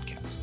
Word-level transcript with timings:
podcast. 0.00 0.40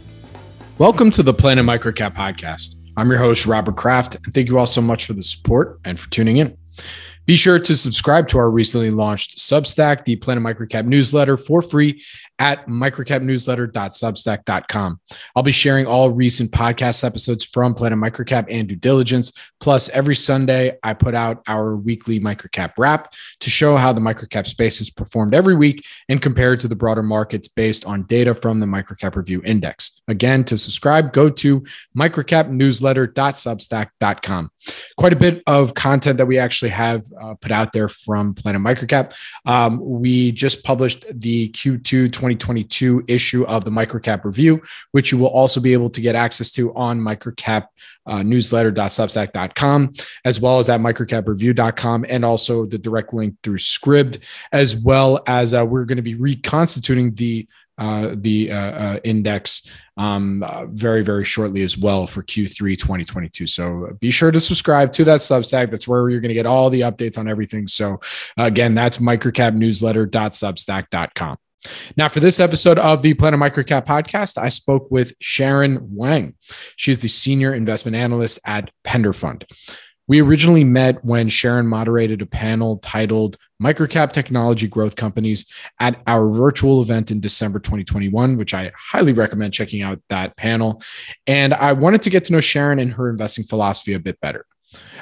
Welcome 0.77 1.11
to 1.11 1.23
the 1.23 1.33
Planet 1.33 1.65
Microcap 1.65 2.15
podcast. 2.15 2.75
I'm 2.95 3.09
your 3.09 3.19
host, 3.19 3.45
Robert 3.45 3.75
Kraft, 3.75 4.15
and 4.15 4.33
thank 4.33 4.47
you 4.47 4.57
all 4.57 4.65
so 4.65 4.81
much 4.81 5.05
for 5.05 5.13
the 5.13 5.23
support 5.23 5.79
and 5.85 5.99
for 5.99 6.09
tuning 6.09 6.37
in. 6.37 6.57
Be 7.25 7.35
sure 7.35 7.59
to 7.59 7.75
subscribe 7.75 8.27
to 8.29 8.37
our 8.37 8.49
recently 8.49 8.89
launched 8.89 9.37
Substack, 9.37 10.05
the 10.05 10.15
Planet 10.15 10.43
Microcap 10.43 10.85
newsletter, 10.85 11.37
for 11.37 11.61
free 11.61 12.03
at 12.39 12.65
microcapnewsletter.substack.com. 12.67 14.99
I'll 15.35 15.43
be 15.43 15.51
sharing 15.51 15.85
all 15.85 16.11
recent 16.11 16.51
podcast 16.51 17.03
episodes 17.03 17.43
from 17.45 17.73
Planet 17.73 17.99
Microcap 17.99 18.45
and 18.49 18.65
Due 18.67 18.75
Diligence. 18.75 19.31
Plus, 19.59 19.89
every 19.89 20.15
Sunday, 20.15 20.77
I 20.83 20.93
put 20.93 21.15
out 21.15 21.41
our 21.47 21.75
weekly 21.75 22.19
microcap 22.19 22.73
wrap 22.77 23.11
to 23.39 23.49
show 23.49 23.75
how 23.77 23.93
the 23.93 24.01
microcap 24.01 24.45
space 24.47 24.79
has 24.79 24.89
performed 24.89 25.33
every 25.33 25.55
week 25.55 25.85
and 26.09 26.21
compared 26.21 26.59
to 26.61 26.67
the 26.67 26.75
broader 26.75 27.03
markets 27.03 27.47
based 27.47 27.85
on 27.85 28.03
data 28.03 28.35
from 28.35 28.59
the 28.59 28.65
Microcap 28.65 29.15
Review 29.15 29.41
Index. 29.43 30.01
Again, 30.07 30.43
to 30.45 30.57
subscribe, 30.57 31.13
go 31.13 31.29
to 31.29 31.63
microcapnewsletter.substack.com. 31.97 34.51
Quite 34.97 35.13
a 35.13 35.17
bit 35.17 35.43
of 35.47 35.73
content 35.73 36.17
that 36.17 36.25
we 36.25 36.37
actually 36.37 36.69
have 36.69 37.05
uh, 37.19 37.33
put 37.35 37.51
out 37.51 37.73
there 37.73 37.87
from 37.87 38.33
Planet 38.33 38.61
Microcap. 38.61 39.13
Um, 39.45 39.79
we 39.83 40.31
just 40.31 40.63
published 40.63 41.05
the 41.13 41.49
Q2 41.49 42.11
2022 42.27 43.05
issue 43.07 43.45
of 43.45 43.63
the 43.63 43.71
Microcap 43.71 44.23
Review, 44.23 44.61
which 44.91 45.11
you 45.11 45.17
will 45.17 45.27
also 45.27 45.59
be 45.59 45.73
able 45.73 45.89
to 45.89 46.01
get 46.01 46.15
access 46.15 46.51
to 46.51 46.73
on 46.75 46.99
microcap 46.99 47.67
uh, 48.05 48.23
newsletter.substack.com, 48.23 49.93
as 50.25 50.39
well 50.39 50.59
as 50.59 50.69
at 50.69 50.81
microcapreview.com, 50.81 52.05
and 52.09 52.25
also 52.25 52.65
the 52.65 52.77
direct 52.77 53.13
link 53.13 53.35
through 53.43 53.57
Scribd, 53.57 54.23
as 54.51 54.75
well 54.75 55.21
as 55.27 55.53
uh, 55.53 55.65
we're 55.65 55.85
going 55.85 55.97
to 55.97 56.01
be 56.01 56.15
reconstituting 56.15 57.13
the 57.15 57.47
uh, 57.79 58.15
the 58.15 58.51
uh, 58.51 58.55
uh, 58.55 58.99
index 59.03 59.69
um, 59.97 60.41
uh, 60.41 60.65
very, 60.65 61.03
very 61.03 61.23
shortly 61.23 61.61
as 61.61 61.77
well 61.77 62.07
for 62.07 62.23
Q3 62.23 62.75
2022. 62.75 63.45
So 63.45 63.95
be 63.99 64.09
sure 64.09 64.31
to 64.31 64.39
subscribe 64.39 64.91
to 64.93 65.03
that 65.03 65.19
Substack. 65.19 65.69
That's 65.69 65.87
where 65.87 66.09
you're 66.09 66.19
going 66.19 66.29
to 66.29 66.35
get 66.35 66.47
all 66.47 66.71
the 66.71 66.81
updates 66.81 67.19
on 67.19 67.27
everything. 67.27 67.67
So 67.67 67.99
again, 68.35 68.73
that's 68.73 68.97
microcapnewsletter.substack.com. 68.97 71.37
Now, 71.95 72.07
for 72.07 72.19
this 72.19 72.39
episode 72.39 72.77
of 72.77 73.01
the 73.01 73.13
Planet 73.13 73.39
Microcap 73.39 73.85
podcast, 73.85 74.37
I 74.37 74.49
spoke 74.49 74.89
with 74.91 75.13
Sharon 75.19 75.79
Wang. 75.95 76.35
She's 76.75 77.01
the 77.01 77.07
senior 77.07 77.53
investment 77.53 77.95
analyst 77.95 78.39
at 78.45 78.71
Pender 78.83 79.13
Fund. 79.13 79.45
We 80.07 80.21
originally 80.21 80.63
met 80.63 81.03
when 81.03 81.27
Sharon 81.27 81.67
moderated 81.67 82.21
a 82.21 82.25
panel 82.25 82.77
titled 82.77 83.37
Microcap 83.61 84.13
Technology 84.13 84.67
Growth 84.67 84.95
Companies 84.95 85.51
at 85.79 86.01
our 86.07 86.29
virtual 86.29 86.81
event 86.81 87.11
in 87.11 87.19
December 87.19 87.59
2021, 87.59 88.37
which 88.37 88.53
I 88.53 88.71
highly 88.75 89.11
recommend 89.11 89.53
checking 89.53 89.81
out 89.81 90.01
that 90.07 90.37
panel. 90.37 90.81
And 91.25 91.53
I 91.53 91.73
wanted 91.73 92.01
to 92.03 92.09
get 92.09 92.23
to 92.25 92.33
know 92.33 92.39
Sharon 92.39 92.79
and 92.79 92.93
her 92.93 93.09
investing 93.09 93.43
philosophy 93.43 93.93
a 93.93 93.99
bit 93.99 94.19
better. 94.21 94.45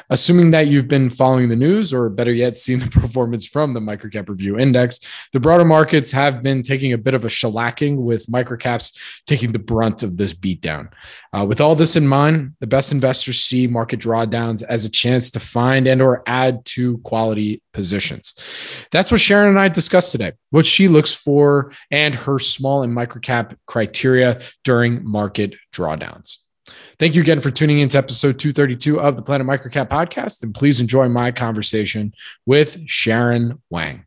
Assuming 0.10 0.52
that 0.52 0.68
you've 0.68 0.88
been 0.88 1.10
following 1.10 1.50
the 1.50 1.56
news, 1.56 1.94
or 1.94 2.10
better 2.10 2.34
yet, 2.34 2.58
seen 2.58 2.80
the 2.80 2.90
performance 3.02 3.46
from 3.46 3.74
the 3.74 3.80
Microcap 3.80 4.30
Review 4.30 4.58
Index, 4.58 5.00
the 5.34 5.40
broader 5.40 5.66
markets 5.66 6.12
have 6.12 6.44
been 6.44 6.62
taking 6.62 6.94
a 6.94 6.98
bit 6.98 7.14
of 7.14 7.26
a 7.26 7.30
shellacking, 7.30 7.98
with 7.98 8.28
microcaps 8.28 8.96
taking 9.26 9.52
the 9.52 9.60
brunt 9.60 10.04
of 10.04 10.18
this 10.18 10.34
beatdown. 10.34 10.90
Uh, 11.34 11.46
with 11.46 11.60
all 11.60 11.76
this 11.76 11.96
in 11.96 12.08
mind, 12.08 12.56
the 12.60 12.68
best 12.68 12.92
investors 12.92 13.44
see 13.44 13.68
market 13.68 14.00
drawdowns 14.00 14.64
as 14.64 14.86
a 14.86 14.90
chance 14.90 15.32
to 15.32 15.40
find 15.40 15.88
and/or 15.88 16.24
add 16.28 16.64
to 16.66 16.98
quality 17.00 17.62
positions. 17.74 18.34
That's 18.92 19.12
what 19.12 19.22
Sharon 19.22 19.50
and 19.50 19.60
I 19.60 19.68
discussed 19.68 20.12
today. 20.12 20.34
What 20.52 20.66
she 20.66 20.88
looks 20.88 21.14
for 21.14 21.74
and 21.92 22.16
her 22.16 22.40
small 22.40 22.84
and 22.84 22.96
microcap 22.96 23.56
criteria 23.66 24.42
during 24.64 25.06
market 25.06 25.56
drawdowns. 25.74 26.38
Thank 26.98 27.16
you 27.16 27.22
again 27.22 27.42
for 27.42 27.52
tuning 27.52 27.80
in 27.80 27.90
to 27.90 27.98
episode 27.98 28.40
232 28.40 29.00
of 29.00 29.16
the 29.16 29.22
Planet 29.22 29.46
Microcap 29.46 29.90
podcast. 29.90 30.44
And 30.44 30.54
please 30.54 30.80
enjoy 30.80 31.08
my 31.10 31.32
conversation 31.32 32.14
with 32.46 32.88
Sharon 32.88 33.62
Wang. 33.70 34.06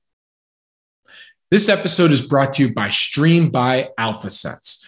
This 1.50 1.68
episode 1.68 2.10
is 2.10 2.20
brought 2.20 2.54
to 2.54 2.66
you 2.66 2.74
by 2.74 2.90
Stream 2.90 3.50
by 3.50 3.90
AlphaSense. 3.98 4.87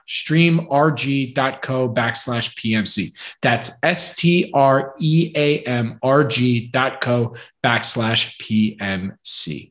www.streamrg.co 0.07 1.89
backslash 1.93 2.55
PMC. 2.55 3.11
That's 3.41 3.79
S 3.83 4.15
T 4.15 4.51
R 4.53 4.95
E 4.99 5.31
A 5.35 5.59
M 5.63 5.99
R 6.01 6.23
G 6.23 6.67
dot 6.67 7.01
co 7.01 7.35
backslash 7.63 8.37
PMC. 8.39 9.70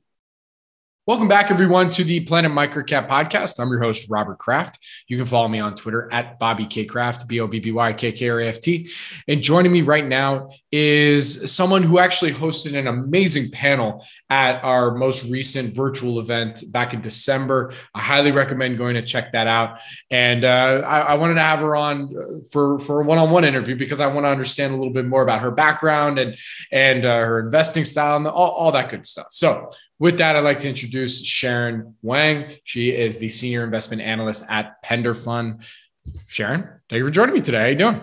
Welcome 1.11 1.27
back, 1.27 1.51
everyone, 1.51 1.91
to 1.91 2.05
the 2.05 2.21
Planet 2.21 2.53
Microcap 2.53 3.09
podcast. 3.09 3.59
I'm 3.59 3.69
your 3.69 3.81
host, 3.81 4.07
Robert 4.09 4.39
Kraft. 4.39 4.79
You 5.09 5.17
can 5.17 5.27
follow 5.27 5.49
me 5.49 5.59
on 5.59 5.75
Twitter 5.75 6.09
at 6.13 6.39
Bobby 6.39 6.67
K 6.67 6.85
Kraft, 6.85 7.27
B 7.27 7.41
O 7.41 7.49
B 7.49 7.59
B 7.59 7.73
Y 7.73 7.93
K 7.95 8.13
K 8.13 8.29
R 8.29 8.39
A 8.39 8.47
F 8.47 8.61
T. 8.61 8.89
And 9.27 9.43
joining 9.43 9.73
me 9.73 9.83
right 9.83 10.07
now 10.07 10.51
is 10.71 11.53
someone 11.53 11.83
who 11.83 11.99
actually 11.99 12.33
hosted 12.33 12.79
an 12.79 12.87
amazing 12.87 13.51
panel 13.51 14.07
at 14.31 14.63
our 14.63 14.95
most 14.95 15.29
recent 15.29 15.75
virtual 15.75 16.21
event 16.21 16.63
back 16.71 16.95
in 16.95 17.01
December. 17.01 17.73
I 17.93 18.03
highly 18.03 18.31
recommend 18.31 18.79
going 18.79 18.95
to 18.95 19.03
check 19.03 19.33
that 19.33 19.49
out. 19.49 19.81
And 20.13 20.45
uh, 20.45 20.83
I, 20.87 21.01
I, 21.01 21.15
wanted 21.15 21.35
to 21.35 21.41
have 21.41 21.59
her 21.59 21.75
on 21.75 22.45
for, 22.53 22.79
for 22.79 23.01
a 23.01 23.05
one 23.05 23.19
on 23.19 23.33
one 23.33 23.45
interview 23.45 23.75
because 23.75 24.01
I 24.01 24.07
want 24.07 24.27
to 24.27 24.31
understand 24.31 24.75
a 24.75 24.77
little 24.77 24.93
bit 24.93 25.07
more 25.07 25.23
about 25.23 25.41
her 25.41 25.51
background 25.51 26.21
and, 26.21 26.37
and 26.71 27.05
uh, 27.05 27.17
her 27.17 27.41
investing 27.41 27.85
style 27.85 28.17
and 28.17 28.29
all, 28.29 28.53
all 28.53 28.71
that 28.71 28.91
good 28.91 29.09
stuff. 29.09 29.27
So, 29.31 29.71
With 30.01 30.17
that, 30.17 30.35
I'd 30.35 30.41
like 30.41 30.61
to 30.61 30.69
introduce 30.69 31.23
Sharon 31.23 31.95
Wang. 32.01 32.47
She 32.65 32.91
is 32.91 33.19
the 33.19 33.29
senior 33.29 33.65
investment 33.65 34.01
analyst 34.01 34.47
at 34.49 34.83
Pender 34.83 35.13
Fund. 35.13 35.63
Sharon, 36.27 36.63
thank 36.89 37.01
you 37.01 37.05
for 37.05 37.11
joining 37.11 37.35
me 37.35 37.43
today. 37.43 37.61
How 37.61 37.67
you 37.67 37.77
doing? 37.77 38.01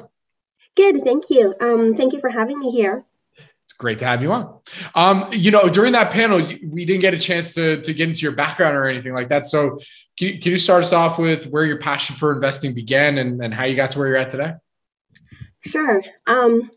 Good, 0.76 1.04
thank 1.04 1.32
you. 1.32 1.56
Um, 1.60 1.96
thank 1.98 2.14
you 2.14 2.20
for 2.20 2.30
having 2.30 2.60
me 2.60 2.70
here. 2.70 3.04
It's 3.64 3.74
great 3.74 3.98
to 3.98 4.06
have 4.06 4.22
you 4.22 4.32
on. 4.32 4.60
Um, 4.94 5.28
you 5.32 5.50
know, 5.50 5.68
during 5.70 5.92
that 5.94 6.12
panel, 6.12 6.38
we 6.68 6.86
didn't 6.86 7.02
get 7.02 7.16
a 7.16 7.18
chance 7.18 7.56
to, 7.56 7.82
to 7.82 7.94
get 7.96 8.08
into 8.08 8.22
your 8.22 8.34
background 8.34 8.78
or 8.78 8.86
anything 8.86 9.16
like 9.16 9.30
that. 9.30 9.48
So, 9.48 9.80
can 10.20 10.28
you, 10.28 10.40
can 10.40 10.52
you 10.52 10.58
start 10.60 10.84
us 10.84 10.94
off 10.94 11.18
with 11.18 11.48
where 11.48 11.66
your 11.66 11.80
passion 11.80 12.16
for 12.16 12.32
investing 12.32 12.76
began 12.76 13.18
and, 13.18 13.44
and 13.44 13.52
how 13.52 13.64
you 13.64 13.76
got 13.76 13.90
to 13.92 13.98
where 13.98 14.08
you're 14.08 14.18
at 14.18 14.30
today? 14.30 14.54
Sure. 15.62 16.04
Um, 16.28 16.70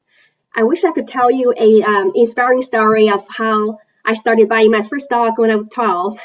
I 0.56 0.62
wish 0.62 0.82
I 0.82 0.92
could 0.92 1.08
tell 1.08 1.30
you 1.30 1.52
a 1.58 1.82
um, 1.82 2.12
inspiring 2.14 2.62
story 2.62 3.10
of 3.10 3.22
how 3.28 3.78
I 4.10 4.14
started 4.14 4.48
buying 4.48 4.72
my 4.72 4.82
first 4.82 5.04
stock 5.04 5.38
when 5.38 5.52
I 5.52 5.56
was 5.56 5.68
12. 5.68 6.18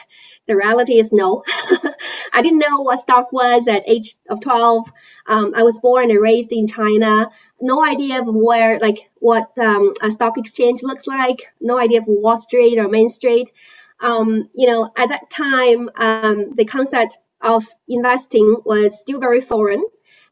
The 0.47 0.55
reality 0.55 0.99
is 0.99 1.11
no. 1.11 1.43
I 2.33 2.41
didn't 2.41 2.57
know 2.57 2.81
what 2.81 2.99
stock 2.99 3.31
was 3.31 3.67
at 3.67 3.87
age 3.87 4.15
of 4.27 4.39
12. 4.41 4.91
Um, 5.27 5.53
I 5.55 5.61
was 5.61 5.79
born 5.79 6.09
and 6.09 6.19
raised 6.19 6.51
in 6.51 6.65
China. 6.65 7.29
No 7.61 7.85
idea 7.85 8.21
of 8.21 8.25
where, 8.27 8.79
like, 8.79 9.11
what 9.19 9.51
um, 9.59 9.93
a 10.01 10.11
stock 10.11 10.39
exchange 10.39 10.81
looks 10.81 11.05
like. 11.05 11.53
No 11.61 11.77
idea 11.77 11.99
of 11.99 12.07
Wall 12.07 12.39
Street 12.39 12.79
or 12.79 12.87
Main 12.87 13.09
Street. 13.09 13.51
Um, 13.99 14.49
you 14.55 14.67
know, 14.67 14.91
at 14.97 15.09
that 15.09 15.29
time, 15.29 15.89
um, 15.95 16.55
the 16.55 16.65
concept 16.65 17.19
of 17.39 17.67
investing 17.87 18.57
was 18.65 18.99
still 18.99 19.19
very 19.19 19.41
foreign. 19.41 19.83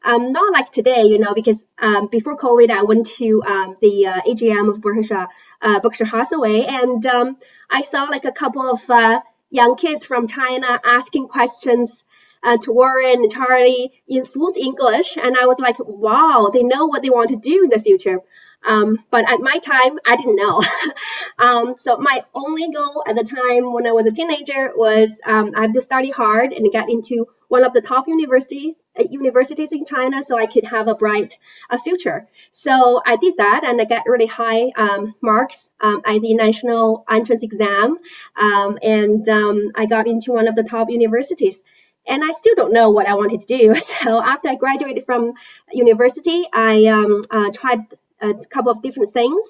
Um, 0.03 0.31
not 0.31 0.51
like 0.51 0.71
today, 0.71 1.03
you 1.03 1.19
know, 1.19 1.35
because 1.35 1.59
um, 1.79 2.07
before 2.07 2.35
COVID, 2.35 2.71
I 2.71 2.81
went 2.81 3.07
to 3.17 3.44
um, 3.44 3.77
the 3.79 4.07
uh, 4.07 4.21
AGM 4.21 4.69
of 4.69 4.81
Berkshire, 4.81 5.27
uh, 5.63 5.80
Berkshire 5.80 6.06
Hathaway, 6.06 6.65
and 6.65 7.06
um, 7.06 7.38
I 7.69 7.81
saw 7.81 8.04
like 8.04 8.25
a 8.25 8.31
couple 8.31 8.69
of 8.69 8.88
uh, 8.89 9.21
young 9.50 9.75
kids 9.75 10.06
from 10.06 10.27
China 10.27 10.80
asking 10.83 11.27
questions 11.27 12.04
uh, 12.44 12.57
to 12.57 12.71
Warren 12.71 13.24
and 13.24 13.31
Charlie 13.31 13.92
in 14.07 14.25
fluent 14.25 14.57
English, 14.57 15.18
and 15.18 15.38
I 15.38 15.45
was 15.45 15.60
like, 15.60 15.77
wow, 15.80 16.51
they 16.54 16.63
know 16.63 16.86
what 16.88 17.01
they 17.01 17.10
want 17.10 17.30
to 17.30 17.38
do 17.38 17.63
in 17.63 17.69
the 17.69 17.80
future. 17.80 18.19
Um, 18.65 19.00
but 19.12 19.30
at 19.30 19.42
my 19.42 19.57
time, 19.57 20.00
I 20.06 20.15
didn't 20.15 20.38
know. 20.38 20.63
um, 21.38 21.75
so 21.77 21.98
my 21.98 22.24
only 22.33 22.69
goal 22.71 23.04
at 23.07 23.15
the 23.15 23.24
time 23.24 23.74
when 23.74 23.88
I 23.88 23.92
was 23.92 24.06
a 24.06 24.12
teenager 24.12 24.71
was 24.75 25.12
um, 25.25 25.51
I 25.56 25.63
have 25.63 25.74
to 25.74 25.81
study 25.81 26.12
hard 26.12 26.54
and 26.54 26.71
get 26.71 26.89
into 26.89 27.25
one 27.50 27.65
of 27.65 27.74
the 27.74 27.81
top 27.81 28.07
universities 28.07 28.75
universities 29.09 29.71
in 29.71 29.85
China 29.85 30.23
so 30.23 30.37
I 30.37 30.45
could 30.45 30.63
have 30.65 30.87
a 30.87 30.95
bright 30.95 31.37
uh, 31.69 31.77
future. 31.77 32.27
So 32.51 33.01
I 33.05 33.15
did 33.15 33.37
that 33.37 33.63
and 33.63 33.81
I 33.81 33.85
got 33.85 34.03
really 34.05 34.27
high 34.27 34.71
um, 34.75 35.15
marks 35.21 35.69
um, 35.81 36.01
at 36.05 36.21
the 36.21 36.33
national 36.35 37.03
entrance 37.09 37.43
exam 37.43 37.97
um, 38.35 38.77
and 38.81 39.27
um, 39.29 39.71
I 39.75 39.85
got 39.85 40.07
into 40.07 40.31
one 40.31 40.47
of 40.47 40.55
the 40.55 40.63
top 40.63 40.89
universities. 40.89 41.61
And 42.05 42.21
I 42.21 42.33
still 42.33 42.55
don't 42.55 42.73
know 42.73 42.89
what 42.89 43.07
I 43.07 43.15
wanted 43.15 43.41
to 43.41 43.47
do. 43.47 43.75
So 44.03 44.21
after 44.21 44.49
I 44.49 44.55
graduated 44.55 45.05
from 45.05 45.33
university, 45.71 46.45
I 46.51 46.87
um, 46.87 47.23
uh, 47.31 47.49
tried 47.51 47.79
a 48.19 48.33
couple 48.49 48.71
of 48.71 48.81
different 48.81 49.13
things, 49.13 49.45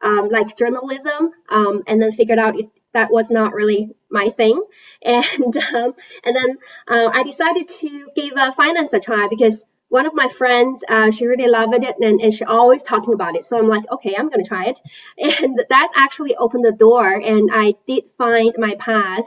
um, 0.00 0.30
like 0.30 0.56
journalism, 0.56 1.32
and 1.50 2.02
then 2.02 2.12
figured 2.12 2.38
out 2.38 2.58
it, 2.58 2.70
that 2.94 3.10
was 3.12 3.28
not 3.28 3.52
really 3.52 3.94
my 4.10 4.30
thing. 4.30 4.62
And 5.00 5.56
um, 5.56 5.94
and 6.24 6.34
then 6.34 6.58
uh, 6.88 7.10
I 7.14 7.22
decided 7.22 7.68
to 7.80 8.08
give 8.16 8.32
uh, 8.36 8.50
finance 8.50 8.92
a 8.92 8.98
try 8.98 9.28
because 9.30 9.64
one 9.90 10.06
of 10.06 10.12
my 10.12 10.28
friends, 10.28 10.80
uh, 10.88 11.12
she 11.12 11.26
really 11.26 11.48
loved 11.48 11.74
it 11.74 11.96
and, 12.00 12.20
and 12.20 12.34
she 12.34 12.44
always 12.44 12.82
talking 12.82 13.14
about 13.14 13.36
it. 13.36 13.46
So 13.46 13.56
I'm 13.56 13.68
like, 13.68 13.84
okay, 13.92 14.16
I'm 14.18 14.28
gonna 14.28 14.44
try 14.44 14.64
it. 14.66 14.78
And 15.42 15.58
that 15.68 15.88
actually 15.94 16.34
opened 16.34 16.64
the 16.64 16.72
door, 16.72 17.08
and 17.14 17.48
I 17.52 17.74
did 17.86 18.04
find 18.18 18.52
my 18.58 18.74
path 18.74 19.26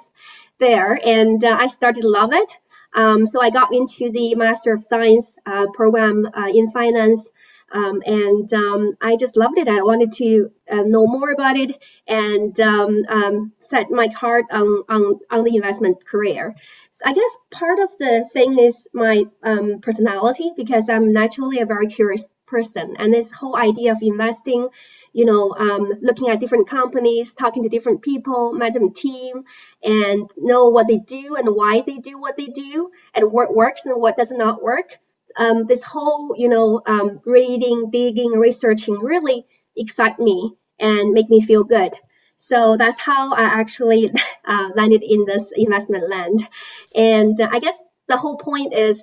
there, 0.60 1.00
and 1.04 1.44
uh, 1.44 1.57
I 1.60 1.68
started 1.68 2.01
to 2.01 2.10
love 2.10 2.33
it. 2.33 2.51
Um, 2.94 3.25
so 3.25 3.42
I 3.42 3.50
got 3.50 3.74
into 3.74 4.12
the 4.12 4.36
Master 4.36 4.74
of 4.74 4.83
Science 4.83 5.25
uh, 5.45 5.68
program 5.74 6.28
uh, 6.38 6.50
in 6.54 6.69
finance 6.72 7.30
um, 7.74 8.01
and 8.06 8.54
um, 8.54 8.98
I 9.01 9.16
just 9.16 9.38
loved 9.38 9.57
it. 9.57 9.68
I 9.68 9.81
wanted 9.81 10.12
to 10.13 10.51
uh, 10.69 10.83
know 10.83 11.07
more 11.07 11.31
about 11.31 11.56
it 11.56 11.72
and 12.12 12.60
um, 12.60 13.06
um 13.10 13.52
set 13.62 13.90
my 13.90 14.08
heart 14.08 14.46
on, 14.52 14.84
on, 14.90 15.19
on 15.30 15.44
the 15.44 15.56
investment 15.56 16.06
career. 16.06 16.54
So 16.92 17.04
I 17.06 17.13
guess 17.13 17.38
part 17.52 17.80
of 17.80 17.90
the 18.00 18.30
thing 18.34 18.60
is 18.60 18.88
my 18.94 19.25
um, 19.44 19.80
personality 19.81 20.52
because 20.58 20.90
I'm 20.90 21.13
naturally 21.13 21.60
a 21.62 21.66
very 21.66 21.88
curious 21.88 22.28
person. 22.48 22.96
And 23.00 23.13
this 23.13 23.31
whole 23.31 23.56
idea 23.56 23.94
of 23.94 24.00
investing, 24.02 24.68
you 25.13 25.25
know, 25.25 25.56
um, 25.58 25.94
looking 26.02 26.30
at 26.30 26.42
different 26.42 26.68
companies, 26.68 27.34
talking 27.34 27.63
to 27.63 27.69
different 27.69 28.02
people, 28.02 28.52
management 28.52 28.98
team, 28.98 29.44
and 29.84 30.30
know 30.38 30.68
what 30.69 30.88
they 30.88 30.98
do 30.98 31.36
and 31.38 31.56
why 31.56 31.81
they 31.88 31.98
do 31.98 32.19
what 32.19 32.36
they 32.36 32.48
do 32.48 32.92
and 33.14 33.31
what 33.31 33.56
works 33.56 33.86
and 33.86 33.96
what 33.96 34.18
does 34.18 34.31
not 34.31 34.62
work 34.62 34.98
um, 35.38 35.66
this 35.66 35.84
whole, 35.84 36.36
you 36.38 36.50
know, 36.50 36.81
um, 36.86 37.22
reading, 37.25 37.90
digging, 37.90 38.31
researching 38.31 38.96
really 38.96 39.46
excite 39.78 40.19
me 40.19 40.54
and 40.81 41.13
make 41.13 41.30
me 41.30 41.42
feel 41.42 41.63
good. 41.63 41.94
So 42.39 42.75
that's 42.75 43.00
how 43.00 43.33
I 43.33 43.44
actually 43.44 44.12
uh, 44.45 44.69
landed 44.75 45.04
in 45.04 45.25
this 45.25 45.51
investment 45.56 46.10
land. 46.10 46.48
And 46.95 47.39
I 47.39 47.60
guess 47.60 47.78
the 48.07 48.18
whole 48.18 48.38
point 48.38 48.74
is, 48.74 49.00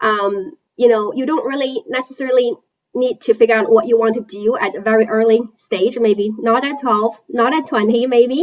um, 0.00 0.52
you 0.76 0.88
know, 0.88 1.12
you 1.12 1.26
don't 1.26 1.46
really 1.46 1.82
necessarily 1.88 2.52
need 2.94 3.20
to 3.22 3.34
figure 3.34 3.54
out 3.54 3.70
what 3.70 3.86
you 3.86 3.98
want 3.98 4.14
to 4.14 4.22
do 4.22 4.56
at 4.56 4.74
a 4.74 4.80
very 4.80 5.06
early 5.06 5.40
stage, 5.54 5.98
maybe 5.98 6.32
not 6.38 6.64
at 6.64 6.80
12, 6.80 7.16
not 7.28 7.54
at 7.54 7.66
20, 7.66 8.06
maybe. 8.16 8.42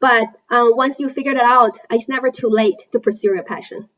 But 0.00 0.28
uh, 0.50 0.66
once 0.70 0.98
you 0.98 1.08
figure 1.08 1.32
it 1.32 1.38
out, 1.38 1.78
it's 1.90 2.08
never 2.08 2.30
too 2.30 2.48
late 2.48 2.82
to 2.92 3.00
pursue 3.00 3.34
your 3.34 3.44
passion. 3.44 3.88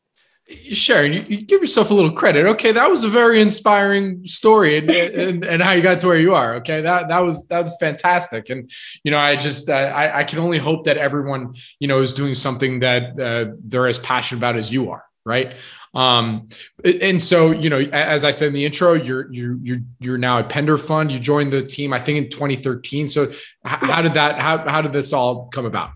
Sharon, 0.47 1.11
you, 1.11 1.25
you, 1.27 1.41
give 1.41 1.61
yourself 1.61 1.89
a 1.89 1.93
little 1.93 2.11
credit. 2.11 2.45
Okay, 2.45 2.71
that 2.71 2.89
was 2.89 3.03
a 3.03 3.09
very 3.09 3.41
inspiring 3.41 4.23
story, 4.27 4.77
and, 4.77 4.89
and, 4.91 5.45
and 5.45 5.61
how 5.61 5.71
you 5.71 5.81
got 5.81 5.99
to 5.99 6.07
where 6.07 6.19
you 6.19 6.35
are. 6.35 6.55
Okay, 6.55 6.81
that 6.81 7.07
that 7.07 7.19
was 7.19 7.47
that 7.47 7.59
was 7.59 7.75
fantastic, 7.79 8.49
and 8.49 8.69
you 9.03 9.09
know, 9.09 9.17
I 9.17 9.35
just 9.35 9.69
uh, 9.69 9.73
I 9.73 10.19
I 10.19 10.23
can 10.23 10.39
only 10.39 10.59
hope 10.59 10.83
that 10.85 10.97
everyone 10.97 11.55
you 11.79 11.87
know 11.87 12.01
is 12.01 12.13
doing 12.13 12.35
something 12.35 12.79
that 12.81 13.19
uh, 13.19 13.53
they're 13.63 13.87
as 13.87 13.97
passionate 13.97 14.39
about 14.39 14.55
as 14.55 14.71
you 14.71 14.91
are, 14.91 15.03
right? 15.25 15.55
Um, 15.95 16.49
and 16.83 17.19
so 17.19 17.51
you 17.51 17.69
know, 17.69 17.79
as 17.79 18.23
I 18.23 18.29
said 18.29 18.49
in 18.49 18.53
the 18.53 18.65
intro, 18.65 18.93
you're 18.93 19.31
you're 19.33 19.57
you're 19.63 19.79
you're 19.99 20.17
now 20.19 20.39
at 20.39 20.49
Pender 20.49 20.77
Fund. 20.77 21.11
You 21.11 21.19
joined 21.19 21.53
the 21.53 21.65
team, 21.65 21.91
I 21.91 21.99
think, 21.99 22.17
in 22.17 22.29
2013. 22.29 23.07
So, 23.07 23.31
how 23.63 24.03
did 24.03 24.13
that 24.13 24.39
how 24.39 24.59
how 24.59 24.81
did 24.81 24.93
this 24.93 25.11
all 25.11 25.47
come 25.47 25.65
about? 25.65 25.91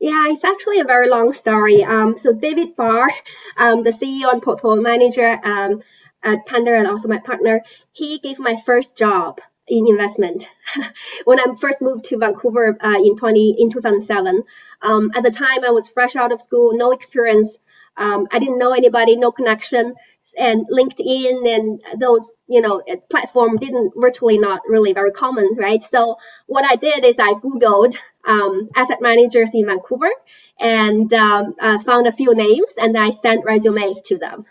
Yeah, 0.00 0.24
it's 0.28 0.44
actually 0.44 0.80
a 0.80 0.84
very 0.84 1.08
long 1.08 1.32
story. 1.32 1.84
Um, 1.84 2.16
so 2.18 2.32
David 2.32 2.74
Barr, 2.74 3.10
um, 3.56 3.82
the 3.82 3.90
CEO 3.90 4.32
and 4.32 4.42
portfolio 4.42 4.80
manager 4.80 5.38
um, 5.44 5.82
at 6.22 6.46
Pender 6.46 6.74
and 6.74 6.88
also 6.88 7.06
my 7.06 7.18
partner, 7.18 7.62
he 7.92 8.18
gave 8.18 8.38
my 8.38 8.56
first 8.64 8.96
job 8.96 9.40
in 9.68 9.86
investment 9.86 10.46
when 11.24 11.38
I 11.38 11.54
first 11.60 11.80
moved 11.80 12.06
to 12.06 12.18
Vancouver 12.18 12.76
uh, 12.80 12.96
in 12.98 13.16
20 13.16 13.56
in 13.58 13.70
2007. 13.70 14.42
Um, 14.82 15.10
at 15.14 15.22
the 15.22 15.30
time, 15.30 15.64
I 15.64 15.70
was 15.70 15.88
fresh 15.88 16.16
out 16.16 16.32
of 16.32 16.40
school, 16.42 16.76
no 16.76 16.92
experience. 16.92 17.56
Um, 17.96 18.26
I 18.32 18.38
didn't 18.38 18.58
know 18.58 18.72
anybody, 18.72 19.16
no 19.16 19.30
connection 19.30 19.94
and 20.38 20.66
LinkedIn 20.68 21.46
and 21.54 22.00
those, 22.00 22.32
you 22.46 22.60
know, 22.60 22.82
platform 23.10 23.56
didn't 23.56 23.92
virtually 23.96 24.38
not 24.38 24.60
really 24.66 24.92
very 24.92 25.10
common, 25.12 25.56
right? 25.56 25.82
So 25.82 26.16
what 26.46 26.64
I 26.64 26.76
did 26.76 27.04
is 27.04 27.16
I 27.18 27.34
Googled 27.34 27.96
um, 28.26 28.68
asset 28.74 29.00
managers 29.00 29.50
in 29.54 29.66
Vancouver 29.66 30.10
and 30.58 31.12
um, 31.14 31.54
uh, 31.60 31.78
found 31.78 32.06
a 32.06 32.12
few 32.12 32.34
names 32.34 32.72
and 32.76 32.96
I 32.96 33.10
sent 33.10 33.44
resumes 33.44 34.00
to 34.06 34.18
them. 34.18 34.46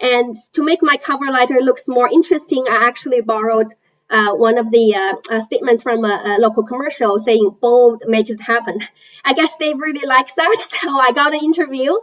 And 0.00 0.34
to 0.54 0.62
make 0.62 0.80
my 0.82 0.96
cover 0.96 1.26
letter 1.26 1.60
looks 1.60 1.86
more 1.86 2.08
interesting, 2.08 2.64
I 2.68 2.86
actually 2.86 3.20
borrowed 3.20 3.74
uh, 4.10 4.34
one 4.34 4.58
of 4.58 4.70
the 4.70 4.94
uh, 4.94 5.14
uh 5.34 5.40
statements 5.40 5.82
from 5.82 6.04
a, 6.04 6.36
a, 6.36 6.40
local 6.40 6.62
commercial 6.62 7.18
saying 7.18 7.56
bold 7.60 8.02
makes 8.06 8.30
it 8.30 8.40
happen. 8.40 8.78
I 9.24 9.32
guess 9.32 9.56
they 9.56 9.72
really 9.72 10.06
liked 10.06 10.36
that, 10.36 10.56
so 10.82 10.90
I 10.90 11.12
got 11.12 11.32
an 11.32 11.42
interview, 11.42 11.94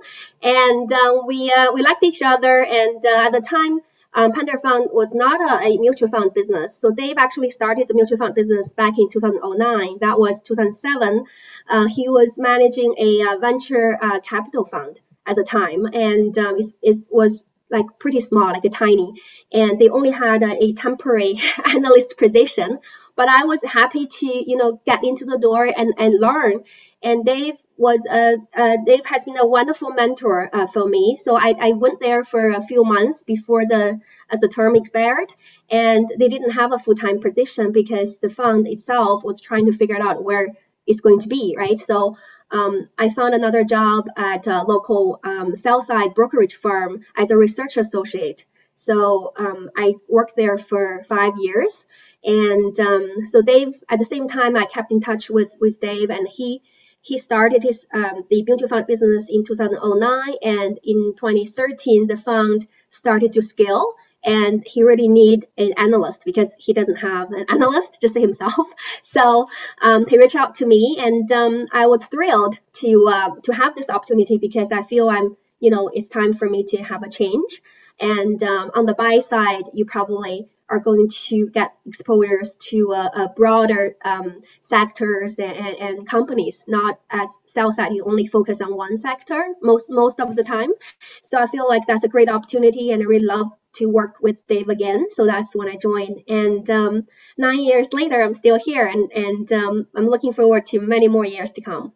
and 0.42 0.92
uh, 0.92 1.22
we 1.28 1.52
uh, 1.52 1.72
we 1.74 1.84
liked 1.84 2.04
each 2.04 2.22
other. 2.24 2.64
And 2.64 3.06
at 3.06 3.32
the 3.34 3.42
time, 3.42 3.82
um, 4.14 4.34
PenderFund 4.34 4.94
was 4.94 5.14
not 5.14 5.40
a, 5.40 5.68
a, 5.68 5.78
mutual 5.78 6.10
fund 6.10 6.34
business, 6.34 6.78
so 6.78 6.92
Dave 6.92 7.16
actually 7.18 7.50
started 7.50 7.88
the 7.88 7.94
mutual 7.94 8.18
fund 8.18 8.36
business 8.36 8.74
back 8.74 8.98
in 8.98 9.10
2009. 9.10 9.98
That 10.02 10.20
was 10.20 10.42
2007. 10.42 11.26
Uh, 11.70 11.88
he 11.88 12.10
was 12.10 12.38
managing 12.38 12.94
a 12.98 13.22
uh, 13.22 13.38
venture 13.38 13.98
uh, 14.02 14.20
capital 14.20 14.66
fund 14.66 15.00
at 15.26 15.36
the 15.36 15.44
time, 15.44 15.86
and 15.86 16.38
um, 16.38 16.58
it, 16.58 16.66
it 16.82 16.98
was 17.10 17.44
like 17.70 17.86
pretty 18.00 18.20
small, 18.20 18.52
like 18.52 18.66
a 18.66 18.70
tiny, 18.70 19.14
and 19.54 19.80
they 19.80 19.88
only 19.88 20.12
had 20.12 20.44
a, 20.44 20.62
a 20.62 20.74
temporary 20.74 21.40
analyst 21.66 22.18
position. 22.18 22.80
But 23.16 23.30
I 23.30 23.46
was 23.46 23.62
happy 23.64 24.08
to, 24.08 24.26
you 24.26 24.58
know, 24.58 24.82
get 24.86 25.04
into 25.04 25.26
the 25.26 25.38
door 25.38 25.66
and, 25.66 25.94
and 25.98 26.20
learn 26.20 26.64
and 27.04 27.26
Dave 27.26 27.56
was 27.88 28.06
a 28.06 28.38
uh, 28.62 28.78
Dave 28.86 29.06
has 29.06 29.26
been 29.26 29.38
a 29.38 29.48
wonderful 29.58 29.92
mentor 29.92 30.50
uh, 30.54 30.68
for 30.68 30.86
me. 30.88 31.18
So 31.24 31.36
I, 31.36 31.56
I 31.68 31.72
went 31.84 32.00
there 32.00 32.24
for 32.24 32.44
a 32.52 32.62
few 32.62 32.84
months 32.84 33.24
before 33.24 33.66
the 33.66 34.00
uh, 34.32 34.38
the 34.40 34.48
term 34.48 34.76
expired, 34.76 35.34
and 35.70 36.06
they 36.20 36.30
didn't 36.30 36.52
have 36.62 36.72
a 36.74 36.80
full 36.84 36.96
time 36.96 37.20
position 37.20 37.72
because 37.72 38.20
the 38.20 38.30
fund 38.30 38.68
itself 38.68 39.24
was 39.24 39.42
trying 39.42 39.66
to 39.66 39.78
figure 39.82 40.02
out 40.08 40.24
where 40.24 40.48
it's 40.86 41.02
going 41.02 41.20
to 41.22 41.28
be, 41.28 41.56
right? 41.58 41.80
So 41.80 42.18
um, 42.52 42.86
I 42.98 43.10
found 43.10 43.34
another 43.34 43.64
job 43.64 44.10
at 44.16 44.46
a 44.48 44.64
local 44.64 45.20
um, 45.24 45.56
sell 45.56 45.82
side 45.84 46.14
brokerage 46.14 46.56
firm 46.56 47.04
as 47.16 47.32
a 47.32 47.38
research 47.38 47.78
associate. 47.78 48.46
So 48.76 49.34
um, 49.38 49.70
I 49.78 49.96
worked 50.10 50.36
there 50.36 50.58
for 50.58 51.04
five 51.08 51.34
years. 51.38 51.74
And 52.24 52.80
um, 52.80 53.28
so 53.28 53.42
Dave, 53.42 53.74
at 53.90 54.00
the 54.00 54.06
same 54.06 54.28
time, 54.28 54.56
I 54.56 54.66
kept 54.66 54.92
in 54.92 55.02
touch 55.02 55.30
with, 55.30 55.56
with 55.60 55.80
Dave, 55.80 56.10
and 56.12 56.28
he 56.28 56.62
he 57.02 57.18
started 57.18 57.64
his 57.64 57.86
um, 57.94 58.26
the 58.30 58.44
mutual 58.44 58.70
fund 58.70 58.88
business 58.88 59.28
in 59.30 59.44
2009, 59.44 60.36
and 60.42 60.80
in 60.84 61.14
2013, 61.18 62.08
the 62.08 62.18
fund 62.18 62.68
started 62.90 63.34
to 63.34 63.42
scale 63.42 63.96
and 64.24 64.64
he 64.68 64.84
really 64.84 65.08
need 65.08 65.48
an 65.58 65.74
analyst 65.78 66.24
because 66.26 66.50
he 66.58 66.74
doesn't 66.74 66.98
have 66.98 67.32
an 67.32 67.46
analyst 67.50 67.90
just 68.02 68.16
himself. 68.16 68.68
So 69.04 69.50
um, 69.82 70.06
he 70.06 70.18
reached 70.18 70.36
out 70.36 70.56
to 70.56 70.66
me, 70.66 70.98
and 71.00 71.30
um, 71.32 71.68
I 71.72 71.88
was 71.88 72.06
thrilled 72.06 72.58
to 72.82 73.08
uh, 73.08 73.30
to 73.44 73.54
have 73.54 73.76
this 73.76 73.90
opportunity 73.90 74.38
because 74.38 74.72
I 74.72 74.84
feel 74.84 75.10
I'm 75.10 75.36
you 75.60 75.70
know 75.70 75.90
it's 75.94 76.08
time 76.08 76.34
for 76.34 76.50
me 76.50 76.64
to 76.66 76.78
have 76.78 77.04
a 77.04 77.10
change. 77.10 77.62
And 78.00 78.42
um, 78.42 78.72
on 78.74 78.86
the 78.86 78.94
buy 78.94 79.20
side, 79.20 79.64
you 79.74 79.86
probably 79.86 80.48
are 80.72 80.80
going 80.80 81.10
to 81.10 81.50
get 81.50 81.74
exposures 81.86 82.56
to 82.70 82.94
a, 82.94 83.24
a 83.24 83.34
broader 83.36 83.96
um, 84.06 84.42
sectors 84.62 85.38
and, 85.38 85.76
and, 85.86 86.08
companies, 86.08 86.64
not 86.68 87.00
as 87.10 87.30
sales 87.46 87.76
side, 87.76 87.94
you 87.94 88.04
only 88.06 88.26
focus 88.26 88.62
on 88.62 88.76
one 88.76 88.96
sector 88.98 89.46
most 89.62 89.90
most 89.90 90.20
of 90.20 90.36
the 90.36 90.44
time. 90.44 90.72
So 91.24 91.38
I 91.38 91.48
feel 91.48 91.68
like 91.68 91.86
that's 91.86 92.06
a 92.06 92.14
great 92.16 92.30
opportunity, 92.30 92.92
and 92.92 93.04
I 93.04 93.06
really 93.06 93.26
love 93.26 93.48
to 93.74 93.86
work 93.88 94.16
with 94.22 94.46
Dave 94.48 94.70
again. 94.70 95.08
So 95.10 95.26
that's 95.26 95.56
when 95.56 95.68
I 95.68 95.76
joined. 95.76 96.24
And 96.28 96.70
um, 96.70 97.08
nine 97.38 97.64
years 97.64 97.88
later, 97.92 98.22
I'm 98.22 98.34
still 98.34 98.60
here, 98.60 98.88
and 98.88 99.12
and 99.12 99.52
um, 99.52 99.88
I'm 99.96 100.08
looking 100.08 100.34
forward 100.34 100.66
to 100.68 100.80
many 100.80 101.08
more 101.08 101.26
years 101.26 101.52
to 101.54 101.62
come. 101.62 101.94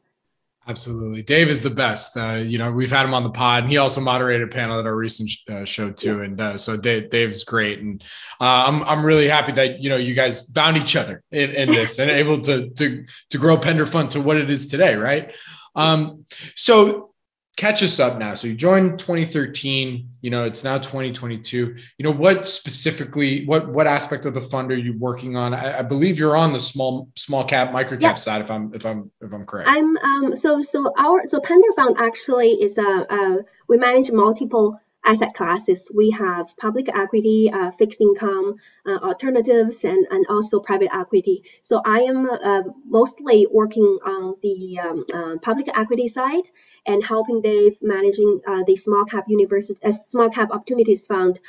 Absolutely, 0.67 1.21
Dave 1.21 1.49
is 1.49 1.61
the 1.61 1.69
best. 1.69 2.17
Uh, 2.17 2.41
you 2.43 2.57
know, 2.57 2.71
we've 2.71 2.89
had 2.89 3.05
him 3.05 3.13
on 3.13 3.23
the 3.23 3.29
pod, 3.29 3.63
and 3.63 3.71
he 3.71 3.77
also 3.77 4.01
moderated 4.01 4.47
a 4.47 4.51
panel 4.51 4.79
at 4.79 4.85
our 4.87 4.95
recent 4.95 5.29
uh, 5.47 5.63
show 5.63 5.91
too. 5.91 6.17
Yeah. 6.17 6.23
And 6.23 6.41
uh, 6.41 6.57
so 6.57 6.75
Dave, 6.75 7.11
Dave's 7.11 7.43
great, 7.43 7.79
and 7.79 8.01
uh, 8.41 8.65
I'm 8.65 8.83
I'm 8.83 9.05
really 9.05 9.27
happy 9.27 9.51
that 9.51 9.79
you 9.79 9.91
know 9.91 9.97
you 9.97 10.15
guys 10.15 10.49
found 10.49 10.77
each 10.77 10.95
other 10.95 11.21
in, 11.31 11.51
in 11.51 11.69
this 11.69 11.99
and 11.99 12.09
able 12.21 12.41
to 12.41 12.69
to 12.71 13.05
to 13.29 13.37
grow 13.37 13.57
Pender 13.57 13.85
Fund 13.85 14.09
to 14.11 14.21
what 14.21 14.37
it 14.37 14.49
is 14.49 14.67
today, 14.67 14.95
right? 14.95 15.33
Um, 15.75 16.25
so 16.55 17.13
catch 17.55 17.81
us 17.83 17.99
up 17.99 18.17
now. 18.17 18.33
So 18.33 18.47
you 18.47 18.53
joined 18.53 18.99
2013, 18.99 20.09
you 20.21 20.29
know, 20.29 20.43
it's 20.43 20.63
now 20.63 20.77
2022. 20.77 21.75
You 21.97 22.03
know, 22.03 22.11
what 22.11 22.47
specifically, 22.47 23.45
what 23.45 23.69
what 23.69 23.87
aspect 23.87 24.25
of 24.25 24.33
the 24.33 24.41
fund 24.41 24.71
are 24.71 24.77
you 24.77 24.97
working 24.97 25.37
on? 25.37 25.53
I, 25.53 25.79
I 25.79 25.81
believe 25.81 26.19
you're 26.19 26.35
on 26.35 26.53
the 26.53 26.59
small 26.59 27.09
small 27.15 27.45
cap 27.45 27.71
micro 27.71 27.97
cap 27.97 28.01
yeah. 28.01 28.15
side, 28.15 28.41
if 28.41 28.51
I'm 28.51 28.73
if 28.73 28.85
I'm 28.85 29.11
if 29.21 29.33
I'm 29.33 29.45
correct. 29.45 29.69
I'm 29.69 29.97
um 29.97 30.35
so 30.35 30.61
so 30.61 30.93
our 30.97 31.27
so 31.27 31.39
Pender 31.39 31.71
Fund 31.75 31.95
actually 31.99 32.51
is 32.53 32.77
a 32.77 33.05
uh, 33.09 33.37
we 33.67 33.77
manage 33.77 34.11
multiple 34.11 34.79
asset 35.05 35.33
classes. 35.35 35.89
We 35.95 36.09
have 36.11 36.55
public 36.57 36.89
equity, 36.89 37.51
uh, 37.53 37.71
fixed 37.71 38.01
income, 38.01 38.55
uh, 38.87 38.97
alternatives, 39.03 39.83
and, 39.83 40.05
and 40.09 40.25
also 40.27 40.59
private 40.59 40.89
equity. 40.93 41.43
So 41.61 41.81
I 41.85 41.99
am 41.99 42.27
uh, 42.27 42.63
mostly 42.87 43.47
working 43.51 43.99
on 44.05 44.35
the 44.41 44.79
um, 44.79 45.05
uh, 45.13 45.37
public 45.43 45.69
equity 45.77 46.07
side 46.07 46.43
and 46.85 47.03
helping 47.03 47.41
Dave 47.41 47.77
managing 47.81 48.41
uh, 48.47 48.63
the 48.65 48.75
small 48.75 49.05
cap 49.05 49.25
university, 49.27 49.79
uh, 49.83 49.91
small 49.91 50.29
cap 50.29 50.49
opportunities 50.51 51.05
fund, 51.05 51.39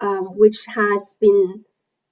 um, 0.00 0.36
which 0.38 0.64
has 0.66 1.14
been, 1.20 1.64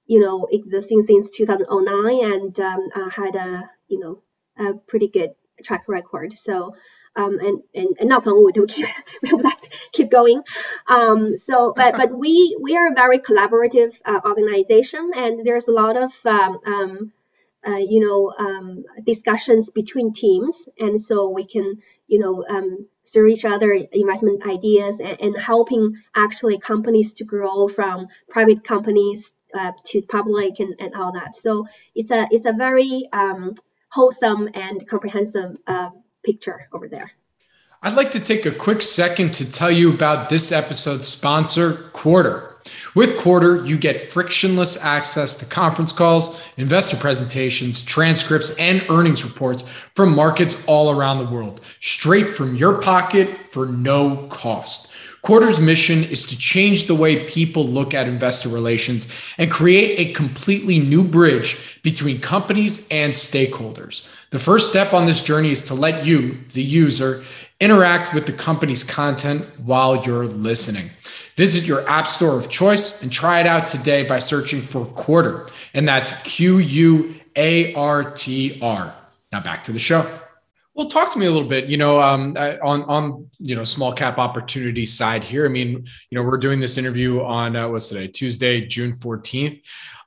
you 0.05 0.19
know, 0.19 0.47
existing 0.51 1.01
since 1.01 1.29
2009 1.29 2.33
and 2.33 2.59
um, 2.59 2.89
uh, 2.95 3.09
had 3.09 3.35
a, 3.35 3.69
you 3.87 3.99
know, 3.99 4.21
a 4.57 4.73
pretty 4.87 5.07
good 5.07 5.31
track 5.63 5.83
record. 5.87 6.37
So, 6.37 6.75
um, 7.15 7.39
and, 7.39 7.61
and, 7.73 7.95
and 7.99 8.09
knock 8.09 8.27
on 8.27 8.43
wood, 8.43 8.57
we 8.57 8.67
keep, 8.67 8.87
keep 9.93 10.11
going. 10.11 10.41
Um, 10.87 11.37
so, 11.37 11.73
but, 11.75 11.95
but 11.95 12.11
we, 12.11 12.57
we 12.61 12.75
are 12.75 12.91
a 12.91 12.95
very 12.95 13.19
collaborative 13.19 13.97
uh, 14.05 14.19
organization 14.25 15.11
and 15.15 15.45
there's 15.45 15.67
a 15.67 15.71
lot 15.71 15.97
of, 15.97 16.11
um, 16.25 16.59
um 16.65 17.11
uh, 17.67 17.77
you 17.77 17.99
know, 17.99 18.33
um, 18.37 18.83
discussions 19.05 19.69
between 19.69 20.13
teams, 20.13 20.57
and 20.79 21.01
so 21.01 21.29
we 21.29 21.45
can, 21.45 21.77
you 22.07 22.19
know, 22.19 22.45
um, 22.47 22.87
share 23.11 23.27
each 23.27 23.45
other 23.45 23.71
investment 23.91 24.45
ideas 24.47 24.99
and, 24.99 25.19
and, 25.19 25.37
helping 25.37 25.95
actually 26.15 26.59
companies 26.59 27.13
to 27.13 27.23
grow 27.23 27.67
from 27.67 28.07
private 28.29 28.63
companies 28.63 29.31
uh, 29.57 29.71
to 29.85 30.01
public 30.03 30.59
and, 30.59 30.75
and 30.79 30.93
all 30.95 31.11
that. 31.13 31.35
So 31.37 31.67
it's 31.93 32.11
a 32.11 32.27
it's 32.31 32.45
a 32.45 32.53
very 32.53 33.07
um, 33.13 33.55
wholesome 33.89 34.49
and 34.53 34.87
comprehensive 34.87 35.57
uh, 35.67 35.89
picture 36.23 36.67
over 36.73 36.87
there. 36.87 37.11
I'd 37.81 37.93
like 37.95 38.11
to 38.11 38.19
take 38.19 38.45
a 38.45 38.51
quick 38.51 38.81
second 38.81 39.33
to 39.35 39.51
tell 39.51 39.71
you 39.71 39.93
about 39.93 40.29
this 40.29 40.51
episode's 40.51 41.07
sponsor, 41.07 41.73
Quartr. 41.93 42.54
With 42.95 43.17
Quartr, 43.17 43.67
you 43.67 43.77
get 43.77 44.07
frictionless 44.07 44.83
access 44.83 45.35
to 45.35 45.45
conference 45.45 45.91
calls, 45.91 46.41
investor 46.57 46.97
presentations, 46.97 47.83
transcripts, 47.83 48.55
and 48.57 48.85
earnings 48.89 49.23
reports 49.23 49.63
from 49.95 50.15
markets 50.15 50.63
all 50.65 50.89
around 50.89 51.19
the 51.19 51.31
world, 51.31 51.61
straight 51.81 52.29
from 52.29 52.55
your 52.55 52.81
pocket 52.81 53.29
for 53.49 53.65
no 53.65 54.27
cost. 54.27 54.91
Quartr's 55.23 55.59
mission 55.59 56.03
is 56.03 56.27
to 56.27 56.37
change 56.37 56.85
the 56.85 56.93
way 56.93 57.27
people 57.27 57.67
look 57.67 57.95
at 57.95 58.07
investor 58.07 58.47
relations 58.47 59.07
and 59.39 59.49
create 59.49 59.99
a 59.99 60.13
completely 60.13 60.77
new 60.77 61.03
bridge 61.03 61.81
between 61.81 62.21
companies 62.21 62.87
and 62.89 63.11
stakeholders. 63.11 64.07
The 64.29 64.37
first 64.37 64.69
step 64.69 64.93
on 64.93 65.07
this 65.07 65.23
journey 65.23 65.49
is 65.49 65.65
to 65.65 65.73
let 65.73 66.05
you, 66.05 66.37
the 66.53 66.61
user, 66.61 67.23
interact 67.59 68.13
with 68.13 68.27
the 68.27 68.33
company's 68.33 68.83
content 68.83 69.43
while 69.59 70.05
you're 70.05 70.27
listening. 70.27 70.89
Visit 71.35 71.65
your 71.65 71.87
app 71.89 72.07
store 72.07 72.37
of 72.37 72.49
choice 72.49 73.03
and 73.03 73.11
try 73.11 73.41
it 73.41 73.45
out 73.45 73.67
today 73.67 74.03
by 74.03 74.19
searching 74.19 74.61
for 74.61 74.85
Quartr. 74.85 75.49
And 75.73 75.87
that's 75.87 76.21
Q 76.23 76.59
U 76.59 77.15
A 77.35 77.73
R 77.73 78.09
T 78.11 78.59
R. 78.61 78.95
Now 79.31 79.41
back 79.41 79.63
to 79.65 79.73
the 79.73 79.79
show. 79.79 80.09
Well, 80.75 80.89
talk 80.89 81.11
to 81.13 81.19
me 81.19 81.25
a 81.25 81.31
little 81.31 81.47
bit, 81.47 81.65
you 81.65 81.77
know, 81.77 82.01
um, 82.01 82.35
on 82.37 82.83
on 82.83 83.29
you 83.39 83.55
know 83.55 83.63
small 83.63 83.93
cap 83.93 84.17
opportunity 84.17 84.85
side 84.85 85.23
here. 85.23 85.45
I 85.45 85.49
mean, 85.49 85.85
you 86.09 86.17
know, 86.17 86.23
we're 86.23 86.37
doing 86.37 86.59
this 86.59 86.77
interview 86.77 87.21
on 87.21 87.55
uh, 87.55 87.69
what's 87.69 87.89
today, 87.89 88.07
Tuesday, 88.07 88.65
June 88.65 88.93
fourteenth. 88.93 89.59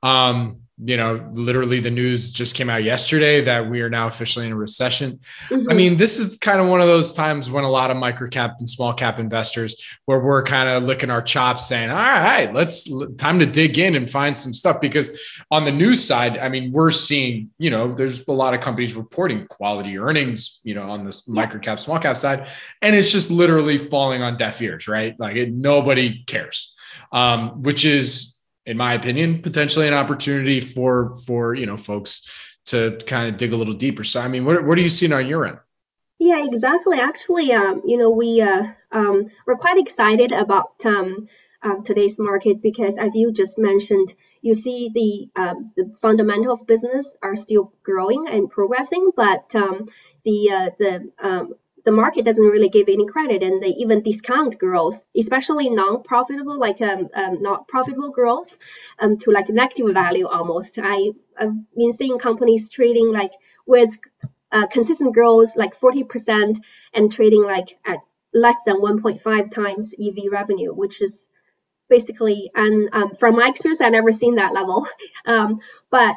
Um, 0.03 0.61
you 0.85 0.97
know, 0.97 1.29
literally 1.33 1.81
the 1.81 1.91
news 1.91 2.31
just 2.31 2.55
came 2.55 2.71
out 2.71 2.85
yesterday 2.85 3.41
that 3.41 3.69
we 3.69 3.81
are 3.81 3.91
now 3.91 4.07
officially 4.07 4.47
in 4.47 4.53
a 4.53 4.57
recession. 4.57 5.19
Mm-hmm. 5.49 5.71
I 5.71 5.75
mean, 5.75 5.97
this 5.97 6.21
is 6.21 6.39
kind 6.39 6.61
of 6.61 6.69
one 6.69 6.81
of 6.81 6.87
those 6.87 7.13
times 7.13 7.51
when 7.51 7.65
a 7.65 7.71
lot 7.71 7.91
of 7.91 7.97
micro 7.97 8.29
cap 8.29 8.57
and 8.61 8.71
small 8.71 8.95
cap 8.95 9.19
investors 9.19 9.75
where 10.05 10.21
we're 10.21 10.45
kind 10.45 10.69
of 10.69 10.85
licking 10.85 11.11
our 11.11 11.21
chops 11.21 11.67
saying, 11.67 11.91
all 11.91 11.97
right, 11.97 12.55
let's 12.55 12.89
time 13.17 13.41
to 13.41 13.47
dig 13.47 13.79
in 13.79 13.97
and 13.97 14.09
find 14.09 14.39
some 14.39 14.55
stuff 14.55 14.81
because 14.81 15.19
on 15.51 15.65
the 15.65 15.73
news 15.73 16.05
side, 16.05 16.39
I 16.39 16.49
mean, 16.49 16.71
we're 16.71 16.93
seeing, 16.93 17.51
you 17.59 17.71
know, 17.71 17.93
there's 17.93 18.27
a 18.29 18.33
lot 18.33 18.55
of 18.55 18.61
companies 18.61 18.95
reporting 18.95 19.49
quality 19.49 19.99
earnings, 19.99 20.61
you 20.63 20.75
know, 20.75 20.89
on 20.89 21.05
this 21.05 21.25
yeah. 21.27 21.35
micro 21.35 21.59
cap, 21.59 21.81
small 21.81 21.99
cap 21.99 22.17
side, 22.17 22.47
and 22.83 22.95
it's 22.95 23.11
just 23.11 23.33
literally 23.33 23.79
falling 23.79 24.23
on 24.23 24.37
deaf 24.37 24.63
ears, 24.63 24.87
right? 24.87 25.19
Like 25.19 25.35
it, 25.35 25.53
nobody 25.53 26.23
cares. 26.25 26.75
Um, 27.11 27.63
which 27.63 27.85
is 27.85 28.38
in 28.69 28.77
my 28.77 28.93
opinion, 28.93 29.41
potentially 29.41 29.89
an 29.89 29.95
opportunity 29.95 30.61
for 30.61 31.15
for 31.27 31.55
you 31.55 31.67
know 31.67 31.77
folks 31.77 32.23
to 32.67 32.99
kind 33.07 33.29
of 33.29 33.39
dig 33.39 33.53
a 33.53 33.57
little 33.57 33.75
deeper. 33.75 34.05
So, 34.05 34.21
I 34.21 34.29
mean, 34.29 34.45
what 34.45 34.63
what 34.65 34.77
are 34.79 34.83
you 34.83 34.91
seeing 34.91 35.13
on 35.13 35.27
your 35.27 35.47
end? 35.47 35.59
Yeah, 36.19 36.45
exactly. 36.45 37.01
Actually, 37.01 37.53
um, 37.53 37.83
you 37.87 37.97
know, 37.97 38.11
we 38.11 38.43
uh, 38.43 38.65
um, 38.93 39.31
we're 39.47 39.57
quite 39.57 39.79
excited 39.79 40.33
about 40.33 40.85
um, 40.85 41.29
uh, 41.63 41.77
today's 41.83 42.19
market 42.19 42.61
because, 42.61 42.99
as 42.99 43.15
you 43.15 43.33
just 43.33 43.59
mentioned, 43.59 44.13
you 44.43 44.55
see 44.55 44.91
the 44.95 45.43
uh, 45.43 45.55
the 45.77 45.91
fundamental 46.03 46.53
of 46.53 46.67
business 46.67 47.11
are 47.23 47.37
still 47.37 47.73
growing 47.83 48.29
and 48.29 48.51
progressing, 48.51 49.13
but 49.17 49.55
um, 49.55 49.89
the 50.25 50.51
uh, 50.51 50.71
the 50.79 51.11
um, 51.23 51.55
the 51.85 51.93
market 51.93 52.25
doesn't 52.25 52.45
really 52.45 52.69
give 52.69 52.89
any 52.89 53.07
credit 53.07 53.43
and 53.43 53.63
they 53.63 53.69
even 53.69 54.03
discount 54.03 54.59
growth, 54.59 55.01
especially 55.17 55.71
non-profitable, 55.71 56.59
like 56.59 56.81
um, 56.81 57.09
um, 57.15 57.43
not 57.43 57.69
profitable 57.69 58.11
growth, 58.11 58.57
um, 58.99 59.17
to 59.19 59.31
like 59.31 59.49
negative 59.49 59.93
value 59.93 60.27
almost. 60.27 60.79
I, 60.83 61.11
I've 61.39 61.55
been 61.77 61.93
seeing 61.93 62.19
companies 62.19 62.69
trading 62.69 63.13
like 63.13 63.33
with 63.67 63.91
uh, 64.53 64.67
consistent 64.67 65.15
growth, 65.15 65.55
like 65.57 65.79
40% 65.79 66.59
and 66.95 67.13
trading 67.13 67.45
like 67.45 67.79
at 67.87 67.99
less 68.35 68.57
than 68.67 68.81
1.5 68.81 69.51
times 69.51 69.93
EV 69.99 70.31
revenue, 70.31 70.73
which 70.75 71.01
is 71.01 71.25
basically, 71.89 72.51
and 72.55 72.89
um, 72.93 73.15
from 73.19 73.37
my 73.37 73.49
experience, 73.49 73.81
I've 73.81 73.93
never 73.93 74.13
seen 74.13 74.37
that 74.37 74.53
level. 74.53 74.87
Um, 75.27 75.61
but 75.91 76.17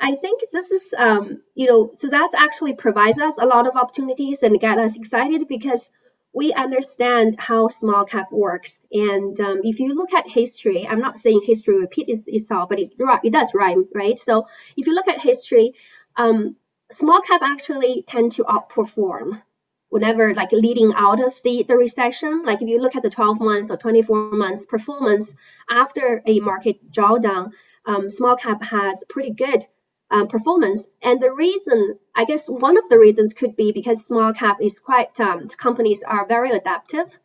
I 0.00 0.14
think 0.14 0.40
this 0.50 0.70
is, 0.70 0.94
um, 0.96 1.42
you 1.54 1.68
know, 1.68 1.90
so 1.94 2.08
that 2.08 2.30
actually 2.34 2.74
provides 2.74 3.18
us 3.18 3.34
a 3.38 3.46
lot 3.46 3.66
of 3.66 3.76
opportunities 3.76 4.42
and 4.42 4.58
get 4.58 4.78
us 4.78 4.96
excited 4.96 5.46
because 5.46 5.90
we 6.32 6.52
understand 6.54 7.36
how 7.38 7.68
small 7.68 8.04
cap 8.04 8.32
works. 8.32 8.80
And 8.92 9.38
um, 9.40 9.60
if 9.62 9.78
you 9.78 9.94
look 9.94 10.14
at 10.14 10.28
history, 10.28 10.86
I'm 10.88 11.00
not 11.00 11.18
saying 11.18 11.42
history 11.44 11.78
repeats 11.78 12.22
itself, 12.26 12.68
but 12.70 12.78
it, 12.78 12.92
it 13.24 13.32
does 13.32 13.52
rhyme, 13.52 13.88
right? 13.94 14.18
So 14.18 14.46
if 14.76 14.86
you 14.86 14.94
look 14.94 15.08
at 15.08 15.20
history, 15.20 15.74
um, 16.16 16.56
small 16.90 17.20
cap 17.20 17.42
actually 17.42 18.04
tend 18.08 18.32
to 18.32 18.44
outperform 18.44 19.42
whenever 19.90 20.32
like 20.34 20.52
leading 20.52 20.94
out 20.96 21.20
of 21.22 21.34
the, 21.44 21.64
the 21.64 21.76
recession. 21.76 22.42
Like 22.44 22.62
if 22.62 22.68
you 22.68 22.80
look 22.80 22.96
at 22.96 23.02
the 23.02 23.10
12 23.10 23.40
months 23.40 23.70
or 23.70 23.76
24 23.76 24.30
months 24.30 24.64
performance 24.64 25.34
after 25.68 26.22
a 26.26 26.40
market 26.40 26.90
drawdown, 26.90 27.52
um, 27.84 28.08
small 28.08 28.36
cap 28.36 28.62
has 28.62 29.02
pretty 29.08 29.30
good 29.30 29.66
um, 30.10 30.28
performance. 30.28 30.84
And 31.02 31.20
the 31.20 31.32
reason, 31.32 31.98
I 32.14 32.24
guess, 32.24 32.48
one 32.48 32.76
of 32.76 32.88
the 32.88 32.98
reasons 32.98 33.32
could 33.32 33.56
be 33.56 33.72
because 33.72 34.04
small 34.04 34.32
cap 34.32 34.58
is 34.60 34.78
quite 34.78 35.18
um, 35.20 35.48
companies 35.48 36.02
are 36.02 36.26
very 36.26 36.50
adaptive, 36.50 37.18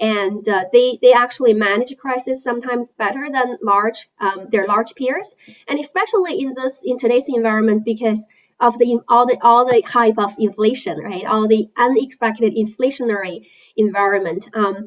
and 0.00 0.46
uh, 0.48 0.64
they 0.72 0.98
they 1.00 1.12
actually 1.12 1.54
manage 1.54 1.96
crisis 1.96 2.42
sometimes 2.42 2.92
better 2.92 3.28
than 3.30 3.58
large 3.62 4.08
um, 4.20 4.48
their 4.50 4.66
large 4.66 4.94
peers, 4.94 5.34
and 5.68 5.78
especially 5.78 6.40
in 6.40 6.54
this 6.54 6.80
in 6.84 6.98
today's 6.98 7.26
environment 7.28 7.84
because 7.84 8.22
of 8.60 8.78
the 8.78 9.00
all 9.08 9.26
the 9.26 9.38
all 9.42 9.64
the 9.66 9.82
hype 9.82 10.18
of 10.18 10.34
inflation, 10.38 10.98
right? 10.98 11.24
All 11.24 11.48
the 11.48 11.68
unexpected 11.76 12.54
inflationary 12.54 13.46
environment. 13.76 14.48
Um, 14.54 14.86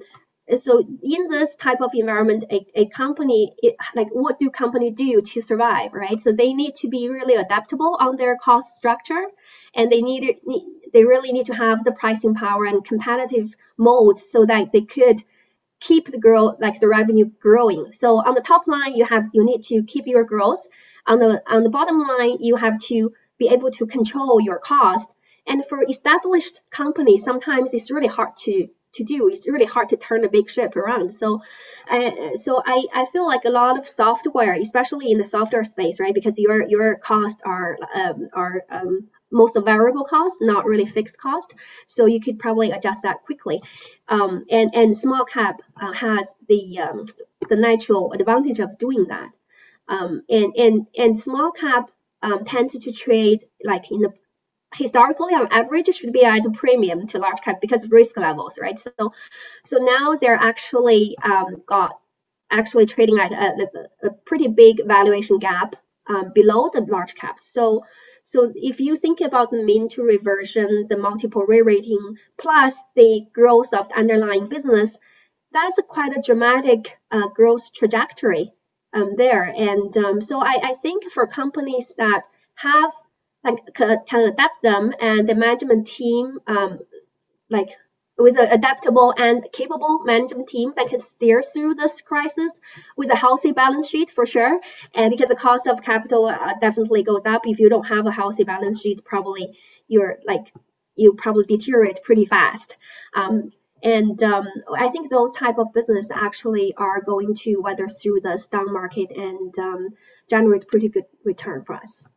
so 0.58 0.80
in 1.02 1.28
this 1.30 1.56
type 1.56 1.82
of 1.82 1.92
environment 1.94 2.44
a, 2.52 2.66
a 2.76 2.86
company 2.88 3.54
it, 3.58 3.76
like 3.96 4.10
what 4.12 4.38
do 4.38 4.50
company 4.50 4.92
do 4.92 5.22
to 5.22 5.42
survive 5.42 5.92
right? 5.94 6.22
So 6.22 6.32
they 6.32 6.54
need 6.54 6.76
to 6.76 6.88
be 6.88 7.10
really 7.10 7.36
adaptable 7.36 7.98
on 8.00 8.16
their 8.16 8.38
cost 8.38 8.74
structure 8.76 9.26
and 9.74 9.92
they 9.92 10.02
need, 10.02 10.38
they 10.94 11.04
really 11.04 11.32
need 11.32 11.48
to 11.48 11.56
have 11.56 11.84
the 11.84 11.92
pricing 11.92 12.36
power 12.36 12.66
and 12.66 12.86
competitive 12.86 13.54
moats 13.78 14.32
so 14.32 14.46
that 14.46 14.72
they 14.72 14.82
could 14.82 15.22
keep 15.80 16.12
the 16.12 16.18
grow 16.18 16.56
like 16.60 16.80
the 16.80 16.88
revenue 16.88 17.30
growing. 17.40 17.92
So 17.92 18.18
on 18.18 18.36
the 18.36 18.42
top 18.42 18.68
line 18.68 18.96
you 18.96 19.06
have 19.06 19.26
you 19.34 19.44
need 19.44 19.64
to 19.66 19.84
keep 19.84 20.08
your 20.08 20.24
growth. 20.24 20.66
On 21.08 21.20
the 21.20 21.42
on 21.48 21.64
the 21.64 21.70
bottom 21.70 22.00
line 22.00 22.38
you 22.40 22.56
have 22.56 22.80
to 22.92 23.14
be 23.38 23.50
able 23.50 23.72
to 23.72 23.86
control 23.86 24.40
your 24.40 24.60
cost. 24.60 25.10
And 25.48 25.66
for 25.66 25.84
established 25.84 26.62
companies 26.70 27.24
sometimes 27.24 27.74
it's 27.74 27.92
really 27.92 28.08
hard 28.08 28.38
to 28.46 28.70
to 28.96 29.04
do. 29.04 29.28
It's 29.30 29.48
really 29.48 29.66
hard 29.66 29.90
to 29.90 29.98
turn 29.98 30.26
a 30.26 30.30
big 30.30 30.50
ship 30.50 30.76
around. 30.76 31.14
So, 31.14 31.42
uh, 31.90 32.36
so 32.36 32.62
I, 32.66 32.86
I 32.94 33.06
feel 33.12 33.26
like 33.26 33.46
a 33.46 33.50
lot 33.50 33.78
of 33.78 33.88
software, 33.88 34.54
especially 34.54 35.12
in 35.12 35.18
the 35.18 35.26
software 35.26 35.64
space, 35.64 36.00
right? 36.00 36.14
Because 36.14 36.38
your 36.38 36.68
your 36.68 36.96
costs 36.96 37.42
are 37.46 37.78
um, 37.94 38.30
are 38.34 38.64
um, 38.70 39.08
most 39.32 39.58
variable 39.64 40.06
cost, 40.06 40.38
not 40.42 40.66
really 40.66 40.86
fixed 40.86 41.18
cost. 41.18 41.54
So 41.88 42.06
you 42.06 42.20
could 42.20 42.40
probably 42.40 42.72
adjust 42.72 43.04
that 43.04 43.24
quickly. 43.26 43.62
Um, 44.08 44.46
and 44.50 44.74
and 44.74 44.98
small 44.98 45.26
cap 45.26 45.62
uh, 45.82 45.94
has 45.94 46.28
the 46.48 46.80
um, 46.80 47.06
the 47.50 47.56
natural 47.56 48.14
advantage 48.14 48.60
of 48.60 48.78
doing 48.78 49.06
that. 49.10 49.30
Um, 49.88 50.24
and 50.30 50.54
and 50.56 50.88
and 50.98 51.18
small 51.18 51.52
cap 51.52 51.92
um, 52.22 52.46
tends 52.46 52.78
to 52.78 52.92
trade 52.92 53.46
like 53.64 53.92
in 53.92 54.02
the 54.02 54.14
historically 54.76 55.34
on 55.34 55.48
average 55.52 55.90
it 55.90 55.96
should 55.96 56.14
be 56.14 56.24
at 56.24 56.46
a 56.46 56.52
premium 56.52 57.08
to 57.08 57.20
large 57.20 57.42
cap 57.42 57.62
because 57.62 57.84
of 57.84 57.92
risk 57.92 58.18
levels, 58.18 58.58
right? 58.60 58.80
So, 58.80 59.14
so 59.66 59.78
now 59.78 60.16
they're 60.16 60.36
actually 60.36 61.18
um, 61.24 61.64
got 61.66 62.00
actually 62.52 62.86
trading 62.86 63.20
at 63.20 63.32
a, 63.32 63.68
a 64.04 64.10
pretty 64.26 64.48
big 64.48 64.86
valuation 64.86 65.40
gap 65.40 65.76
um, 66.08 66.32
below 66.34 66.70
the 66.74 66.82
large 66.82 67.16
caps. 67.16 67.52
So, 67.52 67.86
so 68.26 68.52
if 68.56 68.80
you 68.80 68.96
think 68.96 69.22
about 69.22 69.52
the 69.52 69.64
mean 69.64 69.90
to 69.90 70.04
reversion, 70.04 70.88
the 70.90 70.98
multiple 70.98 71.46
re-rating, 71.48 72.18
plus 72.38 72.74
the 72.96 73.26
growth 73.34 73.74
of 73.74 73.90
the 73.90 73.96
underlying 73.96 74.48
business, 74.48 74.96
that's 75.52 75.78
a 75.78 75.84
quite 75.84 76.16
a 76.18 76.22
dramatic 76.22 76.98
uh, 77.12 77.28
growth 77.28 77.72
trajectory 77.74 78.54
um, 78.94 79.16
there. 79.16 79.44
And 79.44 79.96
um, 79.98 80.22
so 80.22 80.40
I, 80.40 80.60
I 80.64 80.74
think 80.82 81.12
for 81.12 81.28
companies 81.28 81.92
that 81.98 82.24
have 82.56 82.92
can 83.74 84.28
adapt 84.28 84.62
them 84.62 84.94
and 85.00 85.28
the 85.30 85.36
management 85.36 85.88
team 85.88 86.40
um, 86.48 86.80
like 87.50 87.78
with 88.18 88.38
an 88.38 88.48
adaptable 88.48 89.14
and 89.18 89.46
capable 89.52 90.00
management 90.04 90.48
team 90.48 90.74
that 90.78 90.88
can 90.88 91.00
steer 91.00 91.44
through 91.44 91.76
this 91.76 92.00
crisis 92.02 92.52
with 92.96 93.12
a 93.12 93.16
healthy 93.16 93.52
balance 93.52 93.90
sheet 93.90 94.10
for 94.10 94.26
sure. 94.26 94.60
And 94.94 95.12
because 95.12 95.28
the 95.28 95.36
cost 95.36 95.68
of 95.68 95.84
capital 95.84 96.28
uh, 96.28 96.54
definitely 96.62 97.04
goes 97.04 97.26
up. 97.26 97.46
If 97.46 97.60
you 97.60 97.70
don't 97.70 97.86
have 97.86 98.06
a 98.06 98.12
healthy 98.12 98.46
balance 98.46 98.82
sheet 98.82 99.04
probably 99.04 99.58
you're 99.88 100.18
like 100.26 100.54
you 100.96 101.14
probably 101.14 101.44
deteriorate 101.46 102.04
pretty 102.04 102.26
fast. 102.26 102.78
Um, 103.14 103.52
and 103.84 104.22
um, 104.24 104.48
I 104.76 104.90
think 104.90 105.10
those 105.10 105.34
type 105.34 105.58
of 105.60 105.74
business 105.74 106.08
actually 106.10 106.74
are 106.76 107.02
going 107.02 107.36
to 107.42 107.58
weather 107.58 107.90
through 107.90 108.22
the 108.22 108.38
stock 108.38 108.68
market 108.68 109.12
and 109.12 109.54
um, 109.60 109.90
generate 110.30 110.68
pretty 110.70 110.88
good 110.88 111.04
return 111.24 111.64
for 111.66 111.76
us 111.76 112.08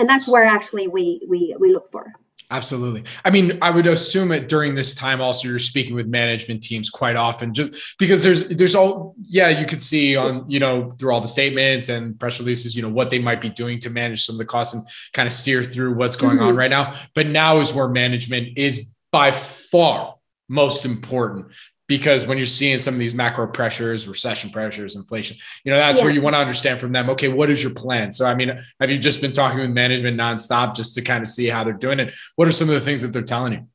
and 0.00 0.08
that's 0.08 0.28
where 0.28 0.44
actually 0.44 0.88
we 0.88 1.24
we 1.28 1.54
we 1.60 1.72
look 1.72 1.90
for 1.92 2.12
Absolutely. 2.52 3.04
I 3.24 3.30
mean, 3.30 3.58
I 3.62 3.70
would 3.70 3.86
assume 3.86 4.32
it 4.32 4.48
during 4.48 4.74
this 4.74 4.92
time 4.92 5.20
also 5.20 5.46
you're 5.46 5.60
speaking 5.60 5.94
with 5.94 6.08
management 6.08 6.64
teams 6.64 6.90
quite 6.90 7.14
often, 7.14 7.54
just 7.54 7.96
because 7.96 8.24
there's 8.24 8.48
there's 8.48 8.74
all 8.74 9.14
yeah, 9.22 9.48
you 9.48 9.66
could 9.66 9.80
see 9.80 10.16
on, 10.16 10.50
you 10.50 10.58
know, 10.58 10.90
through 10.98 11.12
all 11.12 11.20
the 11.20 11.28
statements 11.28 11.88
and 11.88 12.18
press 12.18 12.40
releases, 12.40 12.74
you 12.74 12.82
know, 12.82 12.88
what 12.88 13.08
they 13.08 13.20
might 13.20 13.40
be 13.40 13.50
doing 13.50 13.78
to 13.80 13.90
manage 13.90 14.24
some 14.24 14.34
of 14.34 14.38
the 14.38 14.44
costs 14.44 14.74
and 14.74 14.84
kind 15.12 15.28
of 15.28 15.32
steer 15.32 15.62
through 15.62 15.94
what's 15.94 16.16
going 16.16 16.38
mm-hmm. 16.38 16.46
on 16.46 16.56
right 16.56 16.70
now. 16.70 16.92
But 17.14 17.28
now 17.28 17.60
is 17.60 17.72
where 17.72 17.88
management 17.88 18.58
is 18.58 18.84
by 19.12 19.30
far 19.30 20.16
most 20.48 20.84
important 20.84 21.46
because 21.90 22.24
when 22.24 22.38
you're 22.38 22.46
seeing 22.46 22.78
some 22.78 22.94
of 22.94 23.00
these 23.00 23.14
macro 23.14 23.48
pressures, 23.48 24.06
recession 24.06 24.48
pressures, 24.48 24.94
inflation, 24.94 25.36
you 25.64 25.72
know, 25.72 25.76
that's 25.76 25.98
yeah. 25.98 26.04
where 26.04 26.14
you 26.14 26.22
want 26.22 26.36
to 26.36 26.38
understand 26.38 26.78
from 26.78 26.92
them, 26.92 27.10
okay, 27.10 27.26
what 27.26 27.50
is 27.50 27.64
your 27.64 27.74
plan? 27.74 28.12
So, 28.12 28.26
I 28.26 28.34
mean, 28.36 28.56
have 28.78 28.92
you 28.92 28.96
just 28.96 29.20
been 29.20 29.32
talking 29.32 29.58
with 29.58 29.70
management 29.70 30.16
nonstop 30.16 30.76
just 30.76 30.94
to 30.94 31.02
kind 31.02 31.20
of 31.20 31.26
see 31.26 31.48
how 31.48 31.64
they're 31.64 31.72
doing 31.72 31.98
it? 31.98 32.14
What 32.36 32.46
are 32.46 32.52
some 32.52 32.68
of 32.68 32.76
the 32.76 32.80
things 32.80 33.02
that 33.02 33.08
they're 33.08 33.22
telling 33.22 33.54
you? 33.54 33.66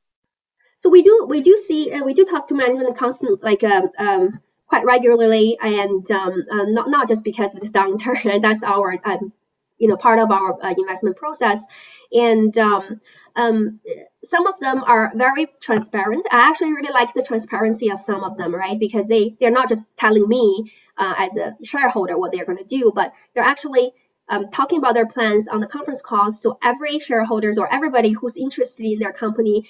So 0.79 0.89
we 0.89 1.03
do, 1.03 1.25
we 1.27 1.41
do 1.41 1.61
see, 1.67 1.91
uh, 1.91 2.05
we 2.05 2.13
do 2.13 2.23
talk 2.23 2.47
to 2.47 2.53
management 2.53 2.97
constant, 2.97 3.43
like, 3.43 3.65
um, 3.65 3.89
um, 3.99 4.39
quite 4.67 4.85
regularly 4.85 5.57
and 5.61 6.09
um, 6.09 6.41
uh, 6.49 6.63
not, 6.67 6.89
not 6.89 7.09
just 7.09 7.25
because 7.25 7.53
of 7.53 7.59
this 7.59 7.69
downturn, 7.69 8.33
and 8.33 8.41
that's 8.45 8.63
our, 8.63 8.97
um, 9.03 9.33
you 9.77 9.89
know, 9.89 9.97
part 9.97 10.19
of 10.19 10.31
our 10.31 10.53
uh, 10.63 10.73
investment 10.77 11.17
process. 11.17 11.61
And, 12.11 12.57
um, 12.57 13.01
um, 13.35 13.79
some 14.23 14.47
of 14.47 14.59
them 14.59 14.83
are 14.83 15.11
very 15.15 15.47
transparent. 15.61 16.25
I 16.31 16.49
actually 16.49 16.73
really 16.73 16.93
like 16.93 17.13
the 17.13 17.23
transparency 17.23 17.91
of 17.91 18.01
some 18.01 18.23
of 18.23 18.37
them, 18.37 18.55
right? 18.55 18.79
Because 18.79 19.07
they 19.07 19.35
they're 19.39 19.51
not 19.51 19.69
just 19.69 19.81
telling 19.97 20.27
me 20.27 20.71
uh, 20.97 21.13
as 21.17 21.35
a 21.35 21.55
shareholder 21.63 22.17
what 22.17 22.31
they're 22.31 22.45
going 22.45 22.57
to 22.57 22.63
do, 22.63 22.91
but 22.95 23.13
they're 23.33 23.43
actually 23.43 23.91
um, 24.29 24.49
talking 24.51 24.79
about 24.79 24.95
their 24.95 25.05
plans 25.05 25.47
on 25.47 25.59
the 25.59 25.67
conference 25.67 26.01
calls, 26.01 26.41
so 26.41 26.57
every 26.63 26.99
shareholders 26.99 27.57
or 27.57 27.71
everybody 27.71 28.11
who's 28.11 28.37
interested 28.37 28.85
in 28.85 28.99
their 28.99 29.13
company 29.13 29.67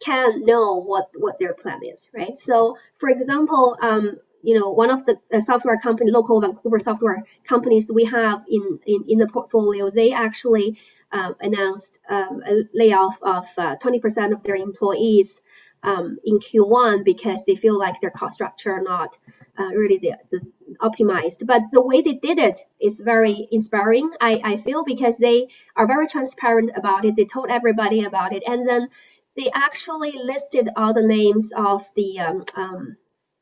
can 0.00 0.44
know 0.44 0.76
what 0.80 1.08
what 1.16 1.38
their 1.38 1.54
plan 1.54 1.80
is, 1.84 2.08
right? 2.14 2.38
So, 2.38 2.76
for 2.98 3.08
example, 3.10 3.76
um, 3.82 4.16
you 4.42 4.58
know, 4.58 4.70
one 4.70 4.90
of 4.90 5.04
the 5.04 5.16
software 5.40 5.78
company, 5.78 6.10
local 6.12 6.40
Vancouver 6.40 6.78
software 6.78 7.24
companies 7.46 7.90
we 7.92 8.04
have 8.04 8.44
in 8.48 8.78
in, 8.86 9.04
in 9.08 9.18
the 9.18 9.26
portfolio, 9.26 9.90
they 9.90 10.12
actually 10.12 10.78
um, 11.12 11.34
announced 11.40 11.98
um, 12.08 12.42
a 12.46 12.62
layoff 12.74 13.18
of 13.22 13.46
uh, 13.56 13.76
20% 13.76 14.32
of 14.32 14.42
their 14.42 14.56
employees 14.56 15.40
um, 15.82 16.18
in 16.24 16.38
Q1 16.38 17.04
because 17.04 17.44
they 17.44 17.54
feel 17.54 17.78
like 17.78 18.00
their 18.00 18.10
cost 18.10 18.34
structure 18.34 18.72
are 18.72 18.82
not 18.82 19.16
uh, 19.58 19.68
really 19.68 19.98
the, 19.98 20.14
the 20.30 20.40
optimized. 20.80 21.46
But 21.46 21.62
the 21.72 21.82
way 21.82 22.02
they 22.02 22.14
did 22.14 22.38
it 22.38 22.60
is 22.80 23.00
very 23.00 23.48
inspiring, 23.52 24.10
I, 24.20 24.40
I 24.44 24.56
feel, 24.56 24.84
because 24.84 25.16
they 25.16 25.48
are 25.76 25.86
very 25.86 26.08
transparent 26.08 26.72
about 26.76 27.04
it. 27.04 27.16
They 27.16 27.24
told 27.26 27.50
everybody 27.50 28.04
about 28.04 28.32
it. 28.32 28.42
And 28.46 28.68
then 28.68 28.88
they 29.36 29.50
actually 29.54 30.12
listed 30.22 30.68
all 30.76 30.92
the 30.92 31.06
names 31.06 31.50
of 31.56 31.86
the 31.94 32.18
um, 32.20 32.44
um, 32.56 32.96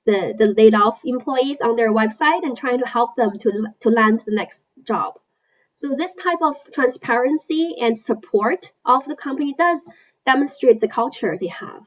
the, 0.07 0.35
the 0.39 0.55
laid 0.57 0.75
off 0.75 1.01
employees 1.05 1.61
on 1.61 1.77
their 1.77 1.93
website 1.93 2.45
and 2.45 2.57
trying 2.57 2.79
to 2.79 2.87
help 2.87 3.17
them 3.17 3.39
to, 3.39 3.67
to 3.81 3.91
land 3.91 4.23
the 4.25 4.35
next 4.35 4.65
job. 4.85 5.15
So 5.77 5.95
this 5.95 6.15
type 6.15 6.39
of 6.43 6.57
transparency 6.73 7.77
and 7.81 7.97
support 7.97 8.73
of 8.85 9.05
the 9.05 9.15
company 9.15 9.55
does 9.55 9.87
demonstrate 10.25 10.81
the 10.81 10.89
culture 10.89 11.37
they 11.39 11.49
have. 11.49 11.83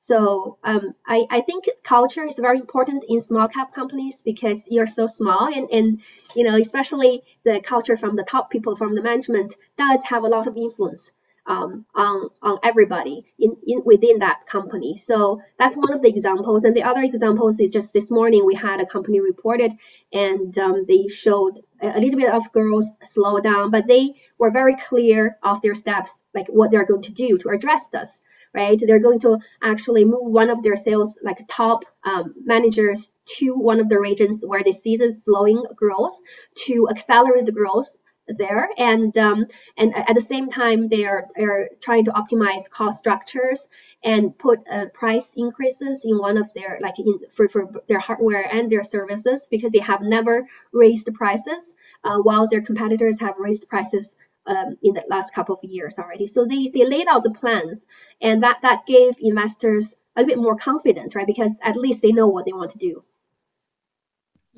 So 0.00 0.58
um, 0.64 0.94
I, 1.06 1.26
I 1.30 1.40
think 1.42 1.66
culture 1.82 2.24
is 2.24 2.36
very 2.36 2.58
important 2.58 3.04
in 3.08 3.20
small 3.20 3.46
cap 3.48 3.74
companies 3.74 4.22
because 4.22 4.64
you're 4.68 4.86
so 4.86 5.06
small 5.06 5.46
and, 5.46 5.68
and 5.70 6.00
you 6.34 6.44
know 6.44 6.56
especially 6.56 7.22
the 7.44 7.60
culture 7.60 7.96
from 7.96 8.16
the 8.16 8.22
top 8.22 8.50
people 8.50 8.74
from 8.74 8.94
the 8.94 9.02
management 9.02 9.54
does 9.76 10.02
have 10.04 10.24
a 10.24 10.28
lot 10.28 10.46
of 10.46 10.56
influence 10.56 11.10
um, 11.48 11.86
on 11.94 12.28
on 12.42 12.58
everybody 12.62 13.24
in, 13.38 13.56
in 13.66 13.82
within 13.84 14.18
that 14.20 14.46
company. 14.46 14.98
So 14.98 15.40
that's 15.58 15.76
one 15.76 15.92
of 15.92 16.02
the 16.02 16.08
examples. 16.08 16.64
And 16.64 16.76
the 16.76 16.84
other 16.84 17.02
examples 17.02 17.58
is 17.58 17.70
just 17.70 17.92
this 17.92 18.10
morning 18.10 18.46
we 18.46 18.54
had 18.54 18.80
a 18.80 18.86
company 18.86 19.20
reported, 19.20 19.72
and 20.12 20.56
um, 20.58 20.84
they 20.86 21.08
showed 21.08 21.62
a 21.80 21.98
little 21.98 22.20
bit 22.20 22.32
of 22.32 22.52
growth 22.52 22.86
slow 23.02 23.40
down, 23.40 23.70
but 23.70 23.86
they 23.86 24.14
were 24.36 24.50
very 24.50 24.76
clear 24.76 25.38
of 25.42 25.62
their 25.62 25.74
steps, 25.74 26.20
like 26.34 26.48
what 26.48 26.70
they're 26.70 26.86
going 26.86 27.02
to 27.02 27.12
do 27.12 27.38
to 27.38 27.48
address 27.48 27.86
this. 27.92 28.18
Right, 28.54 28.80
they're 28.80 28.98
going 28.98 29.20
to 29.20 29.38
actually 29.62 30.06
move 30.06 30.32
one 30.32 30.48
of 30.48 30.62
their 30.62 30.74
sales, 30.74 31.18
like 31.22 31.46
top 31.48 31.84
um, 32.02 32.34
managers, 32.42 33.10
to 33.36 33.52
one 33.52 33.78
of 33.78 33.90
the 33.90 34.00
regions 34.00 34.42
where 34.42 34.64
they 34.64 34.72
see 34.72 34.96
the 34.96 35.12
slowing 35.12 35.62
growth 35.76 36.18
to 36.66 36.88
accelerate 36.88 37.44
the 37.44 37.52
growth 37.52 37.94
there, 38.28 38.68
and 38.76 39.16
um, 39.18 39.46
and 39.76 39.94
at 39.96 40.14
the 40.14 40.20
same 40.20 40.48
time 40.48 40.88
they 40.88 41.04
are 41.04 41.26
are 41.38 41.68
trying 41.80 42.04
to 42.06 42.12
optimize 42.12 42.68
cost 42.70 42.98
structures 42.98 43.66
and 44.04 44.36
put 44.38 44.60
uh, 44.70 44.86
price 44.94 45.28
increases 45.36 46.02
in 46.04 46.18
one 46.18 46.36
of 46.38 46.52
their 46.54 46.78
like 46.80 46.98
in 46.98 47.18
for, 47.34 47.48
for 47.48 47.70
their 47.88 47.98
hardware 47.98 48.42
and 48.42 48.70
their 48.70 48.84
services 48.84 49.46
because 49.50 49.72
they 49.72 49.80
have 49.80 50.00
never 50.02 50.46
raised 50.72 51.12
prices 51.14 51.72
uh, 52.04 52.18
while 52.18 52.48
their 52.48 52.62
competitors 52.62 53.18
have 53.20 53.34
raised 53.38 53.68
prices 53.68 54.12
um, 54.46 54.76
in 54.82 54.94
the 54.94 55.04
last 55.08 55.34
couple 55.34 55.54
of 55.54 55.62
years 55.64 55.98
already. 55.98 56.26
So 56.26 56.46
they, 56.46 56.70
they 56.72 56.84
laid 56.84 57.06
out 57.08 57.22
the 57.22 57.30
plans 57.30 57.84
and 58.20 58.42
that, 58.42 58.58
that 58.62 58.86
gave 58.86 59.14
investors 59.20 59.94
a 60.16 60.24
bit 60.24 60.38
more 60.38 60.56
confidence, 60.56 61.14
right? 61.14 61.26
Because 61.26 61.54
at 61.62 61.76
least 61.76 62.02
they 62.02 62.12
know 62.12 62.28
what 62.28 62.44
they 62.46 62.52
want 62.52 62.72
to 62.72 62.78
do. 62.78 63.04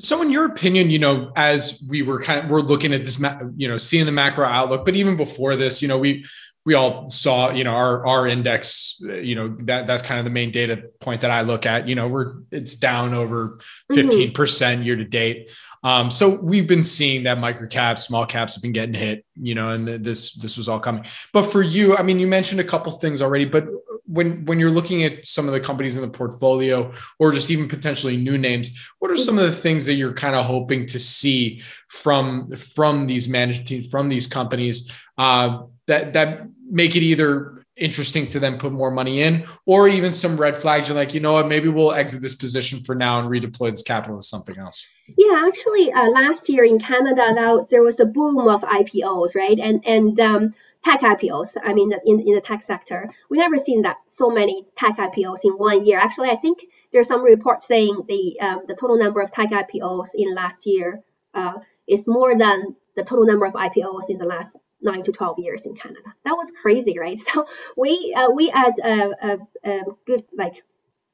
So, 0.01 0.23
in 0.23 0.31
your 0.31 0.47
opinion, 0.47 0.91
you 0.91 0.99
know, 0.99 1.33
as 1.37 1.83
we 1.89 2.03
were 2.03 2.21
kind 2.21 2.45
of 2.45 2.51
we're 2.51 2.61
looking 2.61 2.93
at 2.93 3.05
this, 3.05 3.23
you 3.57 3.69
know, 3.69 3.79
seeing 3.79 4.07
the 4.07 4.13
macro 4.13 4.47
outlook, 4.47 4.85
but 4.85 4.97
even 4.97 5.17
before 5.17 5.57
this, 5.57 5.83
you 5.83 5.89
know, 5.89 5.99
we 5.99 6.25
we 6.65 6.75
all 6.75 7.09
saw, 7.09 7.51
you 7.51 7.65
know, 7.65 7.73
our 7.73 8.07
our 8.07 8.27
index, 8.27 8.97
you 9.01 9.35
know, 9.35 9.57
that 9.61 9.87
that's 9.87 10.03
kind 10.03 10.19
of 10.19 10.25
the 10.25 10.31
main 10.31 10.51
data 10.51 10.85
point 11.01 11.21
that 11.23 11.31
I 11.31 11.43
look 11.43 11.67
at. 11.67 11.89
You 11.89 11.95
know, 11.95 12.09
we're 12.09 12.35
it's 12.51 12.75
down 12.75 13.15
over 13.15 13.49
mm-hmm. 13.49 13.95
fifteen 13.95 14.33
percent 14.33 14.79
mm-hmm. 14.79 14.87
year 14.87 14.97
to 14.97 15.05
date. 15.05 15.51
Um, 15.83 16.11
so 16.11 16.39
we've 16.43 16.69
been 16.69 16.85
seeing 16.85 17.23
that 17.23 17.39
micro 17.39 17.67
caps, 17.67 18.03
small 18.05 18.27
caps 18.27 18.55
have 18.55 18.63
been 18.63 18.73
getting 18.73 18.95
hit, 18.95 19.25
you 19.41 19.55
know, 19.55 19.71
and 19.71 19.89
this 19.89 20.35
this 20.35 20.57
was 20.59 20.69
all 20.69 20.81
coming. 20.81 21.05
But 21.33 21.45
for 21.45 21.63
you, 21.63 21.97
I 21.97 22.03
mean, 22.03 22.19
you 22.19 22.27
mentioned 22.27 22.61
a 22.61 22.65
couple 22.65 22.93
things 22.93 23.23
already, 23.23 23.47
but 23.47 23.67
when 24.11 24.45
when 24.45 24.59
you're 24.59 24.71
looking 24.71 25.05
at 25.05 25.25
some 25.25 25.47
of 25.47 25.53
the 25.53 25.61
companies 25.61 25.97
in 25.97 26.03
the 26.03 26.09
portfolio 26.09 26.93
or 27.19 27.33
just 27.33 27.51
even 27.51 27.69
potentially 27.69 28.17
new 28.17 28.37
names 28.37 28.71
what 28.99 29.11
are 29.11 29.17
some 29.17 29.39
of 29.39 29.45
the 29.45 29.53
things 29.53 29.87
that 29.87 29.95
you're 29.95 30.13
kind 30.13 30.35
of 30.35 30.45
hoping 30.45 30.85
to 30.85 30.99
see 30.99 31.63
from 31.89 32.51
from 32.57 33.07
these 33.07 33.29
management 33.29 33.67
teams 33.67 33.91
from 33.91 34.09
these 34.09 34.27
companies 34.27 34.91
uh, 35.19 35.63
that 35.87 36.13
that 36.13 36.49
make 36.71 36.97
it 36.97 37.03
either 37.03 37.65
interesting 37.77 38.27
to 38.27 38.39
then 38.39 38.59
put 38.59 38.73
more 38.73 38.91
money 38.91 39.23
in 39.23 39.45
or 39.65 39.89
even 39.89 40.13
some 40.13 40.37
red 40.37 40.59
flags 40.59 40.89
you're 40.89 40.97
like 40.97 41.15
you 41.15 41.21
know 41.21 41.33
what? 41.33 41.49
Maybe 41.49 41.69
we'll 41.69 41.93
exit 41.93 42.21
this 42.21 42.35
position 42.35 42.81
for 42.81 42.95
now 42.95 43.21
and 43.21 43.29
redeploy 43.29 43.71
this 43.71 43.83
capital 43.83 44.19
to 44.19 44.23
something 44.23 44.59
else. 44.59 44.87
Yeah 45.17 45.45
actually 45.47 45.93
uh, 45.93 46.09
last 46.11 46.49
year 46.49 46.65
in 46.65 46.79
canada 46.79 47.33
now 47.33 47.67
there 47.71 47.83
was 47.83 47.99
a 47.99 48.07
boom 48.07 48.39
of 48.39 48.63
ipos 48.63 49.35
right? 49.35 49.59
And 49.59 49.83
and 49.87 50.21
um, 50.21 50.55
tech 50.85 51.01
IPOs. 51.01 51.57
I 51.63 51.75
mean, 51.75 51.93
in, 52.07 52.21
in 52.21 52.35
the 52.35 52.41
tech 52.41 52.63
sector, 52.63 53.11
we 53.29 53.39
never 53.39 53.59
seen 53.59 53.83
that 53.83 53.97
so 54.07 54.31
many 54.31 54.67
tech 54.77 54.97
IPOs 54.97 55.41
in 55.45 55.53
one 55.53 55.85
year. 55.85 55.99
Actually, 55.99 56.31
I 56.31 56.37
think 56.37 56.61
there's 56.93 57.09
some 57.09 57.23
reports 57.23 57.67
saying 57.67 58.03
the 58.09 58.41
um, 58.41 58.63
the 58.67 58.75
total 58.75 58.99
number 58.99 59.21
of 59.21 59.31
tech 59.31 59.51
IPOs 59.51 60.11
in 60.15 60.35
last 60.35 60.67
year 60.67 61.01
uh, 61.35 61.55
is 61.87 62.07
more 62.07 62.37
than 62.37 62.77
the 62.97 63.05
total 63.05 63.27
number 63.27 63.47
of 63.47 63.55
IPOs 63.55 64.09
in 64.09 64.19
the 64.19 64.25
last 64.25 64.57
nine 64.83 65.03
to 65.05 65.13
12 65.13 65.39
years 65.39 65.63
in 65.63 65.75
Canada. 65.75 66.15
That 66.25 66.33
was 66.33 66.51
crazy, 66.51 66.99
right? 66.99 67.19
So 67.33 67.47
we 67.77 68.15
uh, 68.17 68.31
we 68.31 68.51
as 68.55 68.79
a, 68.83 69.11
a, 69.23 69.39
a, 69.65 69.81
good 70.07 70.25
like 70.37 70.63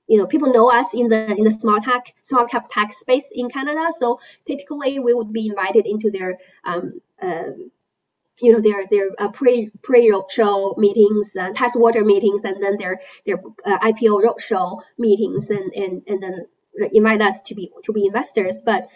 you 0.07 0.18
know 0.18 0.26
people 0.26 0.52
know 0.52 0.70
us 0.70 0.94
in 0.94 1.09
the 1.09 1.35
in 1.37 1.44
the 1.44 1.50
small 1.50 1.81
tech 1.81 2.14
small 2.22 2.46
cap 2.46 2.68
tech 2.70 2.92
space 2.94 3.29
in 3.33 3.48
Canada. 3.48 3.88
So 3.98 4.20
typically 4.46 4.98
we 4.98 5.14
would 5.14 5.33
be 5.33 5.48
invited 5.48 5.87
into 5.87 6.11
their 6.11 6.38
um, 6.64 7.00
uh, 7.20 7.50
you 8.40 8.53
know 8.53 8.61
their 8.61 8.87
their 8.90 9.11
uh, 9.18 9.29
pre 9.29 9.70
pre 9.83 10.11
roadshow 10.11 10.77
meetings 10.77 11.33
and 11.35 11.57
test 11.57 11.79
water 11.79 12.05
meetings 12.05 12.44
and 12.44 12.62
then 12.62 12.77
their 12.77 13.01
their 13.27 13.38
uh, 13.64 13.79
IPO 13.79 14.22
roadshow 14.25 14.81
meetings 14.99 15.51
and 15.51 15.72
and 15.75 16.03
and 16.07 16.22
then 16.22 16.46
invite 16.92 17.22
us 17.22 17.40
to 17.40 17.55
be 17.55 17.72
to 17.85 17.92
be 17.92 18.07
investors. 18.07 18.61
But 18.64 18.88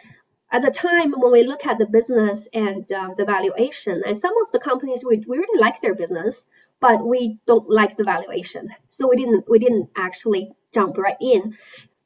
at 0.53 0.62
the 0.62 0.70
time 0.70 1.12
when 1.12 1.33
we 1.33 1.44
look 1.44 1.66
at 1.66 1.79
the 1.79 1.87
business 1.87 2.46
and 2.53 2.90
uh, 2.92 3.11
the 3.16 3.24
valuation 3.24 4.03
and 4.07 4.18
some 4.18 4.35
of 4.42 4.53
the 4.53 4.59
companies 4.61 5.05
we, 5.05 5.18
we 5.26 5.38
really 5.38 5.61
like 5.61 5.81
their 5.81 5.94
business 5.94 6.44
but 6.81 7.07
we 7.07 7.38
don't 7.46 7.68
like 7.70 7.96
the 7.96 8.05
valuation. 8.05 8.70
So 8.90 9.09
we 9.09 9.16
didn't 9.16 9.48
we 9.48 9.59
didn't 9.59 9.90
actually 9.96 10.53
jump 10.72 10.96
right 10.98 11.16
in 11.20 11.57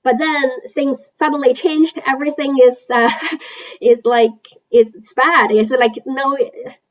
but 0.05 0.19
then 0.19 0.51
things 0.75 0.99
suddenly 1.19 1.55
changed. 1.55 1.99
Everything 2.07 2.57
is 2.62 2.79
uh, 2.90 3.11
is 3.81 4.03
like 4.05 4.38
is 4.71 5.14
bad. 5.17 5.51
It's 5.51 5.71
like 5.71 5.95
no 6.07 6.37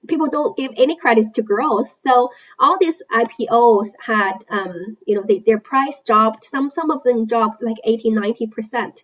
people 0.07 0.29
don't 0.29 0.57
give 0.57 0.71
any 0.75 0.97
credit 0.97 1.35
to 1.35 1.43
growth. 1.43 1.93
So 2.05 2.31
all 2.59 2.77
these 2.79 3.01
IPOs 3.11 3.89
had 4.03 4.33
um, 4.49 4.97
you 5.05 5.15
know 5.15 5.23
they, 5.27 5.39
their 5.39 5.59
price 5.59 6.01
dropped. 6.05 6.43
Some 6.45 6.71
some 6.71 6.89
of 6.89 7.03
them 7.03 7.27
dropped 7.27 7.63
like 7.63 7.77
80, 7.83 8.09
90 8.09 8.47
percent. 8.47 9.03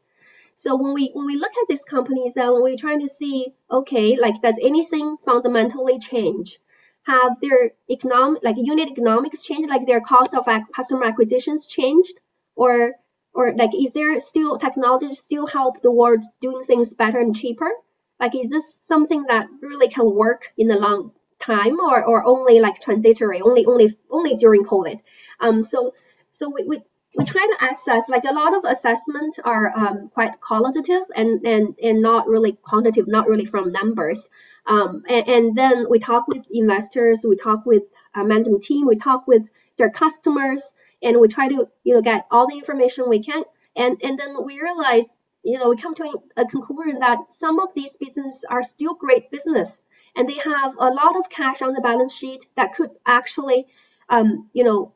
So 0.55 0.75
when 0.75 0.93
we 0.93 1.11
when 1.13 1.27
we 1.27 1.37
look 1.37 1.51
at 1.51 1.67
these 1.69 1.85
companies 1.85 2.35
and 2.35 2.63
we're 2.63 2.77
trying 2.77 3.01
to 3.01 3.07
see, 3.07 3.53
okay, 3.71 4.17
like 4.19 4.41
does 4.41 4.57
anything 4.61 5.17
fundamentally 5.23 5.99
change? 5.99 6.59
Have 7.03 7.39
their 7.41 7.71
economic 7.89 8.43
like 8.43 8.57
unit 8.57 8.89
economics 8.89 9.41
changed? 9.41 9.69
Like 9.69 9.85
their 9.85 10.01
cost 10.01 10.33
of 10.33 10.45
customer 10.75 11.05
acquisitions 11.05 11.67
changed? 11.67 12.13
Or 12.55 12.95
or 13.33 13.53
like 13.55 13.71
is 13.73 13.93
there 13.93 14.19
still 14.19 14.57
technology 14.57 15.13
still 15.13 15.47
help 15.47 15.81
the 15.81 15.91
world 15.91 16.21
doing 16.41 16.63
things 16.63 16.93
better 16.93 17.19
and 17.19 17.35
cheaper? 17.35 17.69
Like 18.19 18.35
is 18.35 18.49
this 18.49 18.77
something 18.81 19.25
that 19.27 19.47
really 19.61 19.89
can 19.89 20.13
work 20.13 20.51
in 20.57 20.67
the 20.67 20.75
long 20.75 21.11
time 21.39 21.79
or, 21.79 22.03
or 22.03 22.25
only 22.25 22.59
like 22.59 22.81
transitory 22.81 23.41
only 23.41 23.65
only 23.65 23.97
only 24.09 24.35
during 24.35 24.65
covid? 24.65 24.99
Um 25.39 25.63
so 25.63 25.93
so 26.31 26.49
we, 26.49 26.63
we 26.63 26.81
we 27.15 27.25
try 27.25 27.45
to 27.45 27.71
assess 27.71 28.07
like 28.07 28.23
a 28.23 28.33
lot 28.33 28.53
of 28.53 28.63
assessments 28.65 29.39
are 29.43 29.75
um, 29.75 30.09
quite 30.13 30.39
qualitative 30.39 31.03
and, 31.15 31.45
and 31.45 31.75
and 31.81 32.01
not 32.01 32.27
really 32.27 32.53
quantitative 32.53 33.07
not 33.07 33.27
really 33.27 33.45
from 33.45 33.71
numbers. 33.71 34.27
Um, 34.67 35.03
and, 35.09 35.27
and 35.27 35.57
then 35.57 35.87
we 35.89 35.99
talk 35.99 36.27
with 36.27 36.45
investors 36.51 37.25
we 37.27 37.35
talk 37.35 37.65
with 37.65 37.83
a 38.15 38.23
management 38.23 38.63
team 38.63 38.85
we 38.85 38.97
talk 38.97 39.27
with 39.27 39.49
their 39.77 39.89
customers 39.89 40.71
and 41.01 41.19
we 41.19 41.27
try 41.27 41.47
to 41.47 41.67
you 41.83 41.93
know 41.93 42.01
get 42.01 42.25
all 42.31 42.47
the 42.47 42.57
information 42.57 43.09
we 43.09 43.23
can. 43.23 43.43
And 43.75 43.97
and 44.03 44.19
then 44.19 44.35
we 44.45 44.59
realize 44.61 45.05
you 45.43 45.57
know 45.57 45.69
we 45.69 45.77
come 45.77 45.95
to 45.95 46.19
a 46.37 46.45
conclusion 46.45 46.99
that 46.99 47.19
some 47.29 47.59
of 47.59 47.69
these 47.75 47.91
businesses 47.99 48.43
are 48.49 48.63
still 48.63 48.93
great 48.93 49.31
business 49.31 49.77
and 50.15 50.27
they 50.27 50.37
have 50.37 50.73
a 50.77 50.89
lot 50.89 51.17
of 51.17 51.29
cash 51.29 51.61
on 51.61 51.73
the 51.73 51.81
balance 51.81 52.13
sheet 52.13 52.45
that 52.55 52.73
could 52.73 52.91
actually 53.05 53.67
um, 54.09 54.49
you 54.53 54.63
know 54.63 54.93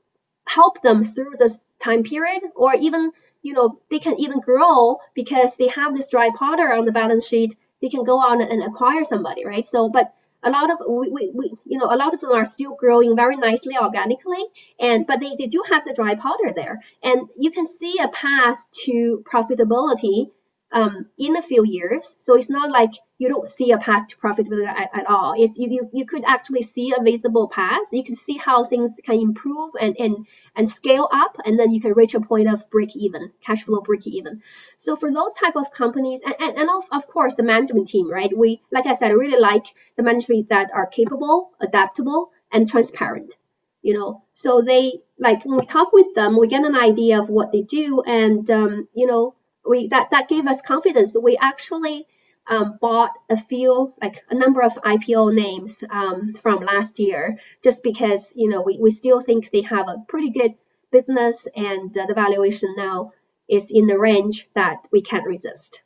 help 0.48 0.82
them 0.82 1.04
through 1.04 1.36
this 1.39 1.58
time 1.80 2.04
period 2.04 2.42
or 2.56 2.74
even 2.76 3.12
you 3.42 3.54
know 3.54 3.80
they 3.89 4.00
can 4.00 4.20
even 4.20 4.39
grow 4.39 4.98
because 5.13 5.56
they 5.56 5.68
have 5.70 5.96
this 5.96 6.10
dry 6.10 6.30
powder 6.38 6.74
on 6.74 6.86
the 6.86 6.92
balance 6.92 7.28
sheet. 7.28 7.56
They 7.82 7.89
can 7.89 8.06
go 8.06 8.18
on 8.18 8.42
and 8.42 8.63
acquire 8.63 9.04
somebody 9.04 9.46
right? 9.46 9.66
So 9.68 9.89
but 9.89 10.13
a 10.43 10.49
lot 10.49 10.69
of 10.71 10.77
we, 10.88 11.10
we, 11.10 11.32
we, 11.34 11.53
you 11.65 11.77
know 11.77 11.86
a 11.86 11.95
lot 11.95 12.13
of 12.13 12.19
them 12.19 12.32
are 12.32 12.45
still 12.45 12.75
growing 12.75 13.15
very 13.15 13.36
nicely 13.38 13.77
organically 13.77 14.43
and 14.79 15.08
but 15.08 15.19
they, 15.19 15.36
they 15.38 15.47
do 15.47 15.63
have 15.69 15.84
the 15.86 15.93
dry 15.93 16.15
powder 16.15 16.53
there. 16.56 16.82
And 17.01 17.29
you 17.38 17.51
can 17.51 17.65
see 17.65 17.97
a 17.99 18.10
path 18.10 18.65
to 18.86 19.23
profitability 19.32 20.32
um, 20.73 21.05
in 21.19 21.38
a 21.38 21.41
few 21.41 21.63
years. 21.63 22.15
So 22.17 22.36
it's 22.36 22.49
not 22.49 22.71
like 22.71 22.89
you 23.19 23.29
don't 23.29 23.47
see 23.47 23.71
a 23.71 23.77
path 23.77 24.07
to 24.07 24.17
profitability 24.17 24.67
at, 24.67 24.89
at, 24.93 25.05
all. 25.07 25.36
It's 25.38 25.57
you, 25.57 25.69
you 25.69 25.89
you 25.93 26.05
could 26.05 26.23
actually 26.25 26.63
see 26.63 26.93
a 26.97 27.01
visible 27.01 27.47
path. 27.47 27.83
You 27.91 28.03
can 28.03 28.15
see 28.15 28.38
how 28.38 28.63
things 28.63 28.91
can 29.05 29.19
improve 29.19 29.73
and 29.79 29.95
and 29.99 30.25
and 30.55 30.67
scale 30.67 31.07
up, 31.12 31.38
and 31.45 31.59
then 31.59 31.71
you 31.71 31.79
can 31.79 31.93
reach 31.93 32.15
a 32.15 32.19
point 32.19 32.49
of 32.51 32.69
break 32.71 32.95
even, 32.95 33.31
cash 33.45 33.63
flow 33.63 33.81
break 33.81 34.07
even. 34.07 34.41
So 34.79 34.95
for 34.95 35.12
those 35.12 35.33
type 35.36 35.55
of 35.55 35.71
companies, 35.71 36.21
and, 36.25 36.36
and, 36.39 36.57
and 36.57 36.69
of, 36.69 36.86
of 36.91 37.07
course 37.07 37.36
the 37.36 37.43
management 37.43 37.88
team, 37.88 38.09
right? 38.09 38.36
We 38.36 38.62
like 38.71 38.88
I 38.88 38.95
said, 38.95 39.12
I 39.12 39.13
really 39.13 39.39
like 39.39 39.65
the 39.95 40.03
management 40.03 40.49
that 40.49 40.71
are 40.73 40.88
capable, 40.88 41.51
adaptable, 41.62 42.31
and 42.51 42.67
transparent. 42.67 43.38
You 43.83 43.93
know, 43.93 44.23
so 44.33 44.62
they 44.62 45.01
like 45.19 45.45
when 45.45 45.59
we 45.59 45.65
talk 45.67 45.93
with 45.93 46.15
them, 46.15 46.39
we 46.39 46.47
get 46.47 46.65
an 46.65 46.75
idea 46.75 47.21
of 47.21 47.29
what 47.29 47.51
they 47.51 47.62
do, 47.62 48.01
and 48.01 48.49
um, 48.49 48.88
you 48.95 49.05
know 49.05 49.36
we 49.67 49.88
that 49.88 50.10
that 50.12 50.30
gave 50.30 50.47
us 50.47 50.62
confidence. 50.62 51.15
We 51.19 51.38
actually 51.38 52.08
um, 52.47 52.78
bought 52.82 53.12
a 53.30 53.38
few, 53.38 53.93
like 54.02 54.23
a 54.30 54.36
number 54.36 54.62
of 54.62 54.73
IPO 54.73 55.34
names 55.34 55.78
um, 55.89 56.34
from 56.34 56.60
last 56.60 56.99
year, 56.99 57.39
just 57.63 57.84
because 57.84 58.32
you 58.36 58.49
know 58.49 58.62
we, 58.62 58.78
we 58.80 58.91
still 58.91 59.21
think 59.21 59.49
they 59.52 59.62
have 59.62 59.88
a 59.88 60.04
pretty 60.08 60.32
good 60.32 60.56
business 60.91 61.47
and 61.56 61.97
uh, 61.97 62.06
the 62.06 62.13
valuation 62.13 62.73
now 62.78 63.12
is 63.49 63.71
in 63.71 63.88
the 63.88 63.97
range 63.97 64.47
that 64.54 64.88
we 64.91 65.02
can't 65.02 65.26
resist. 65.26 65.82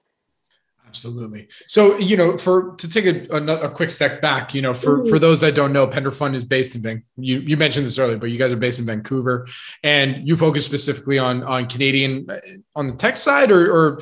Absolutely. 0.88 1.48
So, 1.68 1.98
you 1.98 2.16
know, 2.16 2.38
for 2.38 2.76
to 2.76 2.90
take 2.90 3.06
a, 3.06 3.28
a, 3.36 3.44
a 3.68 3.70
quick 3.70 3.92
step 3.92 4.22
back, 4.22 4.54
you 4.54 4.62
know, 4.62 4.74
for 4.74 5.00
mm-hmm. 5.00 5.10
for 5.10 5.20
those 5.20 5.42
that 5.42 5.54
don't 5.54 5.74
know, 5.74 5.86
PenderFund 5.88 6.36
is 6.36 6.44
based 6.44 6.76
in 6.76 6.82
Van. 6.82 7.04
You 7.18 7.40
you 7.40 7.58
mentioned 7.58 7.86
this 7.86 8.00
earlier, 8.00 8.18
but 8.18 8.30
you 8.30 8.38
guys 8.38 8.54
are 8.54 8.58
based 8.58 8.80
in 8.80 8.86
Vancouver, 8.86 9.48
and 9.84 10.28
you 10.28 10.38
focus 10.38 10.66
specifically 10.66 11.20
on 11.20 11.44
on 11.44 11.68
Canadian 11.68 12.28
uh, 12.30 12.40
on 12.76 12.88
the 12.88 12.94
tech 12.94 13.18
side, 13.18 13.52
or, 13.52 13.72
or 13.72 14.02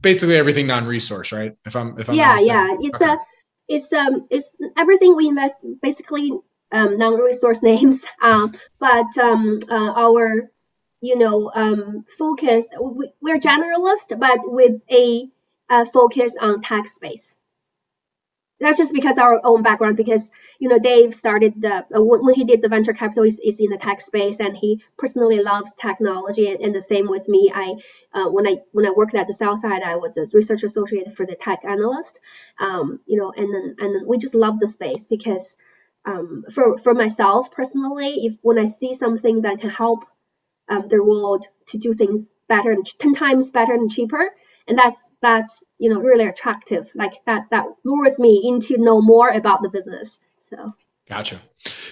basically 0.00 0.36
everything 0.36 0.66
non-resource, 0.66 1.32
right? 1.32 1.52
If 1.66 1.76
I'm 1.76 1.98
if 1.98 2.08
I'm 2.08 2.16
yeah 2.16 2.38
yeah, 2.40 2.76
it's 2.80 2.96
okay. 2.96 3.12
a 3.12 3.16
it's 3.68 3.92
um 3.92 4.26
it's 4.30 4.50
everything 4.76 5.14
we 5.14 5.28
invest 5.28 5.54
basically 5.82 6.32
um, 6.72 6.96
non-resource 6.96 7.62
names, 7.72 8.02
um, 8.22 8.54
but 8.78 9.06
um, 9.20 9.60
uh, 9.70 9.92
our 9.96 10.50
you 11.00 11.18
know 11.18 11.52
um, 11.54 12.04
focus 12.18 12.66
we, 12.80 13.12
we're 13.20 13.38
generalist, 13.38 14.18
but 14.18 14.38
with 14.44 14.80
a 14.90 15.28
uh, 15.72 15.86
focus 15.86 16.34
on 16.40 16.62
tax 16.62 16.94
space. 16.94 17.26
that's 18.60 18.78
just 18.78 18.92
because 18.92 19.18
our 19.18 19.40
own 19.44 19.62
background 19.62 19.96
because 19.96 20.30
you 20.58 20.68
know 20.68 20.78
dave 20.78 21.14
started 21.14 21.64
uh, 21.64 21.82
when 21.90 22.34
he 22.34 22.44
did 22.44 22.62
the 22.62 22.68
venture 22.68 22.92
capital 22.92 23.24
is, 23.24 23.38
is 23.44 23.58
in 23.58 23.70
the 23.70 23.78
tech 23.78 24.00
space 24.00 24.40
and 24.40 24.56
he 24.56 24.82
personally 24.98 25.42
loves 25.42 25.72
technology 25.80 26.48
and, 26.48 26.74
the 26.74 26.82
same 26.82 27.08
with 27.08 27.28
me 27.28 27.52
i 27.54 27.74
uh, 28.14 28.28
when 28.30 28.46
i 28.46 28.56
when 28.72 28.86
i 28.86 28.90
worked 28.96 29.14
at 29.14 29.26
the 29.26 29.34
sell 29.34 29.56
side 29.56 29.82
i 29.82 29.96
was 29.96 30.16
a 30.16 30.26
research 30.32 30.62
associate 30.62 31.14
for 31.16 31.26
the 31.26 31.36
tech 31.36 31.60
analyst 31.64 32.18
um, 32.60 33.00
you 33.06 33.18
know 33.18 33.32
and 33.36 33.52
then 33.54 33.76
and 33.80 33.94
then 33.94 34.04
we 34.06 34.18
just 34.18 34.34
love 34.34 34.58
the 34.60 34.66
space 34.66 35.06
because 35.06 35.56
um, 36.06 36.44
for 36.52 36.78
for 36.78 36.94
myself 36.94 37.50
personally 37.50 38.26
if 38.26 38.34
when 38.42 38.58
i 38.58 38.66
see 38.66 38.94
something 38.94 39.42
that 39.42 39.60
can 39.60 39.70
help 39.70 40.04
um, 40.70 40.88
the 40.88 41.02
world 41.04 41.46
to 41.68 41.78
do 41.78 41.92
things 41.92 42.28
better 42.48 42.70
and 42.72 42.86
10 42.98 43.14
times 43.14 43.50
better 43.50 43.74
and 43.74 43.90
cheaper 43.90 44.30
and 44.68 44.78
that's 44.78 44.96
that's 45.22 45.62
you 45.78 45.90
know 45.90 46.00
really 46.00 46.26
attractive. 46.26 46.88
Like 46.94 47.12
that 47.26 47.46
that 47.50 47.66
lures 47.84 48.18
me 48.18 48.42
into 48.44 48.78
know 48.78 49.00
more 49.02 49.30
about 49.30 49.62
the 49.62 49.70
business 49.70 50.18
so 50.40 50.72
Gotcha. 51.12 51.42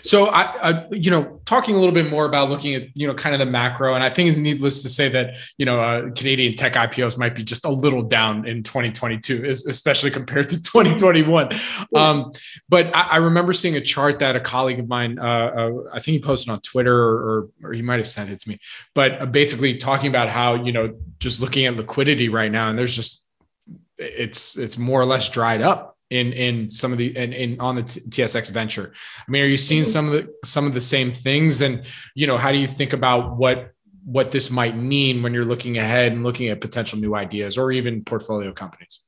So 0.02 0.28
I, 0.28 0.70
I, 0.70 0.86
you 0.92 1.10
know, 1.10 1.42
talking 1.44 1.74
a 1.74 1.78
little 1.78 1.92
bit 1.92 2.08
more 2.08 2.24
about 2.24 2.48
looking 2.48 2.74
at, 2.74 2.84
you 2.94 3.06
know, 3.06 3.12
kind 3.12 3.34
of 3.34 3.38
the 3.38 3.44
macro, 3.44 3.94
and 3.94 4.02
I 4.02 4.08
think 4.08 4.30
it's 4.30 4.38
needless 4.38 4.80
to 4.82 4.88
say 4.88 5.10
that, 5.10 5.34
you 5.58 5.66
know, 5.66 5.78
uh, 5.78 6.10
Canadian 6.12 6.56
tech 6.56 6.72
IPOs 6.72 7.18
might 7.18 7.34
be 7.34 7.44
just 7.44 7.66
a 7.66 7.68
little 7.68 8.02
down 8.02 8.46
in 8.46 8.62
2022, 8.62 9.44
especially 9.44 10.10
compared 10.10 10.48
to 10.48 10.62
2021. 10.62 11.50
Um, 11.94 12.32
but 12.70 12.86
I, 12.96 13.02
I, 13.02 13.16
remember 13.18 13.52
seeing 13.52 13.76
a 13.76 13.80
chart 13.82 14.20
that 14.20 14.36
a 14.36 14.40
colleague 14.40 14.78
of 14.78 14.88
mine, 14.88 15.18
uh, 15.18 15.22
uh, 15.22 15.70
I 15.92 16.00
think 16.00 16.14
he 16.14 16.20
posted 16.20 16.48
on 16.48 16.62
Twitter 16.62 16.98
or, 16.98 17.48
or 17.62 17.74
he 17.74 17.82
might 17.82 17.98
have 17.98 18.08
sent 18.08 18.30
it 18.30 18.40
to 18.40 18.48
me, 18.48 18.58
but 18.94 19.32
basically 19.32 19.76
talking 19.76 20.08
about 20.08 20.30
how, 20.30 20.54
you 20.54 20.72
know, 20.72 20.96
just 21.18 21.42
looking 21.42 21.66
at 21.66 21.76
liquidity 21.76 22.30
right 22.30 22.50
now, 22.50 22.70
and 22.70 22.78
there's 22.78 22.96
just, 22.96 23.28
it's, 23.98 24.56
it's 24.56 24.78
more 24.78 24.98
or 24.98 25.04
less 25.04 25.28
dried 25.28 25.60
up 25.60 25.89
in 26.10 26.32
in 26.32 26.68
some 26.68 26.92
of 26.92 26.98
the 26.98 27.16
and 27.16 27.32
in, 27.32 27.52
in 27.52 27.60
on 27.60 27.76
the 27.76 27.82
TSX 27.82 28.50
venture. 28.50 28.92
I 29.26 29.30
mean, 29.30 29.42
are 29.42 29.46
you 29.46 29.56
seeing 29.56 29.82
mm-hmm. 29.82 29.90
some 29.90 30.06
of 30.06 30.12
the 30.12 30.28
some 30.44 30.66
of 30.66 30.74
the 30.74 30.80
same 30.80 31.12
things? 31.12 31.60
And 31.60 31.84
you 32.14 32.26
know, 32.26 32.36
how 32.36 32.52
do 32.52 32.58
you 32.58 32.66
think 32.66 32.92
about 32.92 33.36
what 33.36 33.72
what 34.04 34.30
this 34.30 34.50
might 34.50 34.76
mean 34.76 35.22
when 35.22 35.32
you're 35.32 35.44
looking 35.44 35.78
ahead 35.78 36.12
and 36.12 36.24
looking 36.24 36.48
at 36.48 36.60
potential 36.60 36.98
new 36.98 37.14
ideas 37.14 37.56
or 37.56 37.72
even 37.72 38.04
portfolio 38.04 38.52
companies? 38.52 39.00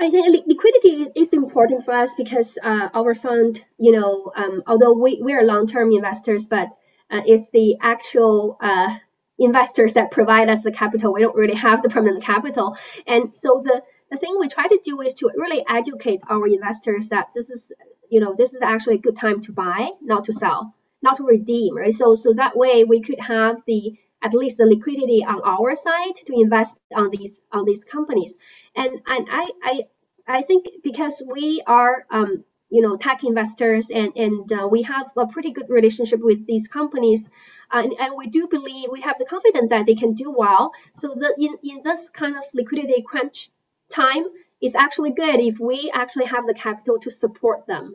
I 0.00 0.10
think 0.10 0.44
liquidity 0.46 1.06
is 1.14 1.28
important 1.28 1.84
for 1.84 1.94
us 1.94 2.10
because 2.16 2.58
uh, 2.62 2.88
our 2.94 3.14
fund, 3.14 3.64
you 3.78 3.92
know, 3.92 4.32
um, 4.34 4.62
although 4.66 4.92
we, 4.92 5.22
we 5.22 5.32
are 5.34 5.44
long-term 5.44 5.92
investors, 5.92 6.46
but 6.46 6.68
uh, 7.12 7.20
it's 7.24 7.48
the 7.52 7.76
actual 7.80 8.58
uh, 8.60 8.96
investors 9.38 9.94
that 9.94 10.10
provide 10.10 10.48
us 10.48 10.64
the 10.64 10.72
capital. 10.72 11.12
We 11.12 11.20
don't 11.20 11.36
really 11.36 11.54
have 11.54 11.82
the 11.82 11.88
permanent 11.88 12.24
capital, 12.24 12.76
and 13.06 13.30
so 13.34 13.62
the 13.64 13.82
the 14.14 14.20
thing 14.20 14.36
we 14.38 14.48
try 14.48 14.68
to 14.68 14.80
do 14.84 15.00
is 15.00 15.14
to 15.14 15.30
really 15.34 15.64
educate 15.68 16.20
our 16.30 16.46
investors 16.46 17.08
that 17.08 17.28
this 17.34 17.50
is, 17.50 17.72
you 18.08 18.20
know, 18.20 18.34
this 18.36 18.54
is 18.54 18.62
actually 18.62 18.96
a 18.96 19.06
good 19.06 19.16
time 19.16 19.40
to 19.42 19.52
buy, 19.52 19.90
not 20.00 20.24
to 20.24 20.32
sell, 20.32 20.74
not 21.02 21.16
to 21.16 21.24
redeem, 21.24 21.76
right? 21.76 21.94
So, 21.94 22.14
so 22.14 22.32
that 22.34 22.56
way 22.56 22.84
we 22.84 23.00
could 23.00 23.18
have 23.18 23.56
the 23.66 23.98
at 24.22 24.32
least 24.32 24.56
the 24.56 24.66
liquidity 24.66 25.24
on 25.24 25.40
our 25.44 25.74
side 25.76 26.14
to 26.26 26.32
invest 26.40 26.76
on 26.94 27.10
these 27.10 27.40
on 27.52 27.64
these 27.64 27.82
companies. 27.84 28.32
And 28.76 28.92
and 29.06 29.26
I 29.30 29.50
I 29.62 29.82
I 30.26 30.42
think 30.42 30.66
because 30.82 31.20
we 31.26 31.62
are 31.66 32.06
um, 32.10 32.44
you 32.70 32.82
know 32.82 32.96
tech 32.96 33.24
investors 33.24 33.90
and 33.90 34.12
and 34.16 34.52
uh, 34.52 34.68
we 34.68 34.82
have 34.82 35.10
a 35.16 35.26
pretty 35.26 35.52
good 35.52 35.68
relationship 35.68 36.20
with 36.22 36.46
these 36.46 36.68
companies 36.68 37.24
uh, 37.72 37.82
and, 37.84 37.92
and, 37.98 38.14
we 38.16 38.26
do 38.28 38.46
believe 38.46 38.88
we 38.90 39.00
have 39.00 39.16
the 39.18 39.24
confidence 39.24 39.70
that 39.70 39.86
they 39.86 39.94
can 39.94 40.12
do 40.14 40.30
well 40.36 40.72
so 40.94 41.14
the, 41.14 41.34
in, 41.38 41.52
in 41.70 41.82
this 41.82 42.08
kind 42.10 42.36
of 42.36 42.44
liquidity 42.52 43.02
crunch 43.06 43.50
time 43.90 44.24
is 44.64 44.74
actually 44.74 45.12
good 45.12 45.40
if 45.40 45.58
we 45.58 45.90
actually 45.92 46.24
have 46.26 46.46
the 46.46 46.54
capital 46.54 46.98
to 46.98 47.10
support 47.10 47.66
them. 47.66 47.94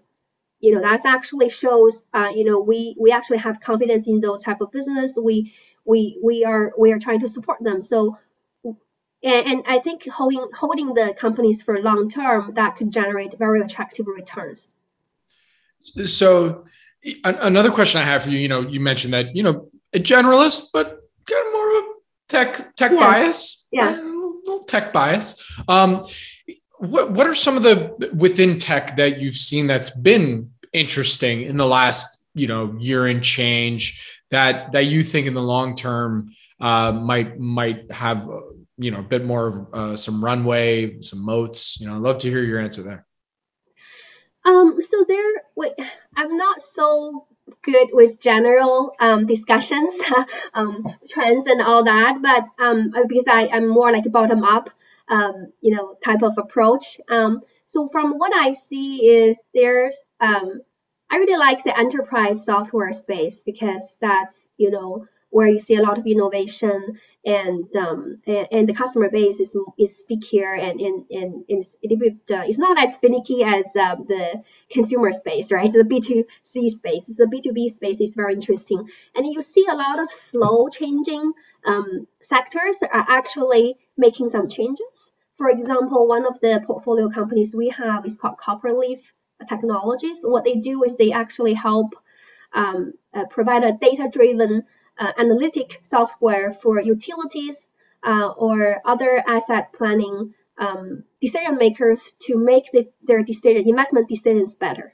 You 0.60 0.76
know, 0.76 0.82
that 0.82 1.06
actually 1.06 1.50
shows, 1.50 2.04
uh, 2.14 2.30
you 2.36 2.44
know, 2.44 2.60
we 2.60 2.96
we 3.00 3.12
actually 3.12 3.38
have 3.38 3.62
confidence 3.62 4.08
in 4.08 4.20
those 4.20 4.44
type 4.44 4.62
of 4.62 4.72
business. 4.72 5.16
We 5.16 5.54
we 5.86 6.20
we 6.22 6.44
are 6.44 6.74
we 6.78 6.92
are 6.92 7.00
trying 7.00 7.22
to 7.22 7.30
support 7.30 7.64
them. 7.64 7.82
So, 7.82 8.18
and, 8.64 8.76
and 9.24 9.64
I 9.68 9.80
think 9.80 10.08
holding 10.08 10.46
holding 10.54 10.94
the 10.94 11.16
companies 11.18 11.64
for 11.64 11.82
long 11.82 12.10
term 12.10 12.54
that 12.56 12.76
could 12.76 12.92
generate 12.92 13.38
very 13.40 13.62
attractive 13.62 14.06
returns. 14.08 14.68
So, 16.06 16.66
another 17.24 17.72
question 17.72 18.02
I 18.02 18.04
have 18.04 18.24
for 18.24 18.30
you, 18.30 18.38
you 18.38 18.50
know, 18.50 18.62
you 18.62 18.82
mentioned 18.82 19.14
that 19.14 19.34
you 19.34 19.44
know 19.44 19.70
a 19.94 20.00
generalist, 20.00 20.72
but 20.74 21.10
kind 21.26 21.48
of 21.48 21.54
more 21.54 21.78
of 21.78 21.84
a 21.84 21.88
tech 22.28 22.76
tech 22.76 22.92
yeah. 22.92 23.00
bias. 23.00 23.68
Yeah 23.72 24.09
little 24.50 24.66
tech 24.66 24.92
bias. 24.94 25.52
Um, 25.68 26.06
what 26.80 27.12
what 27.12 27.28
are 27.28 27.36
some 27.36 27.58
of 27.58 27.64
the 27.64 28.12
within 28.16 28.58
tech 28.58 28.96
that 28.98 29.20
you've 29.20 29.38
seen 29.38 29.68
that's 29.68 29.90
been 29.90 30.52
interesting 30.74 31.42
in 31.44 31.58
the 31.58 31.68
last 31.68 32.26
you 32.34 32.48
know 32.48 32.76
year 32.80 33.08
and 33.08 33.24
change 33.24 34.20
that 34.32 34.72
that 34.72 34.86
you 34.86 35.04
think 35.04 35.28
in 35.28 35.34
the 35.34 35.42
long 35.42 35.76
term 35.76 36.32
uh, 36.60 36.92
might 36.92 37.40
might 37.40 37.92
have 37.92 38.30
uh, 38.30 38.42
you 38.78 38.92
know 38.92 39.00
a 39.00 39.04
bit 39.04 39.26
more 39.26 39.48
of 39.48 39.74
uh, 39.74 39.96
some 39.96 40.24
runway, 40.24 41.02
some 41.02 41.24
moats. 41.24 41.80
You 41.80 41.88
know, 41.88 41.96
I'd 41.96 42.02
love 42.02 42.20
to 42.20 42.30
hear 42.30 42.44
your 42.44 42.60
answer 42.60 42.84
there. 42.84 43.06
Um, 44.46 44.82
so 44.82 45.06
there, 45.08 45.44
wait, 45.56 45.74
I'm 46.16 46.38
not 46.38 46.62
so 46.62 47.28
good 47.62 47.90
with 47.92 48.20
general 48.20 48.94
um, 49.00 49.26
discussions, 49.26 49.94
um, 50.54 50.86
trends 51.10 51.48
and 51.48 51.62
all 51.62 51.84
that, 51.84 52.22
but 52.22 52.64
um, 52.64 52.92
because 53.08 53.28
I 53.28 53.44
am 53.48 53.68
more 53.68 53.92
like 53.92 54.12
bottom 54.12 54.44
up, 54.44 54.70
um, 55.08 55.52
you 55.62 55.76
know, 55.76 55.98
type 56.04 56.24
of 56.24 56.38
approach. 56.38 57.00
Um, 57.10 57.42
so 57.68 57.88
from 57.90 58.18
what 58.18 58.32
I 58.36 58.54
see 58.54 59.08
is 59.08 59.50
there's, 59.54 60.06
um, 60.20 60.62
I 61.12 61.18
really 61.18 61.38
like 61.38 61.64
the 61.64 61.78
enterprise 61.78 62.46
software 62.46 62.94
space 62.94 63.42
because 63.46 63.96
that's, 64.02 64.48
you 64.58 64.72
know, 64.72 65.08
where 65.30 65.48
you 65.48 65.60
see 65.60 65.76
a 65.76 65.82
lot 65.82 65.98
of 65.98 66.08
innovation 66.08 67.00
and 67.26 67.76
um, 67.76 68.22
and, 68.26 68.48
and, 68.52 68.70
the 68.70 68.74
customer 68.74 69.10
base 69.10 69.40
is 69.40 69.56
is 69.78 69.98
stickier 69.98 70.54
and 70.54 70.80
and, 70.80 71.06
and, 71.10 71.46
it's, 71.50 71.76
uh, 71.84 72.44
it's 72.48 72.58
not 72.58 72.82
as 72.82 72.96
finicky 72.98 73.44
as 73.44 73.66
uh, 73.76 73.96
the 73.96 74.42
consumer 74.72 75.12
space, 75.12 75.52
right? 75.52 75.72
The 75.72 75.80
B2C 75.80 76.72
space, 76.72 77.18
the 77.18 77.26
B2B 77.26 77.72
space 77.72 78.00
is 78.00 78.14
very 78.16 78.34
interesting, 78.34 78.90
and 79.16 79.26
you 79.26 79.42
see 79.42 79.66
a 79.70 79.76
lot 79.76 80.02
of 80.02 80.10
slow 80.10 80.70
changing 80.70 81.34
um, 81.66 82.08
sectors 82.22 82.78
that 82.80 82.94
are 82.94 83.06
actually 83.10 83.76
making 83.98 84.30
some 84.30 84.48
changes. 84.48 85.12
For 85.36 85.50
example, 85.50 86.08
one 86.08 86.26
of 86.26 86.40
the 86.40 86.62
portfolio 86.66 87.10
companies 87.10 87.54
we 87.56 87.70
have 87.70 88.06
is 88.06 88.18
called 88.18 88.38
Copperleaf 88.38 89.02
Technologies. 89.48 90.20
What 90.24 90.46
they 90.46 90.56
do 90.56 90.84
is 90.84 90.98
they 90.98 91.12
actually 91.12 91.54
help 91.54 91.96
um, 92.54 92.94
uh, 93.14 93.26
provide 93.30 93.64
a 93.64 93.74
data-driven 93.74 94.64
uh, 95.00 95.14
analytic 95.18 95.80
software 95.84 96.52
for 96.54 96.82
utilities 96.82 97.66
uh, 98.04 98.28
or 98.28 98.82
other 98.86 99.24
asset 99.26 99.74
planning 99.74 100.34
um, 100.58 101.04
decision 101.22 101.58
makers 101.58 102.14
to 102.20 102.38
make 102.38 102.72
the, 102.72 102.88
their 103.04 103.24
decision, 103.24 103.68
investment 103.68 104.10
decisions 104.10 104.56
better. 104.56 104.94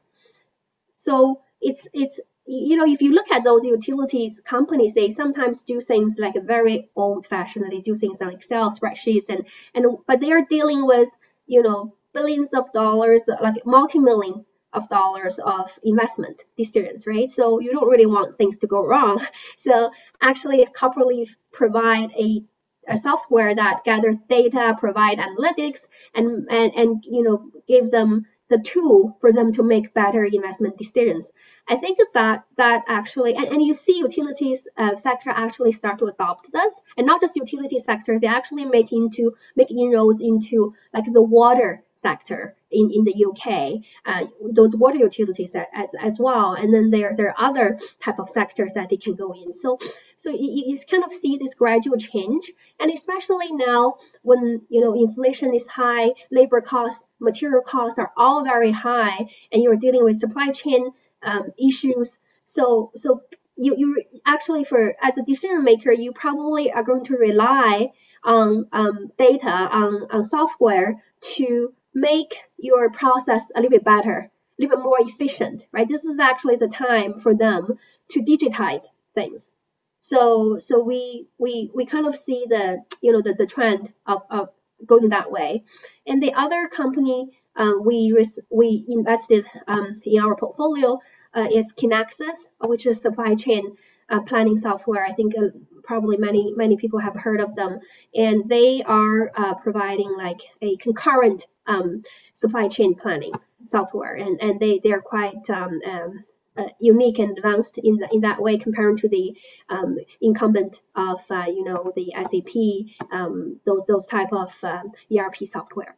So 0.95 1.41
it's 1.61 1.87
it's 1.93 2.19
you 2.45 2.77
know 2.77 2.85
if 2.85 3.01
you 3.01 3.11
look 3.11 3.31
at 3.31 3.43
those 3.43 3.65
utilities 3.65 4.39
companies, 4.45 4.93
they 4.93 5.11
sometimes 5.11 5.63
do 5.63 5.81
things 5.81 6.15
like 6.17 6.35
very 6.43 6.89
old 6.95 7.25
fashioned. 7.25 7.71
They 7.71 7.81
do 7.81 7.95
things 7.95 8.19
on 8.21 8.29
Excel 8.29 8.71
spreadsheets 8.71 9.25
and 9.29 9.45
and 9.73 9.97
but 10.07 10.19
they 10.19 10.31
are 10.31 10.45
dealing 10.49 10.85
with 10.85 11.09
you 11.47 11.63
know 11.63 11.95
billions 12.13 12.53
of 12.53 12.71
dollars, 12.71 13.23
like 13.41 13.65
multi 13.65 13.99
million 13.99 14.45
of 14.75 14.89
dollars 14.89 15.39
of 15.39 15.71
investment 15.83 16.43
decisions, 16.57 17.07
right? 17.07 17.31
So 17.31 17.59
you 17.59 17.71
don't 17.71 17.89
really 17.89 18.05
want 18.05 18.37
things 18.37 18.57
to 18.59 18.67
go 18.67 18.85
wrong. 18.85 19.25
So 19.57 19.91
actually, 20.21 20.65
Copperleaf 20.79 21.29
provide 21.51 22.11
a, 22.11 22.43
a 22.87 22.97
software 22.97 23.55
that 23.55 23.83
gathers 23.83 24.17
data, 24.29 24.75
provide 24.79 25.17
analytics, 25.17 25.79
and, 26.13 26.47
and 26.49 26.71
and 26.75 27.03
you 27.07 27.23
know 27.23 27.37
give 27.67 27.89
them 27.89 28.25
the 28.49 28.59
tool 28.59 29.17
for 29.21 29.31
them 29.31 29.51
to 29.53 29.63
make 29.63 29.93
better 29.93 30.23
investment 30.23 30.77
decisions. 30.77 31.31
I 31.67 31.77
think 31.77 31.97
that 32.13 32.43
that 32.57 32.83
actually, 32.87 33.33
and, 33.35 33.47
and 33.47 33.63
you 33.63 33.73
see 33.73 33.97
utilities 33.97 34.59
uh, 34.77 34.95
sector 34.95 35.31
actually 35.31 35.71
start 35.71 35.97
to 35.99 36.05
adopt 36.05 36.51
this, 36.51 36.79
and 36.97 37.07
not 37.07 37.21
just 37.21 37.35
utility 37.35 37.79
sector, 37.79 38.19
they 38.19 38.27
actually 38.27 38.65
make 38.65 38.91
into 38.91 39.35
make 39.55 39.71
inroads 39.71 40.21
into 40.21 40.75
like 40.93 41.11
the 41.11 41.23
water 41.23 41.83
sector 41.95 42.55
in, 42.75 42.91
in 42.91 43.03
the 43.05 43.25
UK, 43.25 43.81
uh, 44.05 44.27
those 44.51 44.75
water 44.75 44.97
utilities 44.97 45.53
as, 45.55 45.89
as 45.99 46.19
well. 46.19 46.53
And 46.53 46.73
then 46.73 46.89
there, 46.89 47.13
there 47.15 47.29
are 47.29 47.49
other 47.49 47.79
type 48.03 48.19
of 48.19 48.29
sectors 48.29 48.71
that 48.75 48.89
they 48.89 48.97
can 48.97 49.15
go 49.15 49.33
in. 49.33 49.53
So, 49.53 49.79
so 50.17 50.29
you, 50.29 50.63
you 50.67 50.77
kind 50.89 51.03
of 51.03 51.13
see 51.13 51.37
this 51.37 51.53
gradual 51.53 51.97
change. 51.97 52.51
And 52.79 52.91
especially 52.91 53.51
now 53.51 53.95
when, 54.21 54.61
you 54.69 54.81
know, 54.81 54.93
inflation 54.93 55.53
is 55.53 55.67
high, 55.67 56.11
labor 56.31 56.61
costs, 56.61 57.03
material 57.19 57.61
costs 57.61 57.97
are 57.99 58.11
all 58.17 58.43
very 58.43 58.71
high, 58.71 59.27
and 59.51 59.63
you're 59.63 59.77
dealing 59.77 60.03
with 60.03 60.17
supply 60.17 60.51
chain 60.51 60.91
um, 61.23 61.53
issues. 61.57 62.17
So, 62.45 62.91
so 62.95 63.21
you, 63.55 63.75
you 63.77 64.03
actually 64.25 64.65
for 64.65 64.95
as 65.01 65.17
a 65.17 65.23
decision 65.23 65.63
maker, 65.63 65.91
you 65.91 66.11
probably 66.11 66.71
are 66.71 66.83
going 66.83 67.05
to 67.05 67.15
rely 67.15 67.91
on 68.23 68.67
um, 68.73 69.11
data 69.17 69.47
on, 69.47 70.07
on 70.11 70.23
software 70.23 71.01
to 71.35 71.73
make 71.95 72.37
your 72.57 72.91
process 72.91 73.41
a 73.55 73.61
little 73.61 73.71
bit 73.71 73.85
better, 73.85 74.29
a 74.29 74.61
little 74.61 74.77
bit 74.77 74.83
more 74.83 74.97
efficient, 74.99 75.65
right? 75.71 75.87
This 75.87 76.03
is 76.03 76.19
actually 76.19 76.57
the 76.57 76.67
time 76.67 77.19
for 77.21 77.33
them 77.33 77.79
to 78.09 78.21
digitize 78.21 78.83
things. 79.15 79.49
So 79.97 80.59
so 80.59 80.83
we 80.83 81.27
we 81.39 81.71
we 81.73 81.85
kind 81.85 82.05
of 82.05 82.15
see 82.15 82.45
the 82.47 82.83
you 83.01 83.13
know 83.13 83.21
the, 83.21 83.33
the 83.33 83.47
trend 83.47 83.93
of, 84.05 84.21
of 84.29 84.49
going 84.85 85.09
that 85.09 85.31
way. 85.31 85.63
And 86.05 86.21
the 86.21 86.33
other 86.33 86.67
company 86.67 87.31
um, 87.55 87.83
we 87.85 88.13
we 88.51 88.85
invested 88.89 89.45
um, 89.67 90.01
in 90.03 90.21
our 90.21 90.35
portfolio 90.35 90.99
uh, 91.33 91.47
is 91.51 91.73
Kinaxis, 91.73 92.37
which 92.59 92.85
is 92.85 92.99
supply 92.99 93.35
chain 93.35 93.77
uh, 94.09 94.21
planning 94.21 94.57
software. 94.57 95.05
I 95.05 95.13
think 95.13 95.33
uh, 95.37 95.49
probably 95.83 96.17
many 96.17 96.53
many 96.55 96.77
people 96.77 96.99
have 96.99 97.15
heard 97.15 97.41
of 97.41 97.55
them, 97.55 97.79
and 98.13 98.47
they 98.49 98.83
are 98.83 99.31
uh, 99.35 99.55
providing 99.55 100.15
like 100.17 100.41
a 100.61 100.75
concurrent 100.77 101.45
um, 101.67 102.03
supply 102.33 102.67
chain 102.67 102.95
planning 102.95 103.33
software, 103.65 104.15
and 104.15 104.41
and 104.41 104.59
they 104.59 104.79
they 104.83 104.91
are 104.91 105.01
quite 105.01 105.49
um, 105.49 105.79
um, 105.85 106.23
uh, 106.57 106.67
unique 106.79 107.19
and 107.19 107.37
advanced 107.37 107.77
in 107.77 107.97
the, 107.97 108.07
in 108.11 108.21
that 108.21 108.41
way 108.41 108.57
compared 108.57 108.97
to 108.97 109.09
the 109.09 109.35
um, 109.69 109.97
incumbent 110.21 110.81
of 110.95 111.19
uh, 111.29 111.45
you 111.47 111.63
know 111.63 111.91
the 111.95 112.13
SAP 112.15 113.11
um, 113.11 113.59
those 113.65 113.85
those 113.87 114.05
type 114.07 114.31
of 114.31 114.53
um, 114.63 114.91
ERP 115.15 115.37
software. 115.45 115.95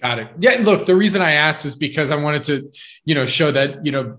Got 0.00 0.18
it. 0.18 0.28
Yeah. 0.38 0.56
Look, 0.60 0.86
the 0.86 0.96
reason 0.96 1.22
I 1.22 1.32
asked 1.32 1.64
is 1.64 1.76
because 1.76 2.10
I 2.10 2.16
wanted 2.16 2.44
to, 2.44 2.70
you 3.04 3.14
know, 3.14 3.24
show 3.24 3.50
that 3.52 3.86
you 3.86 3.92
know 3.92 4.18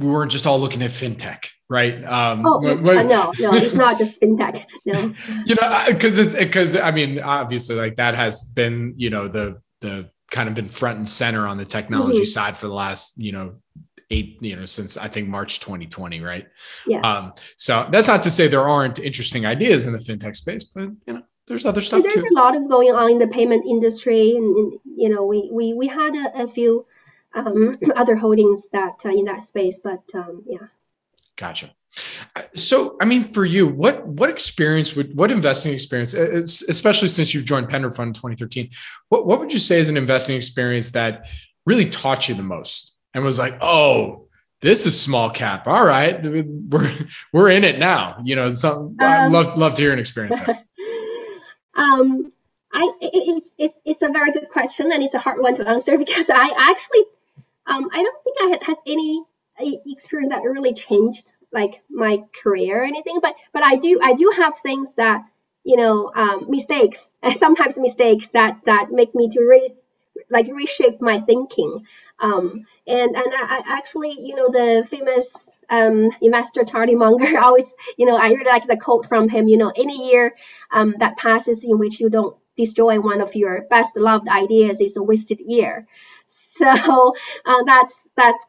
we 0.00 0.08
weren't 0.08 0.32
just 0.32 0.46
all 0.46 0.58
looking 0.58 0.82
at 0.82 0.90
fintech, 0.90 1.48
right? 1.68 2.02
Um, 2.04 2.42
oh 2.46 2.58
no, 2.58 2.74
no, 2.74 3.32
it's 3.38 3.74
not 3.74 3.98
just 3.98 4.20
fintech. 4.20 4.64
No. 4.86 5.14
you 5.46 5.54
know, 5.54 5.84
because 5.88 6.18
it's 6.18 6.34
because 6.34 6.74
I 6.74 6.90
mean, 6.90 7.20
obviously, 7.20 7.76
like 7.76 7.96
that 7.96 8.14
has 8.14 8.42
been, 8.44 8.94
you 8.96 9.10
know, 9.10 9.28
the 9.28 9.60
the 9.80 10.10
kind 10.30 10.48
of 10.48 10.54
been 10.54 10.68
front 10.68 10.96
and 10.96 11.08
center 11.08 11.46
on 11.46 11.58
the 11.58 11.64
technology 11.64 12.20
mm-hmm. 12.20 12.24
side 12.24 12.56
for 12.56 12.66
the 12.66 12.72
last, 12.72 13.18
you 13.18 13.32
know, 13.32 13.54
eight, 14.10 14.38
you 14.40 14.56
know, 14.56 14.64
since 14.64 14.96
I 14.96 15.08
think 15.08 15.28
March 15.28 15.60
2020, 15.60 16.20
right? 16.20 16.46
Yeah. 16.86 17.00
Um, 17.00 17.32
so 17.56 17.86
that's 17.90 18.06
not 18.06 18.22
to 18.22 18.30
say 18.30 18.48
there 18.48 18.66
aren't 18.66 18.98
interesting 18.98 19.44
ideas 19.44 19.86
in 19.86 19.92
the 19.92 19.98
fintech 19.98 20.36
space, 20.36 20.64
but 20.64 20.88
you 21.06 21.12
know, 21.12 21.22
there's 21.46 21.66
other 21.66 21.82
stuff 21.82 21.98
and 21.98 22.04
there's 22.04 22.14
too. 22.14 22.26
a 22.32 22.34
lot 22.34 22.56
of 22.56 22.68
going 22.70 22.92
on 22.92 23.10
in 23.10 23.18
the 23.18 23.26
payment 23.26 23.66
industry, 23.66 24.30
and, 24.36 24.56
and 24.56 24.72
you 24.96 25.08
know, 25.08 25.26
we 25.26 25.50
we 25.52 25.74
we 25.74 25.88
had 25.88 26.14
a, 26.14 26.44
a 26.44 26.48
few 26.48 26.86
um, 27.34 27.78
other 27.96 28.16
holdings 28.16 28.62
that 28.72 29.00
uh, 29.04 29.10
in 29.10 29.24
that 29.26 29.42
space, 29.42 29.80
but 29.82 30.02
um, 30.14 30.42
yeah. 30.46 30.66
Gotcha. 31.36 31.70
So, 32.54 32.96
I 33.00 33.04
mean, 33.04 33.24
for 33.32 33.44
you, 33.44 33.66
what 33.66 34.06
what 34.06 34.30
experience 34.30 34.94
would 34.94 35.16
what 35.16 35.30
investing 35.30 35.72
experience, 35.72 36.14
especially 36.14 37.08
since 37.08 37.34
you've 37.34 37.44
joined 37.44 37.68
PenderFund 37.68 38.08
in 38.08 38.12
2013, 38.12 38.70
what 39.08 39.26
what 39.26 39.40
would 39.40 39.52
you 39.52 39.58
say 39.58 39.80
is 39.80 39.90
an 39.90 39.96
investing 39.96 40.36
experience 40.36 40.90
that 40.90 41.26
really 41.66 41.88
taught 41.88 42.28
you 42.28 42.34
the 42.34 42.42
most 42.42 42.94
and 43.14 43.24
was 43.24 43.38
like, 43.38 43.60
oh, 43.60 44.28
this 44.60 44.86
is 44.86 45.00
small 45.00 45.30
cap. 45.30 45.66
All 45.66 45.84
right, 45.84 46.22
we're 46.22 46.92
we're 47.32 47.50
in 47.50 47.64
it 47.64 47.78
now. 47.78 48.18
You 48.22 48.36
know, 48.36 48.50
some 48.50 48.76
um, 48.76 48.96
I 49.00 49.26
love 49.26 49.58
love 49.58 49.74
to 49.74 49.82
hear 49.82 49.92
an 49.92 49.98
experience. 49.98 50.36
um, 51.74 52.32
I 52.72 52.92
it's, 53.00 53.50
it's 53.58 53.74
it's 53.84 54.02
a 54.02 54.08
very 54.08 54.32
good 54.32 54.48
question 54.48 54.92
and 54.92 55.02
it's 55.02 55.14
a 55.14 55.18
hard 55.18 55.40
one 55.40 55.56
to 55.56 55.68
answer 55.68 55.98
because 56.04 56.30
I 56.30 56.54
actually 56.56 57.04
um 57.70 57.88
I 57.92 58.02
don't 58.02 58.24
think 58.24 58.36
I 58.42 58.58
had 58.66 58.76
any 58.86 59.24
experience 59.86 60.32
that 60.32 60.42
really 60.42 60.72
changed 60.72 61.24
like 61.52 61.82
my 61.90 62.22
career 62.42 62.82
or 62.82 62.84
anything, 62.84 63.18
but 63.20 63.34
but 63.52 63.62
I 63.62 63.76
do 63.76 63.98
I 64.02 64.14
do 64.14 64.32
have 64.36 64.58
things 64.58 64.88
that 64.96 65.22
you 65.64 65.76
know 65.76 66.10
um, 66.14 66.46
mistakes 66.48 67.08
and 67.22 67.36
sometimes 67.38 67.78
mistakes 67.78 68.28
that 68.32 68.60
that 68.66 68.90
make 68.90 69.14
me 69.14 69.28
to 69.30 69.40
re 69.42 69.70
like 70.30 70.46
reshape 70.52 71.00
my 71.00 71.20
thinking. 71.20 71.84
Um, 72.20 72.64
and 72.86 73.16
and 73.16 73.34
I, 73.34 73.58
I 73.58 73.62
actually 73.78 74.16
you 74.20 74.34
know 74.34 74.48
the 74.48 74.86
famous 74.88 75.28
um, 75.68 76.10
investor 76.22 76.64
Charlie 76.64 76.94
Munger 76.96 77.38
always 77.44 77.72
you 77.96 78.06
know 78.06 78.16
I 78.16 78.28
really 78.30 78.50
like 78.50 78.66
the 78.66 78.76
quote 78.76 79.06
from 79.06 79.28
him. 79.28 79.48
You 79.48 79.56
know 79.58 79.72
any 79.76 80.10
year 80.10 80.34
um, 80.72 80.94
that 81.00 81.16
passes 81.16 81.64
in 81.64 81.78
which 81.78 82.00
you 82.00 82.10
don't 82.10 82.36
destroy 82.56 83.00
one 83.00 83.20
of 83.20 83.34
your 83.34 83.62
best 83.70 83.96
loved 83.96 84.28
ideas 84.28 84.78
is 84.80 84.96
a 84.96 85.02
wasted 85.02 85.40
year. 85.40 85.86
So 86.60 87.14
uh, 87.46 87.62
that's 87.66 87.94
that's 88.16 88.40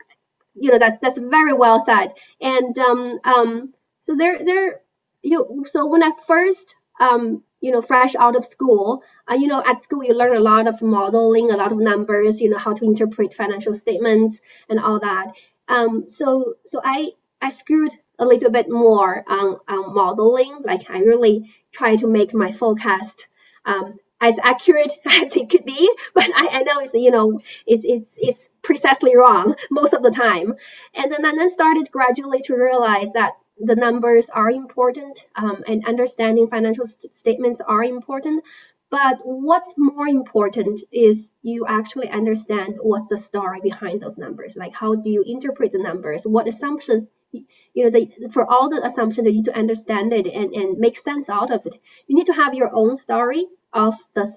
you 0.56 0.72
know 0.72 0.80
that's 0.80 0.98
that's 1.02 1.18
very 1.20 1.54
well 1.54 1.80
said. 1.80 2.14
And 2.42 2.78
um, 2.78 3.20
um, 3.24 3.74
so 4.04 4.16
there 4.16 4.44
there 4.44 4.82
you 5.24 5.38
know, 5.38 5.64
so 5.66 5.86
when 5.86 6.04
I 6.04 6.12
first 6.28 6.76
um, 7.00 7.44
you 7.62 7.72
know 7.72 7.82
fresh 7.82 8.16
out 8.16 8.36
of 8.36 8.46
school, 8.46 9.04
uh, 9.30 9.36
you 9.36 9.48
know 9.48 9.64
at 9.66 9.84
school 9.84 10.04
you 10.04 10.14
learn 10.14 10.36
a 10.36 10.40
lot 10.42 10.68
of 10.68 10.82
modeling, 10.82 11.52
a 11.52 11.58
lot 11.58 11.72
of 11.72 11.80
numbers, 11.80 12.42
you 12.42 12.50
know 12.50 12.58
how 12.58 12.74
to 12.74 12.86
interpret 12.86 13.34
financial 13.34 13.74
statements 13.74 14.40
and 14.70 14.80
all 14.80 15.00
that. 15.00 15.28
Um, 15.68 16.06
so 16.10 16.56
so 16.66 16.82
I 16.84 17.12
I 17.42 17.50
screwed 17.50 17.94
a 18.20 18.26
little 18.26 18.52
bit 18.52 18.70
more 18.70 19.24
on, 19.28 19.58
on 19.68 19.94
modeling. 19.96 20.60
Like 20.64 20.90
I 20.90 21.00
really 21.00 21.52
try 21.72 21.96
to 21.96 22.08
make 22.08 22.34
my 22.34 22.52
forecast 22.52 23.26
um, 23.66 23.96
as 24.22 24.38
accurate 24.44 24.94
as 25.06 25.36
it 25.36 25.50
could 25.50 25.66
be. 25.66 25.92
But 26.14 26.30
I, 26.36 26.48
I 26.60 26.62
know 26.64 26.80
it's 26.80 26.92
you 26.94 27.12
know 27.12 27.40
it's 27.68 27.84
it's 27.84 28.14
it's 28.18 28.48
precisely 28.62 29.16
wrong 29.18 29.56
most 29.72 29.94
of 29.94 30.04
the 30.04 30.12
time. 30.12 30.54
And 30.94 31.12
then 31.12 31.26
I 31.26 31.36
then 31.36 31.50
started 31.50 31.92
gradually 31.92 32.42
to 32.44 32.56
realize 32.56 33.12
that 33.14 33.34
the 33.60 33.76
numbers 33.76 34.30
are 34.30 34.50
important 34.50 35.26
um, 35.36 35.64
and 35.68 35.88
understanding 35.88 36.48
financial 36.48 36.86
st- 36.86 37.16
statements 37.16 37.62
are 37.66 37.84
important. 37.84 38.44
But 38.90 39.20
what's 39.24 39.74
more 39.78 40.08
important 40.08 40.82
is 40.92 41.30
you 41.42 41.66
actually 41.68 42.10
understand 42.10 42.76
what's 42.82 43.08
the 43.08 43.18
story 43.18 43.60
behind 43.62 44.02
those 44.02 44.18
numbers. 44.18 44.58
Like 44.58 44.74
how 44.76 44.96
do 44.96 45.10
you 45.10 45.24
interpret 45.26 45.72
the 45.72 45.80
numbers? 45.80 46.24
What 46.24 46.48
assumptions, 46.50 47.08
you 47.32 47.46
know, 47.86 47.90
the, 47.90 48.30
for 48.32 48.46
all 48.46 48.70
the 48.70 48.86
assumptions, 48.86 49.26
you 49.28 49.34
need 49.34 49.46
to 49.46 49.58
understand 49.58 50.12
it 50.12 50.28
and, 50.28 50.54
and 50.54 50.78
make 50.78 50.98
sense 50.98 51.30
out 51.30 51.54
of 51.54 51.66
it. 51.66 51.74
You 52.08 52.16
need 52.18 52.28
to 52.28 52.34
have 52.34 52.54
your 52.54 52.72
own 52.74 52.98
story 52.98 53.46
of 53.74 53.96
the 54.14 54.32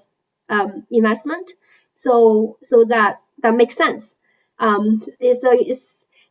um, 0.49 0.85
investment, 0.91 1.51
so 1.95 2.57
so 2.61 2.85
that 2.89 3.21
that 3.41 3.55
makes 3.55 3.75
sense. 3.75 4.07
Um, 4.59 5.01
so 5.01 5.51
it's 5.51 5.85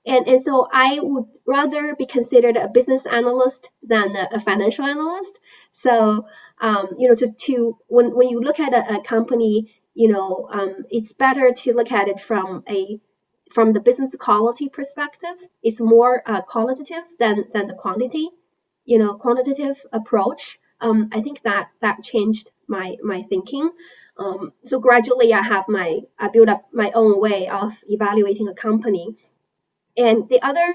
and, 0.07 0.27
and 0.27 0.41
so 0.41 0.69
I 0.73 0.99
would 1.01 1.27
rather 1.47 1.95
be 1.97 2.07
considered 2.07 2.57
a 2.57 2.69
business 2.69 3.07
analyst 3.07 3.71
than 3.83 4.15
a, 4.17 4.29
a 4.33 4.41
financial 4.41 4.85
analyst. 4.85 5.33
So 5.73 6.27
um, 6.61 6.89
you 6.99 7.09
know, 7.09 7.15
to 7.17 7.33
to 7.33 7.79
when 7.89 8.15
when 8.15 8.29
you 8.29 8.41
look 8.41 8.61
at 8.61 8.73
a, 8.73 8.97
a 8.97 9.03
company, 9.03 9.75
you 9.95 10.09
know, 10.09 10.49
um, 10.53 10.85
it's 10.91 11.13
better 11.13 11.53
to 11.53 11.75
look 11.75 11.93
at 11.93 12.09
it 12.09 12.21
from 12.21 12.65
a 12.69 13.01
from 13.51 13.73
the 13.73 13.81
business 13.81 14.15
quality 14.19 14.69
perspective. 14.69 15.37
It's 15.63 15.81
more 15.81 16.23
uh, 16.27 16.43
qualitative 16.43 17.05
than 17.19 17.45
than 17.53 17.67
the 17.67 17.75
quantity. 17.75 18.29
You 18.85 18.99
know, 18.99 19.15
quantitative 19.15 19.81
approach. 19.93 20.59
Um, 20.81 21.09
I 21.13 21.23
think 21.23 21.43
that 21.43 21.69
that 21.81 22.03
changed 22.03 22.51
my 22.69 22.97
my 23.03 23.23
thinking. 23.23 23.71
Um, 24.17 24.53
so 24.65 24.79
gradually, 24.79 25.33
I 25.33 25.43
have 25.43 25.69
my 25.69 26.01
I 26.19 26.29
build 26.29 26.49
up 26.49 26.67
my 26.73 26.91
own 26.95 27.21
way 27.21 27.49
of 27.49 27.73
evaluating 27.89 28.49
a 28.49 28.55
company. 28.55 29.17
And 29.97 30.29
the 30.29 30.43
other 30.43 30.75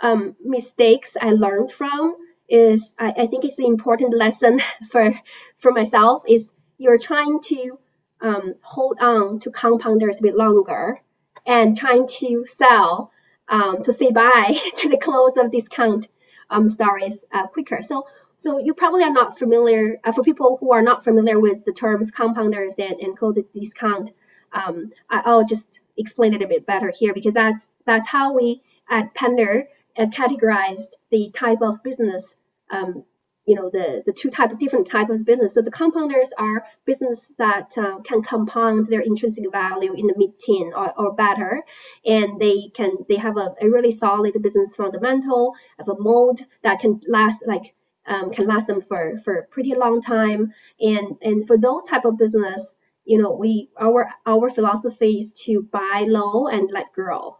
um, 0.00 0.36
mistakes 0.44 1.16
I 1.20 1.30
learned 1.30 1.72
from 1.72 2.16
is 2.48 2.92
I, 2.98 3.10
I, 3.16 3.26
think 3.26 3.44
it's 3.44 3.58
an 3.58 3.66
important 3.66 4.14
lesson 4.14 4.60
for 4.90 5.14
for 5.58 5.72
myself 5.72 6.24
is 6.26 6.48
you're 6.78 6.98
trying 6.98 7.40
to 7.42 7.78
um, 8.20 8.54
hold 8.62 8.98
on 9.00 9.38
to 9.40 9.50
compounders 9.50 10.18
a 10.18 10.22
bit 10.22 10.36
longer 10.36 11.00
and 11.46 11.76
trying 11.76 12.06
to 12.06 12.44
sell 12.46 13.12
um, 13.48 13.82
to 13.82 13.92
say 13.92 14.10
bye 14.10 14.58
to 14.76 14.88
the 14.88 14.98
close 14.98 15.36
of 15.36 15.52
discount 15.52 16.08
um, 16.50 16.68
stories 16.68 17.22
uh, 17.32 17.46
quicker. 17.46 17.82
So 17.82 18.06
so 18.40 18.56
you 18.58 18.72
probably 18.72 19.02
are 19.02 19.12
not 19.12 19.38
familiar, 19.38 20.00
uh, 20.02 20.12
for 20.12 20.22
people 20.22 20.56
who 20.58 20.72
are 20.72 20.80
not 20.80 21.04
familiar 21.04 21.38
with 21.38 21.62
the 21.66 21.72
terms 21.72 22.10
compounders 22.10 22.72
and, 22.78 23.14
closed 23.14 23.38
discount, 23.52 24.12
um, 24.52 24.92
I, 25.10 25.30
will 25.30 25.44
just 25.44 25.80
explain 25.98 26.32
it 26.32 26.40
a 26.40 26.48
bit 26.48 26.64
better 26.64 26.90
here 26.90 27.12
because 27.12 27.34
that's 27.34 27.66
that's 27.84 28.08
how 28.08 28.32
we 28.32 28.62
at 28.88 29.12
Pender 29.12 29.68
uh, 29.98 30.06
categorized 30.06 30.88
the 31.10 31.30
type 31.34 31.60
of 31.60 31.82
business, 31.82 32.34
um, 32.70 33.04
you 33.44 33.56
know, 33.56 33.68
the, 33.68 34.02
the 34.06 34.12
two 34.12 34.30
type 34.30 34.58
different 34.58 34.88
type 34.88 35.10
of 35.10 35.22
business. 35.26 35.52
So 35.52 35.60
the 35.60 35.70
compounders 35.70 36.30
are 36.38 36.64
business 36.86 37.30
that 37.36 37.76
uh, 37.76 37.98
can 37.98 38.22
compound 38.22 38.88
their 38.88 39.02
intrinsic 39.02 39.52
value 39.52 39.92
in 39.92 40.06
the 40.06 40.14
mid-teen 40.16 40.72
or, 40.74 40.98
or 40.98 41.12
better, 41.12 41.62
and 42.06 42.40
they 42.40 42.70
can 42.74 42.92
they 43.06 43.16
have 43.16 43.36
a, 43.36 43.54
a 43.60 43.68
really 43.68 43.92
solid 43.92 44.32
business 44.40 44.74
fundamental, 44.74 45.52
of 45.78 45.90
a 45.90 45.98
moat 45.98 46.40
that 46.62 46.80
can 46.80 47.02
last 47.06 47.40
like 47.46 47.74
um, 48.06 48.30
can 48.32 48.46
last 48.46 48.66
them 48.66 48.80
for 48.82 49.18
for 49.24 49.36
a 49.36 49.46
pretty 49.46 49.74
long 49.74 50.00
time. 50.02 50.52
And 50.80 51.16
and 51.22 51.46
for 51.46 51.58
those 51.58 51.84
type 51.84 52.04
of 52.04 52.18
business, 52.18 52.70
you 53.04 53.20
know, 53.22 53.32
we 53.32 53.70
our 53.80 54.10
our 54.26 54.50
philosophy 54.50 55.20
is 55.20 55.32
to 55.44 55.62
buy 55.62 56.04
low 56.08 56.46
and 56.48 56.70
let 56.70 56.92
grow. 56.92 57.36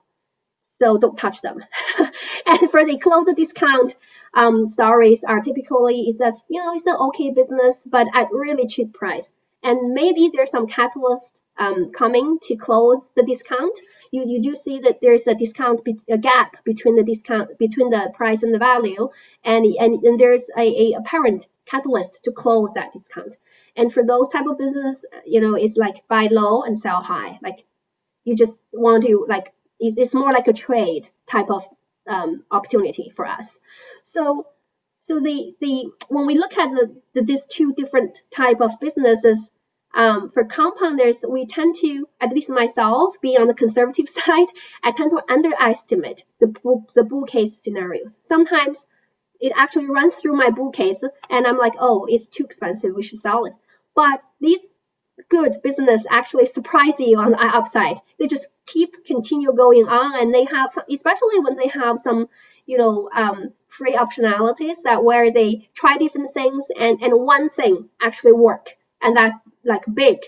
So 0.83 0.99
don't 0.99 1.17
touch 1.17 1.41
them. 1.43 1.63
and 2.47 2.71
for 2.71 2.85
the 2.85 2.99
close 2.99 3.27
discount 3.37 3.95
um, 4.35 4.67
stories 4.67 5.23
are 5.25 5.41
typically 5.41 6.09
is 6.09 6.19
that 6.19 6.35
you 6.49 6.63
know 6.63 6.75
it's 6.75 6.87
an 6.87 6.97
okay 7.09 7.31
business, 7.31 7.87
but 7.87 8.07
at 8.15 8.29
really 8.33 8.67
cheap 8.67 8.93
price. 8.95 9.33
and 9.63 9.93
maybe 9.93 10.31
there's 10.33 10.51
some 10.51 10.67
catalyst 10.67 11.39
um, 11.59 11.93
coming 11.93 12.39
to 12.43 12.57
close 12.57 13.11
the 13.17 13.23
discount. 13.23 13.77
You, 14.13 14.25
you 14.27 14.43
do 14.43 14.57
see 14.57 14.81
that 14.81 15.01
there's 15.01 15.27
a 15.27 15.35
discount, 15.35 15.83
a 16.09 16.19
gap 16.19 16.65
between 16.65 16.97
the 16.97 17.05
discount, 17.05 17.59
between 17.59 17.91
the 17.91 18.11
price 18.15 18.43
and 18.43 18.53
the 18.53 18.59
value, 18.59 19.09
and, 19.45 19.65
and, 19.65 20.03
and 20.03 20.19
there's 20.19 20.45
a, 20.57 20.63
a 20.63 20.93
apparent 20.99 21.47
catalyst 21.67 22.19
to 22.25 22.33
close 22.33 22.71
that 22.75 22.93
discount. 22.93 23.37
And 23.77 23.93
for 23.93 24.05
those 24.05 24.29
type 24.31 24.47
of 24.47 24.59
business, 24.59 25.05
you 25.25 25.41
know, 25.41 25.55
it's 25.55 25.77
like 25.77 26.07
buy 26.09 26.29
low 26.31 26.63
and 26.63 26.79
sell 26.79 27.01
high. 27.03 27.39
Like 27.43 27.65
you 28.25 28.37
just 28.37 28.59
want 28.73 29.05
to 29.07 29.27
like 29.29 29.53
it's, 29.79 29.97
it's 29.99 30.15
more 30.15 30.33
like 30.33 30.49
a 30.49 30.53
trade 30.53 31.09
type 31.31 31.51
of 31.51 31.65
um, 32.09 32.45
opportunity 32.51 33.13
for 33.15 33.27
us. 33.27 33.59
So 34.05 34.47
so 35.01 35.21
the 35.21 35.55
the 35.61 35.91
when 36.09 36.27
we 36.27 36.39
look 36.39 36.57
at 36.57 36.71
the, 36.71 36.95
the 37.15 37.23
these 37.23 37.45
two 37.47 37.73
different 37.75 38.21
type 38.35 38.61
of 38.61 38.79
businesses, 38.81 39.49
um, 39.95 40.31
for 40.31 40.45
compounders, 40.45 41.17
we 41.29 41.47
tend 41.47 41.75
to, 41.77 42.07
at 42.21 42.33
least 42.33 42.49
myself, 42.49 43.17
being 43.21 43.41
on 43.41 43.49
the 43.49 43.55
conservative 43.55 44.09
side, 44.25 44.47
I 44.83 44.93
tend 44.93 45.11
to 45.11 45.23
underestimate 45.29 46.25
the 46.39 46.55
the 46.95 47.05
bull 47.05 47.25
case 47.25 47.57
scenarios. 47.59 48.17
Sometimes 48.23 48.85
it 49.41 49.53
actually 49.57 49.89
runs 49.89 50.15
through 50.15 50.37
my 50.37 50.51
bull 50.51 50.71
case, 50.71 51.03
and 51.31 51.47
I'm 51.47 51.59
like, 51.59 51.75
oh, 51.79 52.07
it's 52.09 52.29
too 52.29 52.45
expensive, 52.45 52.95
we 52.95 53.03
should 53.03 53.19
sell 53.19 53.47
it. 53.47 53.55
But 53.95 54.23
these 54.41 54.61
good 55.29 55.61
business 55.63 56.05
actually 56.09 56.47
surprise 56.47 56.95
you 56.99 57.19
on 57.19 57.33
the 57.33 57.39
upside. 57.39 58.01
They 58.19 58.27
just 58.27 58.49
keep 58.67 59.05
continue 59.05 59.53
going 59.53 59.87
on, 59.89 60.21
and 60.21 60.33
they 60.33 60.45
have, 60.45 60.73
some, 60.73 60.85
especially 60.91 61.41
when 61.41 61.57
they 61.57 61.69
have 61.69 62.01
some, 62.01 62.29
you 62.67 62.79
know, 62.79 63.11
um, 63.15 63.53
free 63.69 63.95
optionalities 63.97 64.83
that 64.85 65.03
where 65.03 65.33
they 65.33 65.69
try 65.75 65.97
different 65.97 66.31
things, 66.31 66.67
and 66.79 67.03
and 67.03 67.13
one 67.15 67.49
thing 67.49 67.89
actually 68.01 68.33
work, 68.33 68.77
and 69.03 69.17
that's 69.17 69.37
like 69.65 69.83
big. 69.93 70.19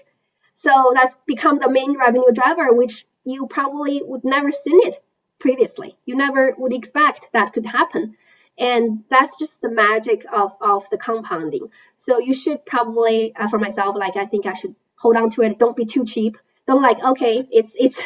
So 0.55 0.93
that's 0.95 1.15
become 1.27 1.59
the 1.59 1.71
main 1.71 1.99
revenue 1.99 2.33
driver, 2.33 2.73
which 2.73 3.07
you 3.25 3.47
probably 3.47 4.03
would 4.05 4.25
never 4.25 4.53
seen 4.53 4.87
it 4.87 5.03
previously. 5.39 5.97
You 6.05 6.17
never 6.17 6.55
would 6.59 6.73
expect 6.73 7.29
that 7.33 7.53
could 7.53 7.67
happen. 7.67 8.17
And 8.59 9.05
that's 9.11 9.39
just 9.39 9.61
the 9.61 9.71
magic 9.71 10.25
of, 10.31 10.53
of 10.61 10.89
the 10.91 10.99
compounding. 10.99 11.69
So 11.97 12.19
you 12.19 12.35
should 12.35 12.65
probably, 12.67 13.35
uh, 13.35 13.49
for 13.49 13.59
myself, 13.59 13.97
like 13.97 14.17
I 14.17 14.27
think 14.27 14.47
I 14.47 14.55
should 14.55 14.75
hold 14.97 15.17
on 15.17 15.31
to 15.31 15.43
it. 15.43 15.59
Don't 15.59 15.77
be 15.77 15.87
too 15.87 16.05
cheap. 16.05 16.37
Don't 16.67 16.83
like, 16.83 17.03
okay, 17.03 17.47
it's 17.51 17.73
it's 17.77 17.99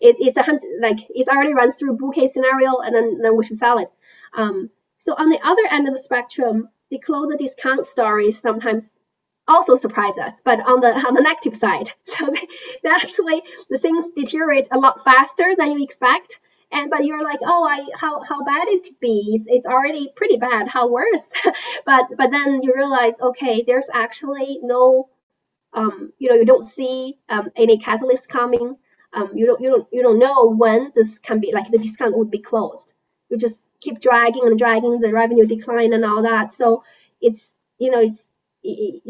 it's 0.00 0.18
it's 0.20 0.36
a 0.36 0.42
hundred 0.42 0.80
like 0.80 0.98
it's 1.10 1.28
already 1.28 1.52
runs 1.52 1.76
through 1.76 1.98
case 2.14 2.32
scenario, 2.32 2.78
and 2.78 2.94
then 2.94 3.18
then 3.20 3.36
we 3.36 3.44
should 3.44 3.58
sell 3.58 3.78
it. 3.78 3.90
Um, 4.34 4.70
so 4.98 5.12
on 5.12 5.28
the 5.28 5.40
other 5.44 5.62
end 5.70 5.86
of 5.86 5.94
the 5.94 6.02
spectrum, 6.02 6.70
the 6.90 6.98
closer 6.98 7.36
discount 7.36 7.86
stories 7.86 8.40
sometimes 8.40 8.88
also 9.48 9.76
surprise 9.76 10.18
us, 10.18 10.34
but 10.44 10.60
on 10.60 10.80
the 10.80 10.88
on 10.88 11.14
the 11.14 11.22
negative 11.22 11.56
side. 11.58 11.92
So 12.06 12.26
they, 12.30 12.48
they 12.82 12.90
actually 12.90 13.42
the 13.70 13.78
things 13.78 14.04
deteriorate 14.16 14.68
a 14.72 14.78
lot 14.78 15.04
faster 15.04 15.54
than 15.58 15.72
you 15.72 15.84
expect. 15.84 16.38
And 16.72 16.90
but 16.90 17.04
you're 17.06 17.24
like, 17.24 17.40
oh, 17.44 17.64
I 17.68 17.86
how 17.96 18.22
how 18.22 18.44
bad 18.44 18.68
it 18.68 18.84
could 18.84 19.00
be. 19.00 19.32
It's, 19.36 19.46
it's 19.48 19.66
already 19.66 20.12
pretty 20.16 20.38
bad. 20.38 20.68
How 20.68 20.88
worse? 20.88 21.28
but 21.86 22.06
but 22.16 22.30
then 22.30 22.62
you 22.62 22.74
realize, 22.76 23.14
okay, 23.20 23.64
there's 23.66 23.88
actually 23.92 24.60
no, 24.62 25.08
um, 25.72 26.12
you 26.18 26.28
know, 26.30 26.36
you 26.36 26.46
don't 26.46 26.64
see 26.64 27.18
um, 27.28 27.50
any 27.56 27.78
catalyst 27.78 28.28
coming. 28.28 28.76
Um, 29.12 29.30
you 29.34 29.46
don't 29.46 29.60
you 29.62 29.70
don't 29.70 29.88
you 29.92 30.02
don't 30.02 30.18
know 30.18 30.50
when 30.54 30.92
this 30.94 31.18
can 31.18 31.40
be 31.40 31.52
like 31.52 31.70
the 31.70 31.78
discount 31.78 32.16
would 32.18 32.30
be 32.30 32.40
closed. 32.42 32.88
You 33.30 33.38
just 33.38 33.58
keep 33.80 34.00
dragging 34.00 34.46
and 34.46 34.58
dragging 34.58 35.00
the 35.00 35.12
revenue 35.12 35.46
decline 35.46 35.92
and 35.94 36.04
all 36.04 36.22
that. 36.22 36.52
So 36.52 36.84
it's 37.20 37.50
you 37.78 37.90
know 37.90 38.00
it's 38.00 38.24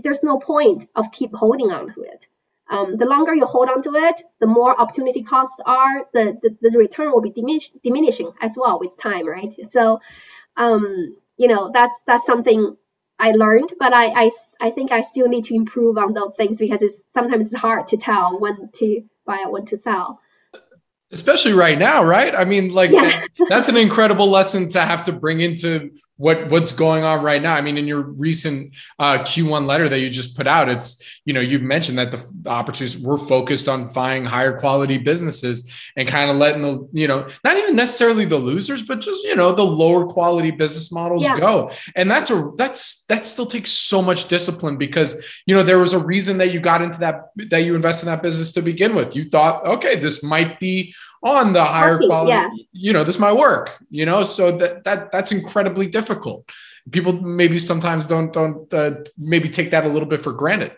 there's 0.02 0.22
no 0.22 0.38
point 0.38 0.88
of 0.94 1.10
keep 1.12 1.34
holding 1.34 1.70
on 1.70 1.92
to 1.94 2.02
it. 2.02 2.26
Um, 2.70 2.98
the 2.98 3.06
longer 3.06 3.34
you 3.34 3.46
hold 3.46 3.68
on 3.68 3.80
to 3.82 3.94
it, 3.94 4.22
the 4.40 4.46
more 4.46 4.78
opportunity 4.78 5.22
costs 5.22 5.56
are, 5.64 6.04
the, 6.12 6.38
the, 6.42 6.70
the 6.70 6.76
return 6.76 7.12
will 7.12 7.22
be 7.22 7.30
diminish, 7.30 7.70
diminishing 7.82 8.30
as 8.42 8.54
well 8.56 8.78
with 8.78 8.98
time, 8.98 9.26
right? 9.26 9.54
So, 9.70 10.00
um, 10.56 11.16
you 11.38 11.48
know, 11.48 11.70
that's 11.72 11.94
that's 12.06 12.26
something 12.26 12.76
I 13.18 13.30
learned, 13.30 13.72
but 13.78 13.94
I, 13.94 14.24
I, 14.24 14.30
I 14.60 14.70
think 14.70 14.92
I 14.92 15.00
still 15.00 15.28
need 15.28 15.44
to 15.44 15.54
improve 15.54 15.96
on 15.96 16.12
those 16.12 16.36
things 16.36 16.58
because 16.58 16.82
it's 16.82 17.02
sometimes 17.14 17.46
it's 17.46 17.56
hard 17.56 17.86
to 17.88 17.96
tell 17.96 18.38
when 18.38 18.70
to 18.74 19.02
buy 19.24 19.38
and 19.38 19.52
when 19.52 19.64
to 19.66 19.78
sell 19.78 20.20
especially 21.10 21.52
right 21.52 21.78
now 21.78 22.04
right 22.04 22.34
i 22.34 22.44
mean 22.44 22.70
like 22.70 22.90
yeah. 22.90 23.24
that's 23.48 23.68
an 23.68 23.76
incredible 23.76 24.28
lesson 24.28 24.68
to 24.68 24.80
have 24.80 25.04
to 25.04 25.12
bring 25.12 25.40
into 25.40 25.90
what 26.18 26.50
what's 26.50 26.72
going 26.72 27.04
on 27.04 27.22
right 27.22 27.40
now. 27.40 27.54
I 27.54 27.62
mean 27.62 27.78
in 27.78 27.86
your 27.86 28.02
recent 28.02 28.72
uh, 28.98 29.18
q1 29.20 29.66
letter 29.66 29.88
that 29.88 30.00
you 30.00 30.10
just 30.10 30.36
put 30.36 30.46
out 30.46 30.68
it's 30.68 31.02
you 31.24 31.32
know 31.32 31.40
you've 31.40 31.62
mentioned 31.62 31.96
that 31.98 32.10
the, 32.10 32.32
the 32.42 32.50
opportunities 32.50 32.98
we're 32.98 33.16
focused 33.16 33.68
on 33.68 33.88
finding 33.88 34.24
higher 34.24 34.58
quality 34.58 34.98
businesses 34.98 35.72
and 35.96 36.06
kind 36.06 36.30
of 36.30 36.36
letting 36.36 36.62
the 36.62 36.88
you 36.92 37.08
know 37.08 37.26
not 37.44 37.56
even 37.56 37.74
necessarily 37.74 38.24
the 38.24 38.36
losers 38.36 38.82
but 38.82 39.00
just 39.00 39.24
you 39.24 39.34
know 39.34 39.54
the 39.54 39.64
lower 39.64 40.06
quality 40.06 40.50
business 40.50 40.92
models 40.92 41.22
yeah. 41.22 41.38
go. 41.38 41.70
And 41.96 42.10
that's 42.10 42.30
a 42.30 42.50
that's 42.56 43.02
that 43.04 43.24
still 43.24 43.46
takes 43.46 43.70
so 43.70 44.02
much 44.02 44.28
discipline 44.28 44.76
because 44.76 45.24
you 45.46 45.54
know 45.54 45.62
there 45.62 45.78
was 45.78 45.92
a 45.92 45.98
reason 45.98 46.38
that 46.38 46.52
you 46.52 46.60
got 46.60 46.82
into 46.82 46.98
that 47.00 47.30
that 47.50 47.58
you 47.58 47.74
invested 47.74 48.06
in 48.06 48.12
that 48.12 48.22
business 48.22 48.52
to 48.52 48.62
begin 48.62 48.94
with. 48.94 49.14
You 49.14 49.30
thought 49.30 49.64
okay 49.64 49.96
this 49.96 50.22
might 50.22 50.58
be 50.58 50.94
on 51.22 51.52
the 51.52 51.64
higher 51.64 51.98
quality 51.98 52.30
yeah. 52.30 52.48
you 52.72 52.92
know 52.92 53.04
this 53.04 53.18
my 53.18 53.32
work 53.32 53.78
you 53.90 54.06
know? 54.06 54.24
So 54.24 54.56
that 54.58 54.84
that 54.84 55.12
that's 55.12 55.32
incredibly 55.32 55.86
difficult. 55.86 56.50
People 56.90 57.12
maybe 57.12 57.58
sometimes 57.58 58.06
don't 58.06 58.32
don't 58.32 58.72
uh, 58.72 58.96
maybe 59.18 59.48
take 59.48 59.70
that 59.70 59.84
a 59.84 59.88
little 59.88 60.08
bit 60.08 60.22
for 60.22 60.32
granted. 60.32 60.72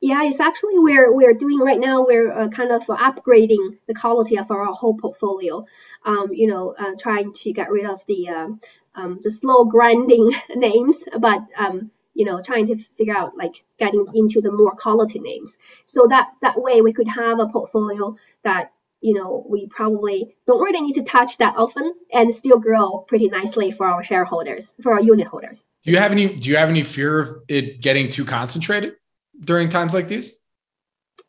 Yeah 0.00 0.24
it's 0.24 0.40
actually 0.40 0.78
we're 0.78 1.14
we're 1.14 1.34
doing 1.34 1.58
right 1.58 1.78
now 1.78 2.04
we're 2.04 2.32
uh, 2.32 2.48
kind 2.48 2.72
of 2.72 2.82
upgrading 2.86 3.78
the 3.86 3.94
quality 3.94 4.38
of 4.38 4.50
our 4.50 4.64
whole 4.66 4.96
portfolio. 4.96 5.64
Um, 6.04 6.28
you 6.32 6.48
know 6.48 6.74
uh, 6.78 6.94
trying 6.98 7.32
to 7.32 7.52
get 7.52 7.70
rid 7.70 7.86
of 7.86 8.04
the 8.06 8.28
uh, 8.28 8.48
um, 8.94 9.20
the 9.22 9.30
slow 9.30 9.64
grinding 9.64 10.32
names 10.56 11.04
but 11.18 11.40
um, 11.56 11.90
you 12.14 12.24
know 12.24 12.42
trying 12.42 12.66
to 12.66 12.76
figure 12.76 13.16
out 13.16 13.36
like 13.36 13.64
getting 13.78 14.06
into 14.14 14.40
the 14.40 14.50
more 14.50 14.72
quality 14.72 15.18
names. 15.18 15.56
So 15.86 16.06
that 16.08 16.30
that 16.40 16.60
way 16.60 16.80
we 16.80 16.92
could 16.92 17.08
have 17.08 17.38
a 17.38 17.46
portfolio 17.46 18.16
that 18.42 18.72
you 19.02 19.14
know, 19.14 19.44
we 19.48 19.66
probably 19.66 20.36
don't 20.46 20.60
really 20.60 20.80
need 20.80 20.94
to 20.94 21.02
touch 21.02 21.36
that 21.38 21.54
often 21.56 21.92
and 22.12 22.34
still 22.34 22.58
grow 22.58 22.98
pretty 23.08 23.28
nicely 23.28 23.70
for 23.72 23.86
our 23.86 24.02
shareholders, 24.02 24.72
for 24.82 24.92
our 24.92 25.00
unit 25.00 25.26
holders. 25.26 25.64
Do 25.84 25.90
you 25.90 25.98
have 25.98 26.12
any 26.12 26.34
do 26.36 26.48
you 26.48 26.56
have 26.56 26.68
any 26.68 26.84
fear 26.84 27.18
of 27.18 27.28
it 27.48 27.80
getting 27.80 28.08
too 28.08 28.24
concentrated 28.24 28.94
during 29.40 29.68
times 29.68 29.92
like 29.92 30.08
these? 30.08 30.34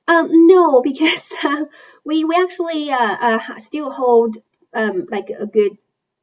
Um, 0.07 0.29
no, 0.47 0.81
because 0.83 1.33
uh, 1.43 1.65
we 2.05 2.23
we 2.23 2.35
actually 2.35 2.91
uh, 2.91 2.97
uh, 2.97 3.59
still 3.59 3.91
hold 3.91 4.37
um, 4.73 5.07
like 5.09 5.29
a 5.37 5.47
good 5.47 5.77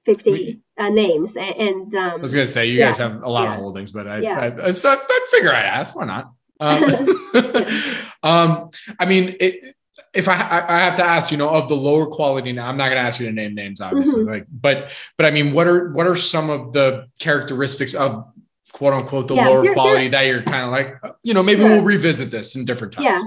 50 0.06 0.60
uh, 0.78 0.88
names 0.88 1.36
and, 1.36 1.54
and 1.56 1.94
um, 1.94 2.12
I 2.12 2.16
was 2.16 2.32
gonna 2.32 2.46
say 2.46 2.66
you 2.66 2.78
yeah, 2.78 2.86
guys 2.86 2.98
have 2.98 3.22
a 3.22 3.28
lot 3.28 3.44
yeah. 3.44 3.54
of 3.54 3.58
holdings, 3.58 3.90
but 3.92 4.06
I, 4.06 4.20
yeah. 4.20 4.38
I, 4.38 4.46
I, 4.46 4.68
I, 4.68 4.98
I 5.08 5.26
figure 5.30 5.52
I'd 5.52 5.66
ask. 5.66 5.94
Why 5.94 6.04
not? 6.06 6.32
Um, 6.60 6.84
um, 8.22 8.70
I 8.98 9.06
mean, 9.06 9.36
it, 9.40 9.74
if 10.14 10.28
I 10.28 10.34
I 10.34 10.80
have 10.80 10.96
to 10.96 11.04
ask, 11.04 11.30
you 11.30 11.36
know, 11.36 11.50
of 11.50 11.68
the 11.68 11.76
lower 11.76 12.06
quality 12.06 12.52
now, 12.52 12.68
I'm 12.68 12.76
not 12.76 12.86
going 12.88 12.96
to 12.96 13.06
ask 13.06 13.20
you 13.20 13.26
to 13.26 13.32
name 13.32 13.54
names, 13.54 13.80
obviously. 13.80 14.22
Mm-hmm. 14.22 14.30
Like, 14.30 14.46
but 14.50 14.90
but 15.16 15.26
I 15.26 15.30
mean, 15.30 15.52
what 15.52 15.66
are 15.66 15.92
what 15.92 16.06
are 16.06 16.16
some 16.16 16.50
of 16.50 16.72
the 16.72 17.06
characteristics 17.18 17.94
of 17.94 18.24
quote 18.72 18.94
unquote 18.94 19.28
the 19.28 19.34
yeah, 19.34 19.48
lower 19.48 19.64
you're, 19.64 19.74
quality 19.74 20.02
you're, 20.04 20.10
that 20.10 20.22
you're 20.22 20.42
kind 20.42 20.64
of 20.64 20.70
like, 20.70 21.16
you 21.22 21.34
know, 21.34 21.42
maybe 21.42 21.60
sure. 21.60 21.70
we'll 21.70 21.82
revisit 21.82 22.30
this 22.30 22.56
in 22.56 22.64
different 22.64 22.92
times. 22.92 23.04
Yeah, 23.04 23.22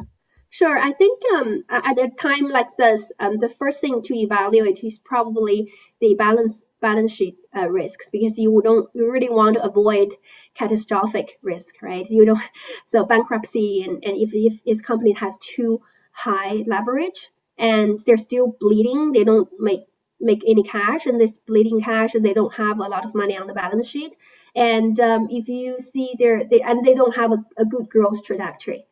sure. 0.50 0.78
I 0.78 0.94
think 0.94 1.22
um, 1.36 1.64
at 1.70 1.98
a 1.98 2.10
time 2.10 2.50
like 2.50 2.76
this, 2.78 3.12
um, 3.20 3.40
the 3.40 3.50
first 3.50 3.80
thing 3.80 4.02
to 4.04 4.16
evaluate 4.16 4.80
is 4.84 5.00
probably 5.00 5.72
the 6.02 6.16
balance 6.16 6.64
balance 6.82 7.14
sheet 7.14 7.38
uh, 7.56 7.70
risks 7.70 8.08
because 8.12 8.38
you 8.38 8.62
don't 8.64 8.90
you 8.94 9.10
really 9.10 9.30
want 9.30 9.56
to 9.56 9.64
avoid 9.64 10.10
catastrophic 10.54 11.40
risk, 11.42 11.82
right? 11.82 12.06
You 12.10 12.26
don't 12.26 12.42
so 12.88 13.06
bankruptcy 13.06 13.84
and, 13.84 14.04
and 14.04 14.18
if 14.18 14.32
if 14.34 14.64
this 14.66 14.82
company 14.82 15.14
has 15.14 15.38
too 15.38 15.82
high 16.14 16.64
leverage 16.68 17.30
and 17.58 18.00
they're 18.06 18.18
still 18.18 18.56
bleeding. 18.60 19.12
They 19.12 19.24
don't 19.24 19.50
make 19.60 19.86
make 20.20 20.44
any 20.48 20.64
cash 20.64 21.06
and 21.06 21.20
they're 21.20 21.28
bleeding 21.46 21.82
cash 21.82 22.16
and 22.16 22.24
they 22.24 22.34
don't 22.34 22.54
have 22.54 22.80
a 22.80 22.88
lot 22.88 23.06
of 23.06 23.14
money 23.14 23.38
on 23.38 23.48
the 23.48 23.54
balance 23.54 23.88
sheet. 23.88 24.14
And 24.56 24.98
um, 25.00 25.28
if 25.30 25.50
you 25.50 25.80
see 25.80 26.16
their 26.18 26.46
they 26.46 26.62
and 26.62 26.86
they 26.86 26.94
don't 26.94 27.16
have 27.16 27.32
a, 27.32 27.44
a, 27.58 27.66
good 27.66 27.90
growth 27.90 28.24
trajectory. 28.24 28.86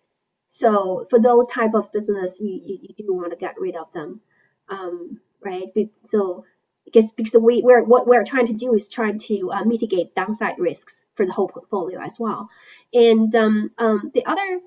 So 0.49 1.05
for 1.09 1.19
those 1.19 1.47
type 1.47 1.73
of 1.75 1.91
business, 1.93 2.35
you, 2.39 2.61
you, 2.65 2.77
you 2.81 3.05
do 3.05 3.13
want 3.13 3.31
to 3.31 3.37
get 3.37 3.59
rid 3.59 3.75
of 3.77 3.93
them, 3.93 4.19
um, 4.67 5.21
right? 5.41 5.67
So 6.05 6.45
because 6.83 7.11
because 7.11 7.33
we 7.39 7.61
we're 7.61 7.83
what 7.83 8.07
we're 8.07 8.25
trying 8.25 8.47
to 8.47 8.53
do 8.53 8.73
is 8.73 8.89
trying 8.89 9.19
to 9.19 9.51
uh, 9.51 9.63
mitigate 9.63 10.15
downside 10.15 10.59
risks 10.59 10.99
for 11.15 11.25
the 11.25 11.31
whole 11.31 11.47
portfolio 11.47 12.01
as 12.01 12.17
well. 12.19 12.49
And 12.93 13.33
um, 13.35 13.71
um, 13.77 14.11
the 14.13 14.25
other 14.25 14.59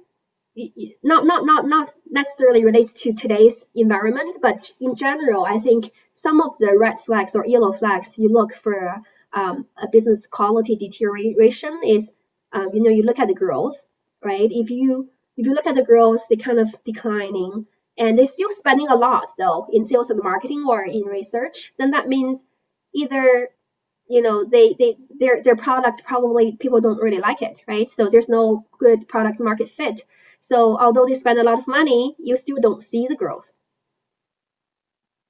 not 1.03 1.27
not 1.27 1.45
not 1.45 1.67
not 1.67 1.93
necessarily 2.11 2.65
relates 2.65 2.93
to 2.93 3.13
today's 3.13 3.65
environment, 3.75 4.39
but 4.41 4.71
in 4.81 4.95
general, 4.95 5.45
I 5.45 5.59
think 5.59 5.91
some 6.15 6.41
of 6.41 6.53
the 6.61 6.77
red 6.79 7.01
flags 7.01 7.35
or 7.35 7.47
yellow 7.47 7.73
flags 7.73 8.19
you 8.19 8.29
look 8.29 8.55
for 8.55 9.03
um, 9.33 9.67
a 9.77 9.89
business 9.89 10.27
quality 10.27 10.77
deterioration 10.77 11.81
is, 11.85 12.11
um, 12.53 12.71
you 12.73 12.83
know, 12.83 12.91
you 12.91 13.03
look 13.03 13.19
at 13.19 13.29
the 13.29 13.35
growth, 13.35 13.77
right? 14.23 14.49
If 14.51 14.71
you 14.71 15.11
if 15.37 15.47
you 15.47 15.55
look 15.55 15.67
at 15.67 15.75
the 15.75 15.85
growth, 15.85 16.23
they 16.29 16.37
kind 16.37 16.61
of 16.61 16.75
declining, 16.85 17.67
and 17.99 18.17
they're 18.17 18.27
still 18.27 18.51
spending 18.51 18.89
a 18.89 18.97
lot 18.97 19.27
though 19.37 19.67
in 19.73 19.85
sales 19.85 20.11
and 20.11 20.23
marketing 20.23 20.65
or 20.69 20.85
in 20.85 21.03
research. 21.03 21.73
Then 21.79 21.91
that 21.91 22.09
means 22.09 22.41
either 22.95 23.51
you 24.09 24.23
know 24.23 24.45
they 24.45 24.75
they 24.79 24.97
their 25.19 25.43
their 25.43 25.57
product 25.57 26.05
probably 26.05 26.57
people 26.57 26.81
don't 26.81 27.03
really 27.03 27.19
like 27.19 27.43
it, 27.43 27.57
right? 27.67 27.91
So 27.91 28.09
there's 28.09 28.29
no 28.29 28.67
good 28.79 29.09
product 29.09 29.41
market 29.41 29.69
fit. 29.69 30.03
So 30.45 30.79
although 30.79 31.07
they 31.07 31.15
spend 31.15 31.39
a 31.39 31.43
lot 31.43 31.59
of 31.59 31.67
money, 31.67 32.15
you 32.19 32.37
still 32.37 32.59
don't 32.61 32.83
see 32.83 33.07
the 33.09 33.17
growth. 33.17 33.51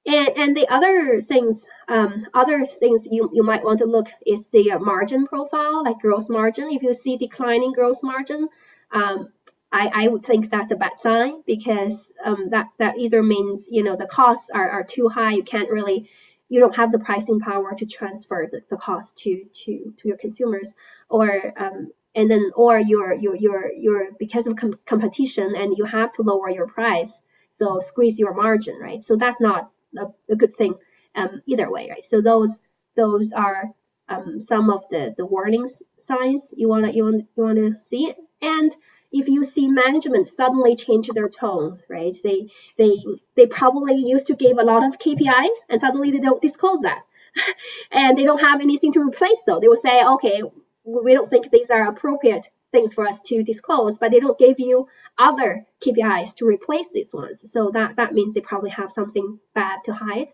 And, 0.05 0.27
and 0.35 0.57
the 0.57 0.67
other 0.67 1.21
things, 1.21 1.65
um, 1.87 2.27
other 2.33 2.65
things 2.65 3.07
you, 3.09 3.29
you 3.31 3.41
might 3.41 3.63
want 3.63 3.79
to 3.79 3.85
look 3.85 4.07
is 4.27 4.45
the 4.51 4.77
margin 4.77 5.25
profile, 5.25 5.85
like 5.85 5.99
gross 5.99 6.27
margin. 6.27 6.69
If 6.69 6.83
you 6.83 6.93
see 6.93 7.15
declining 7.15 7.71
gross 7.71 8.03
margin, 8.03 8.49
um, 8.91 9.29
I, 9.71 9.89
I 10.03 10.07
would 10.09 10.25
think 10.25 10.51
that's 10.51 10.73
a 10.73 10.75
bad 10.75 10.99
sign 10.99 11.43
because 11.47 12.11
um, 12.25 12.49
that, 12.49 12.67
that 12.79 12.97
either 12.97 13.23
means, 13.23 13.63
you 13.69 13.83
know, 13.83 13.95
the 13.95 14.07
costs 14.07 14.49
are, 14.53 14.69
are 14.69 14.83
too 14.83 15.07
high. 15.07 15.31
You 15.31 15.43
can't 15.43 15.71
really, 15.71 16.09
you 16.49 16.59
don't 16.59 16.75
have 16.75 16.91
the 16.91 16.99
pricing 16.99 17.39
power 17.39 17.73
to 17.73 17.85
transfer 17.85 18.49
the, 18.51 18.63
the 18.69 18.75
cost 18.75 19.15
to, 19.19 19.45
to, 19.63 19.93
to 19.95 20.07
your 20.09 20.17
consumers 20.17 20.73
or, 21.07 21.53
um, 21.55 21.93
and 22.15 22.31
then, 22.31 22.51
or 22.55 22.79
you're, 22.79 23.13
you're, 23.13 23.35
you're, 23.35 23.71
you're 23.73 24.07
because 24.17 24.47
of 24.47 24.55
com 24.55 24.75
competition 24.85 25.53
and 25.55 25.77
you 25.77 25.85
have 25.85 26.11
to 26.13 26.21
lower 26.21 26.49
your 26.49 26.67
price. 26.67 27.13
So 27.57 27.79
squeeze 27.79 28.19
your 28.19 28.33
margin, 28.33 28.77
right? 28.79 29.03
So 29.03 29.15
that's 29.15 29.39
not 29.39 29.69
a, 29.97 30.07
a 30.29 30.35
good 30.35 30.55
thing 30.55 30.75
um, 31.15 31.41
either 31.45 31.69
way, 31.71 31.89
right? 31.89 32.05
So 32.05 32.21
those 32.21 32.57
those 32.95 33.31
are 33.31 33.71
um, 34.09 34.41
some 34.41 34.69
of 34.69 34.85
the 34.89 35.13
the 35.17 35.25
warning 35.25 35.67
signs 35.97 36.41
you 36.55 36.69
wanna 36.69 36.91
you 36.91 37.03
want 37.03 37.25
you 37.35 37.43
wanna 37.43 37.83
see. 37.83 38.13
And 38.41 38.75
if 39.11 39.27
you 39.29 39.43
see 39.43 39.67
management 39.67 40.27
suddenly 40.27 40.75
change 40.75 41.07
their 41.07 41.29
tones, 41.29 41.85
right? 41.89 42.15
They 42.23 42.49
they 42.77 42.95
they 43.35 43.47
probably 43.47 43.95
used 43.95 44.27
to 44.27 44.35
give 44.35 44.57
a 44.57 44.63
lot 44.63 44.85
of 44.85 44.99
KPIs 44.99 45.57
and 45.69 45.79
suddenly 45.81 46.11
they 46.11 46.19
don't 46.19 46.41
disclose 46.41 46.81
that. 46.81 47.03
and 47.91 48.17
they 48.17 48.23
don't 48.23 48.39
have 48.39 48.61
anything 48.61 48.91
to 48.93 49.01
replace 49.01 49.41
those. 49.45 49.61
They 49.61 49.67
will 49.67 49.75
say, 49.75 50.03
okay, 50.03 50.41
we 50.85 51.13
don't 51.13 51.29
think 51.29 51.51
these 51.51 51.69
are 51.69 51.87
appropriate 51.87 52.49
things 52.71 52.93
for 52.93 53.07
us 53.07 53.21
to 53.21 53.43
disclose, 53.43 53.97
but 53.97 54.11
they 54.11 54.19
don't 54.19 54.37
give 54.37 54.59
you 54.59 54.87
other 55.17 55.65
KPIs 55.83 56.35
to 56.35 56.45
replace 56.45 56.91
these 56.93 57.13
ones. 57.13 57.49
So 57.51 57.71
that, 57.71 57.95
that 57.95 58.13
means 58.13 58.33
they 58.33 58.41
probably 58.41 58.69
have 58.71 58.91
something 58.91 59.39
bad 59.53 59.79
to 59.85 59.93
hide. 59.93 60.27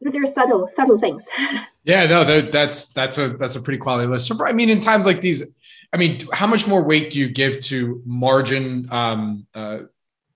But 0.00 0.12
there's 0.12 0.32
subtle 0.34 0.66
subtle 0.66 0.98
things. 0.98 1.24
yeah, 1.84 2.06
no, 2.06 2.24
that's 2.24 2.92
that's 2.92 3.18
a 3.18 3.28
that's 3.28 3.54
a 3.54 3.62
pretty 3.62 3.78
quality 3.78 4.08
list. 4.08 4.26
So, 4.26 4.44
I 4.44 4.52
mean, 4.52 4.68
in 4.68 4.80
times 4.80 5.06
like 5.06 5.20
these, 5.20 5.56
I 5.92 5.96
mean, 5.96 6.26
how 6.32 6.48
much 6.48 6.66
more 6.66 6.82
weight 6.82 7.10
do 7.10 7.20
you 7.20 7.28
give 7.28 7.60
to 7.66 8.02
margin 8.04 8.88
um, 8.90 9.46
uh, 9.54 9.78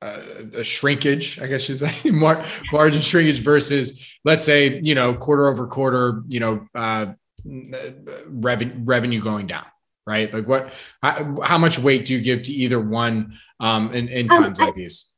uh, 0.00 0.62
shrinkage? 0.62 1.40
I 1.40 1.48
guess 1.48 1.68
you 1.68 1.74
say 1.76 2.10
Mar- 2.10 2.46
margin 2.70 3.00
shrinkage 3.00 3.40
versus, 3.40 4.00
let's 4.24 4.44
say, 4.44 4.80
you 4.80 4.94
know, 4.94 5.14
quarter 5.14 5.48
over 5.48 5.66
quarter, 5.66 6.22
you 6.28 6.38
know, 6.38 6.68
uh, 6.72 7.06
revenue 8.26 8.74
revenue 8.84 9.22
going 9.22 9.46
down 9.46 9.66
right? 10.06 10.32
Like 10.32 10.46
what, 10.46 10.72
how, 11.02 11.40
how 11.42 11.58
much 11.58 11.78
weight 11.78 12.06
do 12.06 12.14
you 12.14 12.20
give 12.20 12.44
to 12.44 12.52
either 12.52 12.80
one 12.80 13.38
um, 13.60 13.92
in, 13.92 14.08
in 14.08 14.30
um, 14.30 14.42
times 14.42 14.60
um, 14.60 14.66
like 14.66 14.74
I, 14.74 14.78
these? 14.78 15.12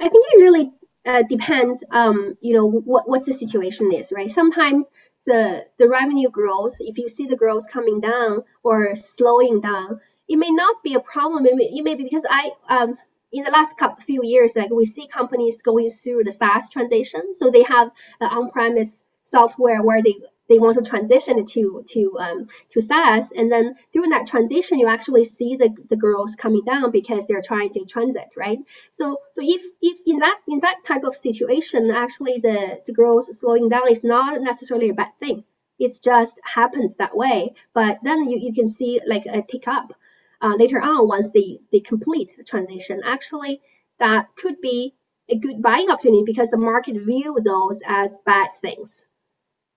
I 0.00 0.08
think 0.08 0.26
it 0.30 0.38
really 0.38 0.72
uh, 1.04 1.22
depends, 1.28 1.84
um, 1.90 2.36
you 2.40 2.54
know, 2.54 2.66
what, 2.66 3.08
what's 3.08 3.26
the 3.26 3.32
situation 3.32 3.92
is, 3.92 4.10
right? 4.10 4.30
Sometimes 4.30 4.86
the, 5.26 5.66
the 5.78 5.88
revenue 5.88 6.30
growth, 6.30 6.76
if 6.80 6.96
you 6.96 7.08
see 7.08 7.26
the 7.26 7.36
growth 7.36 7.70
coming 7.70 8.00
down 8.00 8.42
or 8.62 8.94
slowing 8.96 9.60
down, 9.60 10.00
it 10.28 10.36
may 10.36 10.50
not 10.50 10.82
be 10.82 10.94
a 10.94 11.00
problem. 11.00 11.44
It 11.46 11.56
may, 11.56 11.64
it 11.64 11.82
may 11.82 11.94
be 11.94 12.04
because 12.04 12.24
I, 12.28 12.50
um, 12.68 12.96
in 13.32 13.44
the 13.44 13.50
last 13.50 13.76
couple 13.76 14.02
few 14.02 14.24
years, 14.24 14.52
like 14.56 14.70
we 14.70 14.86
see 14.86 15.06
companies 15.06 15.60
going 15.62 15.90
through 15.90 16.24
the 16.24 16.32
SaaS 16.32 16.70
transition. 16.70 17.34
So 17.34 17.50
they 17.50 17.62
have 17.64 17.90
on-premise 18.20 19.02
software 19.24 19.82
where 19.82 20.02
they 20.02 20.16
they 20.50 20.58
want 20.58 20.76
to 20.76 20.90
transition 20.90 21.46
to 21.46 21.84
to 21.88 22.18
um, 22.18 22.46
to 22.72 22.80
SaaS, 22.82 23.30
and 23.30 23.50
then 23.52 23.76
during 23.92 24.10
that 24.10 24.26
transition, 24.26 24.80
you 24.80 24.88
actually 24.88 25.24
see 25.24 25.56
the, 25.56 25.70
the 25.88 25.96
growth 25.96 26.36
coming 26.36 26.64
down 26.64 26.90
because 26.90 27.28
they're 27.28 27.40
trying 27.40 27.72
to 27.74 27.84
transit, 27.84 28.30
right? 28.36 28.58
So 28.90 29.18
so 29.34 29.40
if 29.42 29.62
if 29.80 29.98
in 30.06 30.18
that 30.18 30.38
in 30.48 30.58
that 30.60 30.78
type 30.84 31.04
of 31.04 31.14
situation, 31.14 31.90
actually 31.92 32.40
the 32.40 32.80
the 32.84 32.92
growth 32.92 33.34
slowing 33.36 33.68
down 33.68 33.90
is 33.90 34.02
not 34.02 34.42
necessarily 34.42 34.90
a 34.90 34.94
bad 34.94 35.12
thing. 35.20 35.44
It 35.78 35.96
just 36.02 36.36
happens 36.44 36.96
that 36.98 37.16
way, 37.16 37.54
but 37.72 37.98
then 38.02 38.28
you, 38.28 38.38
you 38.38 38.52
can 38.52 38.68
see 38.68 39.00
like 39.06 39.26
a 39.26 39.42
tick 39.42 39.68
up 39.68 39.94
uh, 40.42 40.56
later 40.56 40.80
on 40.80 41.06
once 41.06 41.30
they 41.30 41.60
they 41.70 41.80
complete 41.80 42.36
the 42.36 42.42
transition. 42.42 43.02
Actually, 43.04 43.60
that 43.98 44.34
could 44.34 44.60
be 44.60 44.94
a 45.28 45.38
good 45.38 45.62
buying 45.62 45.90
opportunity 45.90 46.24
because 46.26 46.50
the 46.50 46.56
market 46.58 46.96
view 46.96 47.38
those 47.44 47.80
as 47.86 48.18
bad 48.26 48.48
things 48.60 49.04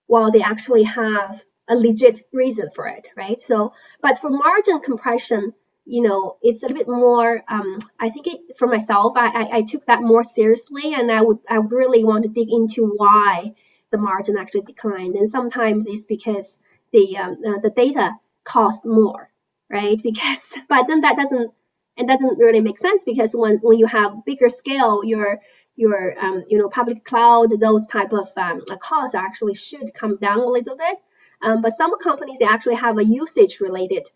while 0.07 0.31
they 0.31 0.41
actually 0.41 0.83
have 0.83 1.43
a 1.67 1.75
legit 1.75 2.21
reason 2.33 2.69
for 2.75 2.87
it, 2.87 3.09
right? 3.15 3.41
So, 3.41 3.73
but 4.01 4.19
for 4.19 4.29
margin 4.29 4.79
compression, 4.81 5.53
you 5.85 6.01
know, 6.01 6.37
it's 6.41 6.63
a 6.63 6.67
little 6.67 6.77
bit 6.77 6.87
more. 6.87 7.43
Um, 7.47 7.79
I 7.99 8.09
think 8.09 8.27
it, 8.27 8.57
for 8.57 8.67
myself, 8.67 9.13
I, 9.15 9.27
I, 9.27 9.57
I 9.57 9.61
took 9.61 9.85
that 9.87 10.01
more 10.01 10.23
seriously, 10.23 10.93
and 10.93 11.11
I 11.11 11.21
would 11.21 11.39
I 11.49 11.55
really 11.55 12.03
want 12.03 12.23
to 12.23 12.29
dig 12.29 12.49
into 12.51 12.93
why 12.95 13.53
the 13.91 13.97
margin 13.97 14.37
actually 14.37 14.61
declined. 14.61 15.15
And 15.15 15.29
sometimes 15.29 15.85
it's 15.87 16.03
because 16.03 16.57
the 16.91 17.17
um, 17.17 17.37
uh, 17.45 17.59
the 17.59 17.69
data 17.69 18.11
cost 18.43 18.85
more, 18.85 19.29
right? 19.69 20.01
Because 20.09 20.41
but 20.69 20.87
then 20.87 21.01
that 21.01 21.17
doesn't 21.17 21.51
and 21.97 22.07
doesn't 22.07 22.39
really 22.39 22.61
make 22.61 22.79
sense 22.79 23.03
because 23.05 23.35
when 23.35 23.57
when 23.57 23.77
you 23.77 23.85
have 23.87 24.25
bigger 24.25 24.49
scale, 24.49 25.03
your 25.03 25.41
your 25.75 26.17
um, 26.19 26.43
you 26.47 26.57
know 26.57 26.69
public 26.69 27.03
cloud 27.03 27.51
those 27.59 27.87
type 27.87 28.13
of 28.13 28.31
um, 28.37 28.61
costs 28.79 29.15
actually 29.15 29.55
should 29.55 29.93
come 29.93 30.17
down 30.17 30.39
a 30.39 30.45
little 30.45 30.77
bit. 30.77 30.97
Um, 31.41 31.61
but 31.61 31.73
some 31.73 31.97
companies 31.99 32.39
they 32.39 32.45
actually 32.45 32.75
have 32.75 32.97
a 32.97 33.05
usage 33.05 33.59
related 33.59 34.07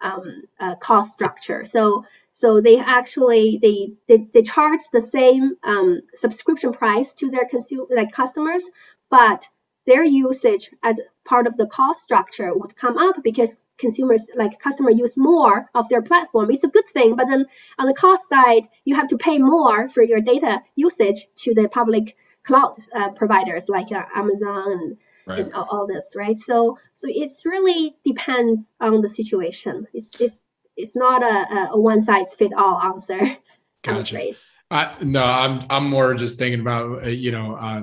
um, 0.00 0.42
uh, 0.58 0.76
cost 0.76 1.12
structure. 1.12 1.64
So 1.64 2.04
so 2.32 2.60
they 2.60 2.78
actually 2.78 3.58
they 3.60 3.92
they, 4.08 4.26
they 4.32 4.42
charge 4.42 4.80
the 4.92 5.00
same 5.00 5.56
um, 5.64 6.00
subscription 6.14 6.72
price 6.72 7.12
to 7.14 7.30
their 7.30 7.46
consumer 7.46 7.86
like 7.90 8.12
customers 8.12 8.64
but 9.10 9.48
their 9.86 10.04
usage 10.04 10.70
as 10.82 11.00
part 11.24 11.46
of 11.46 11.56
the 11.56 11.66
cost 11.66 12.00
structure 12.00 12.56
would 12.56 12.76
come 12.76 12.96
up 12.96 13.16
because 13.22 13.56
consumers 13.80 14.28
like 14.36 14.60
customer 14.60 14.90
use 14.90 15.16
more 15.16 15.68
of 15.74 15.88
their 15.88 16.02
platform 16.02 16.50
it's 16.50 16.64
a 16.64 16.68
good 16.68 16.88
thing 16.92 17.16
but 17.16 17.26
then 17.26 17.44
on 17.78 17.86
the 17.86 17.94
cost 17.94 18.28
side 18.28 18.62
you 18.84 18.94
have 18.94 19.08
to 19.08 19.16
pay 19.16 19.38
more 19.38 19.88
for 19.88 20.02
your 20.02 20.20
data 20.20 20.62
usage 20.76 21.26
to 21.34 21.54
the 21.54 21.68
public 21.68 22.16
cloud 22.44 22.76
uh, 22.94 23.10
providers 23.10 23.64
like 23.68 23.90
uh, 23.92 24.04
amazon 24.14 24.72
and, 24.72 24.96
right. 25.26 25.38
and 25.40 25.52
all, 25.54 25.66
all, 25.70 25.86
this 25.86 26.14
right 26.16 26.38
so 26.38 26.78
so 26.94 27.06
it's 27.10 27.44
really 27.44 27.96
depends 28.04 28.68
on 28.80 29.00
the 29.00 29.08
situation 29.08 29.86
it's 29.94 30.10
it's, 30.20 30.36
it's 30.76 30.94
not 30.94 31.22
a, 31.22 31.72
a 31.72 31.80
one 31.80 32.00
size 32.00 32.34
fit 32.34 32.52
all 32.52 32.80
answer 32.80 33.36
gotcha. 33.82 34.34
I, 34.72 34.94
no, 35.02 35.24
I'm 35.24 35.66
I'm 35.68 35.90
more 35.90 36.14
just 36.14 36.38
thinking 36.38 36.60
about 36.60 37.02
uh, 37.02 37.08
you 37.08 37.32
know 37.32 37.56
uh, 37.56 37.82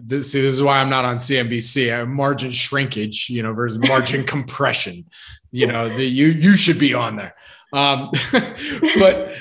this. 0.00 0.30
See, 0.30 0.40
this 0.40 0.54
is 0.54 0.62
why 0.62 0.78
I'm 0.78 0.88
not 0.88 1.04
on 1.04 1.16
CNBC. 1.16 2.02
Uh, 2.02 2.06
margin 2.06 2.52
shrinkage, 2.52 3.28
you 3.28 3.42
know, 3.42 3.52
versus 3.52 3.78
margin 3.78 4.22
compression. 4.26 5.04
You 5.50 5.66
know, 5.66 5.88
the, 5.88 6.04
you 6.04 6.28
you 6.28 6.56
should 6.56 6.78
be 6.78 6.94
on 6.94 7.16
there. 7.16 7.34
Um, 7.72 8.10
but 8.98 9.32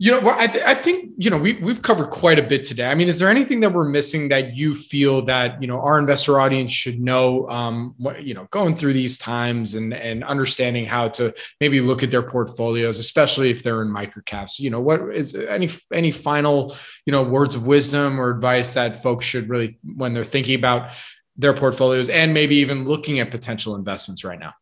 you 0.00 0.12
know, 0.12 0.30
I, 0.30 0.46
th- 0.46 0.64
I 0.64 0.74
think 0.74 1.14
you 1.16 1.28
know 1.28 1.38
we 1.38 1.54
we've 1.54 1.82
covered 1.82 2.10
quite 2.10 2.38
a 2.38 2.42
bit 2.42 2.64
today. 2.64 2.86
I 2.86 2.94
mean, 2.94 3.08
is 3.08 3.18
there 3.18 3.28
anything 3.28 3.58
that 3.60 3.72
we're 3.72 3.88
missing 3.88 4.28
that 4.28 4.54
you 4.54 4.76
feel 4.76 5.22
that 5.24 5.60
you 5.60 5.66
know 5.66 5.80
our 5.80 5.98
investor 5.98 6.38
audience 6.38 6.70
should 6.70 7.00
know? 7.00 7.48
Um, 7.48 7.96
what, 7.98 8.22
you 8.22 8.32
know, 8.32 8.46
going 8.52 8.76
through 8.76 8.92
these 8.92 9.18
times 9.18 9.74
and 9.74 9.92
and 9.92 10.22
understanding 10.22 10.86
how 10.86 11.08
to 11.10 11.34
maybe 11.60 11.80
look 11.80 12.04
at 12.04 12.12
their 12.12 12.22
portfolios, 12.22 12.98
especially 12.98 13.50
if 13.50 13.64
they're 13.64 13.82
in 13.82 13.88
microcaps. 13.88 14.60
You 14.60 14.70
know, 14.70 14.80
what 14.80 15.00
is 15.12 15.34
any 15.34 15.68
any 15.92 16.12
final 16.12 16.76
you 17.04 17.10
know 17.10 17.24
words 17.24 17.56
of 17.56 17.66
wisdom 17.66 18.20
or 18.20 18.30
advice 18.30 18.74
that 18.74 19.02
folks 19.02 19.26
should 19.26 19.48
really 19.48 19.80
when 19.96 20.14
they're 20.14 20.22
thinking 20.22 20.54
about 20.54 20.92
their 21.36 21.54
portfolios 21.54 22.08
and 22.08 22.32
maybe 22.32 22.56
even 22.56 22.84
looking 22.84 23.18
at 23.18 23.32
potential 23.32 23.74
investments 23.74 24.22
right 24.22 24.38
now? 24.38 24.52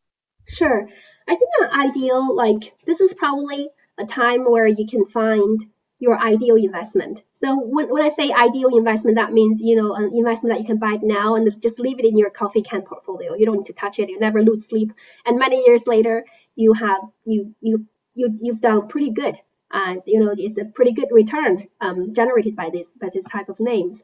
Sure, 0.49 0.89
I 1.29 1.35
think 1.37 1.51
the 1.59 1.75
ideal 1.75 2.35
like 2.35 2.75
this 2.87 3.01
is 3.01 3.13
probably 3.15 3.69
a 3.99 4.05
time 4.05 4.45
where 4.45 4.67
you 4.67 4.87
can 4.87 5.05
find 5.07 5.61
your 5.99 6.19
ideal 6.19 6.57
investment. 6.57 7.23
So 7.35 7.59
when, 7.59 7.89
when 7.89 8.03
I 8.03 8.11
say 8.11 8.31
ideal 8.31 8.77
investment, 8.77 9.17
that 9.17 9.33
means 9.33 9.61
you 9.61 9.77
know 9.77 9.95
an 9.95 10.13
investment 10.15 10.55
that 10.55 10.61
you 10.61 10.67
can 10.67 10.79
buy 10.79 10.99
now 11.03 11.35
and 11.37 11.61
just 11.63 11.79
leave 11.81 11.99
it 11.99 12.05
in 12.05 12.17
your 12.19 12.31
coffee 12.31 12.63
can 12.63 12.83
portfolio. 12.83 13.35
You 13.35 13.47
don't 13.47 13.59
need 13.59 13.67
to 13.67 13.73
touch 13.73 13.99
it. 13.99 14.09
You 14.09 14.19
never 14.21 14.43
lose 14.43 14.67
sleep. 14.67 14.93
And 15.25 15.39
many 15.39 15.65
years 15.67 15.87
later, 15.87 16.25
you 16.55 16.73
have 16.75 17.03
you 17.25 17.55
you 17.61 17.87
you 18.15 18.39
you've 18.41 18.61
done 18.61 18.89
pretty 18.89 19.11
good. 19.11 19.37
Uh, 19.71 19.97
you 20.07 20.21
know, 20.21 20.33
it's 20.37 20.59
a 20.59 20.65
pretty 20.65 20.93
good 20.93 21.09
return 21.11 21.67
um, 21.81 22.15
generated 22.15 22.55
by 22.55 22.71
this 22.73 22.95
by 23.01 23.09
this 23.13 23.25
type 23.27 23.49
of 23.49 23.59
names. 23.59 24.03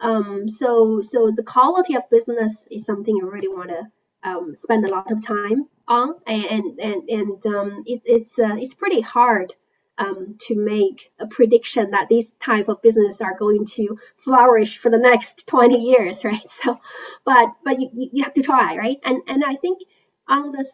Um, 0.00 0.48
so 0.48 1.02
so 1.02 1.32
the 1.34 1.42
quality 1.44 1.96
of 1.96 2.10
business 2.10 2.66
is 2.70 2.84
something 2.86 3.16
you 3.16 3.30
really 3.30 3.48
want 3.48 3.70
to 3.70 3.82
um, 4.26 4.56
spend 4.56 4.86
a 4.86 4.90
lot 4.90 5.12
of 5.12 5.26
time 5.26 5.66
on, 5.88 6.16
and 6.26 6.80
and 6.80 7.10
and 7.10 7.46
um, 7.48 7.84
it, 7.86 8.02
it's 8.06 8.38
uh, 8.40 8.56
it's 8.58 8.74
pretty 8.74 9.02
hard 9.02 9.54
um, 9.98 10.36
to 10.48 10.56
make 10.56 11.12
a 11.20 11.28
prediction 11.28 11.92
that 11.92 12.08
these 12.10 12.32
type 12.40 12.68
of 12.68 12.82
business 12.82 13.22
are 13.22 13.38
going 13.38 13.66
to 13.66 13.98
flourish 14.18 14.78
for 14.78 14.90
the 14.90 14.98
next 14.98 15.46
20 15.48 15.78
years, 15.80 16.24
right? 16.24 16.42
So, 16.64 16.78
but 17.26 17.54
but 17.64 17.80
you, 17.80 17.90
you 18.12 18.24
have 18.24 18.34
to 18.34 18.42
try, 18.42 18.76
right? 18.76 18.98
And 19.04 19.22
and 19.28 19.44
I 19.44 19.56
think 19.56 19.80
on 20.28 20.52
this 20.52 20.68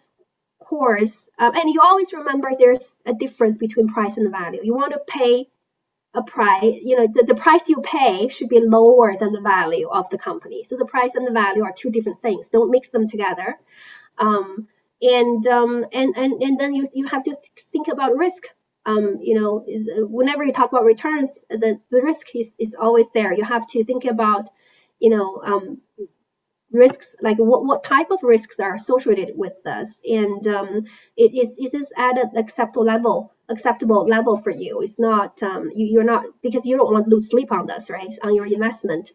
course, 0.61 1.29
um, 1.39 1.55
and 1.57 1.73
you 1.75 1.81
always 1.83 2.13
remember 2.15 2.51
there's 2.59 2.97
a 3.07 3.15
difference 3.15 3.59
between 3.59 3.89
price 3.89 4.19
and 4.19 4.31
value. 4.33 4.61
You 4.65 4.75
want 4.75 4.95
to 4.95 5.01
pay 5.09 5.49
a 6.15 6.23
price, 6.23 6.79
you 6.83 6.97
know, 6.97 7.07
the, 7.13 7.25
the 7.27 7.35
price 7.35 7.69
you 7.69 7.81
pay 7.83 8.29
should 8.29 8.49
be 8.49 8.61
lower 8.61 9.17
than 9.19 9.33
the 9.33 9.41
value 9.41 9.89
of 9.89 10.11
the 10.11 10.19
company. 10.19 10.65
So 10.65 10.77
the 10.77 10.85
price 10.85 11.15
and 11.15 11.27
the 11.27 11.33
value 11.33 11.65
are 11.65 11.73
two 11.73 11.91
different 11.91 12.19
things. 12.19 12.49
Don't 12.49 12.71
mix 12.71 12.91
them 12.91 13.09
together. 13.09 13.59
Um, 14.19 14.69
and 15.01 15.47
um, 15.47 15.87
and 15.93 16.15
and 16.17 16.43
and 16.43 16.61
then 16.61 16.75
you 16.75 16.87
you 16.93 17.07
have 17.07 17.25
to 17.25 17.37
think 17.73 17.89
about 17.89 18.17
risk. 18.17 18.45
Um, 18.85 19.19
you 19.21 19.41
know, 19.41 19.65
whenever 20.09 20.45
you 20.45 20.53
talk 20.53 20.71
about 20.71 20.85
returns, 20.85 21.31
the 21.49 21.81
the 21.91 22.03
risk 22.03 22.27
is 22.35 22.53
is 22.59 22.77
always 22.79 23.11
there. 23.13 23.33
You 23.33 23.45
have 23.45 23.67
to 23.69 23.85
think 23.85 24.05
about, 24.05 24.51
you 25.01 25.11
know, 25.11 25.43
um, 25.45 25.81
risks 26.73 27.15
like 27.21 27.37
what, 27.39 27.65
what 27.65 27.85
type 27.85 28.11
of 28.11 28.19
risks 28.23 28.59
are 28.59 28.75
associated 28.75 29.33
with 29.37 29.63
this 29.63 30.01
and 30.05 30.47
um, 30.49 30.85
it 31.17 31.35
is 31.35 31.55
is 31.59 31.73
this 31.73 31.93
at 31.97 32.19
an 32.19 32.31
acceptable 32.37 32.85
level 32.85 33.32
acceptable 33.49 34.07
level 34.07 34.37
for 34.37 34.51
you 34.51 34.81
it's 34.83 34.99
not 34.99 35.43
um, 35.43 35.71
you, 35.75 35.87
you're 35.87 36.05
not 36.05 36.25
because 36.43 36.65
you 36.65 36.77
don't 36.77 36.93
want 36.93 37.05
to 37.05 37.11
lose 37.11 37.29
sleep 37.29 37.53
on 37.53 37.67
this 37.67 37.91
right 37.91 38.19
on 38.23 38.35
your 38.35 38.47
investment 38.47 39.13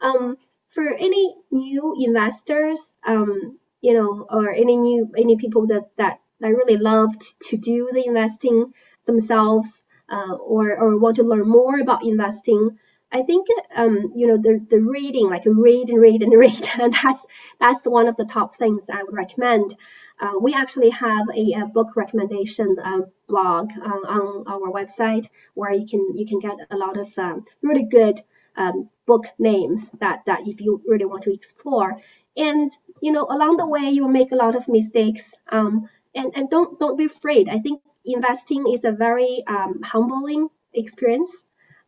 um, 0.00 0.36
for 0.70 0.88
any 0.92 1.34
new 1.50 1.94
investors 1.98 2.92
um, 3.06 3.58
you 3.80 3.94
know 3.94 4.26
or 4.30 4.50
any 4.52 4.76
new 4.76 5.10
any 5.16 5.36
people 5.36 5.66
that 5.66 5.88
that 5.96 6.20
that 6.40 6.48
really 6.48 6.76
loved 6.76 7.22
to 7.40 7.56
do 7.56 7.90
the 7.92 8.06
investing 8.06 8.72
themselves 9.06 9.82
uh, 10.10 10.34
or 10.34 10.76
or 10.76 10.98
want 10.98 11.16
to 11.16 11.22
learn 11.22 11.48
more 11.48 11.78
about 11.80 12.04
investing 12.04 12.78
I 13.12 13.22
think 13.22 13.48
um, 13.74 14.12
you 14.14 14.28
know 14.28 14.36
the 14.36 14.64
the 14.70 14.78
reading, 14.78 15.28
like 15.28 15.42
read 15.44 15.88
and 15.88 16.00
read 16.00 16.22
and 16.22 16.32
read, 16.38 16.70
and 16.78 16.92
that's 16.92 17.26
that's 17.58 17.84
one 17.84 18.06
of 18.06 18.16
the 18.16 18.24
top 18.24 18.56
things 18.56 18.86
I 18.88 19.02
would 19.02 19.14
recommend. 19.14 19.74
Uh, 20.20 20.32
we 20.40 20.52
actually 20.54 20.90
have 20.90 21.26
a, 21.34 21.52
a 21.62 21.66
book 21.66 21.96
recommendation 21.96 22.76
uh, 22.84 23.00
blog 23.28 23.70
uh, 23.82 24.02
on 24.18 24.44
our 24.46 24.70
website 24.70 25.26
where 25.54 25.72
you 25.72 25.86
can 25.86 26.16
you 26.16 26.26
can 26.26 26.38
get 26.38 26.56
a 26.70 26.76
lot 26.76 26.98
of 26.98 27.08
um, 27.18 27.44
really 27.62 27.84
good 27.84 28.20
um, 28.56 28.88
book 29.06 29.24
names 29.38 29.90
that 30.00 30.22
that 30.26 30.40
if 30.46 30.60
you 30.60 30.82
really 30.86 31.06
want 31.06 31.22
to 31.24 31.32
explore. 31.32 32.00
And 32.36 32.70
you 33.00 33.12
know 33.12 33.26
along 33.30 33.56
the 33.56 33.66
way 33.66 33.90
you 33.90 34.02
will 34.02 34.18
make 34.20 34.32
a 34.32 34.42
lot 34.44 34.56
of 34.56 34.68
mistakes. 34.68 35.34
Um, 35.50 35.88
and 36.14 36.32
and 36.36 36.50
don't 36.50 36.78
don't 36.78 36.98
be 36.98 37.06
afraid. 37.06 37.48
I 37.48 37.58
think 37.60 37.80
investing 38.04 38.64
is 38.72 38.84
a 38.84 38.92
very 38.92 39.44
um, 39.46 39.80
humbling 39.82 40.48
experience 40.74 41.42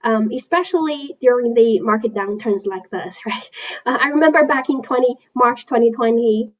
um, 0.05 0.31
especially 0.35 1.17
during 1.21 1.55
the 1.55 1.81
market 1.81 2.15
downturns 2.15 2.67
like 2.67 2.91
this, 2.91 3.19
right? 3.27 3.51
Uh, 3.87 3.99
I 4.01 4.09
remember 4.09 4.47
back 4.47 4.69
in 4.69 4.83
20 4.83 5.17
March 5.35 5.67
2020, 5.67 6.53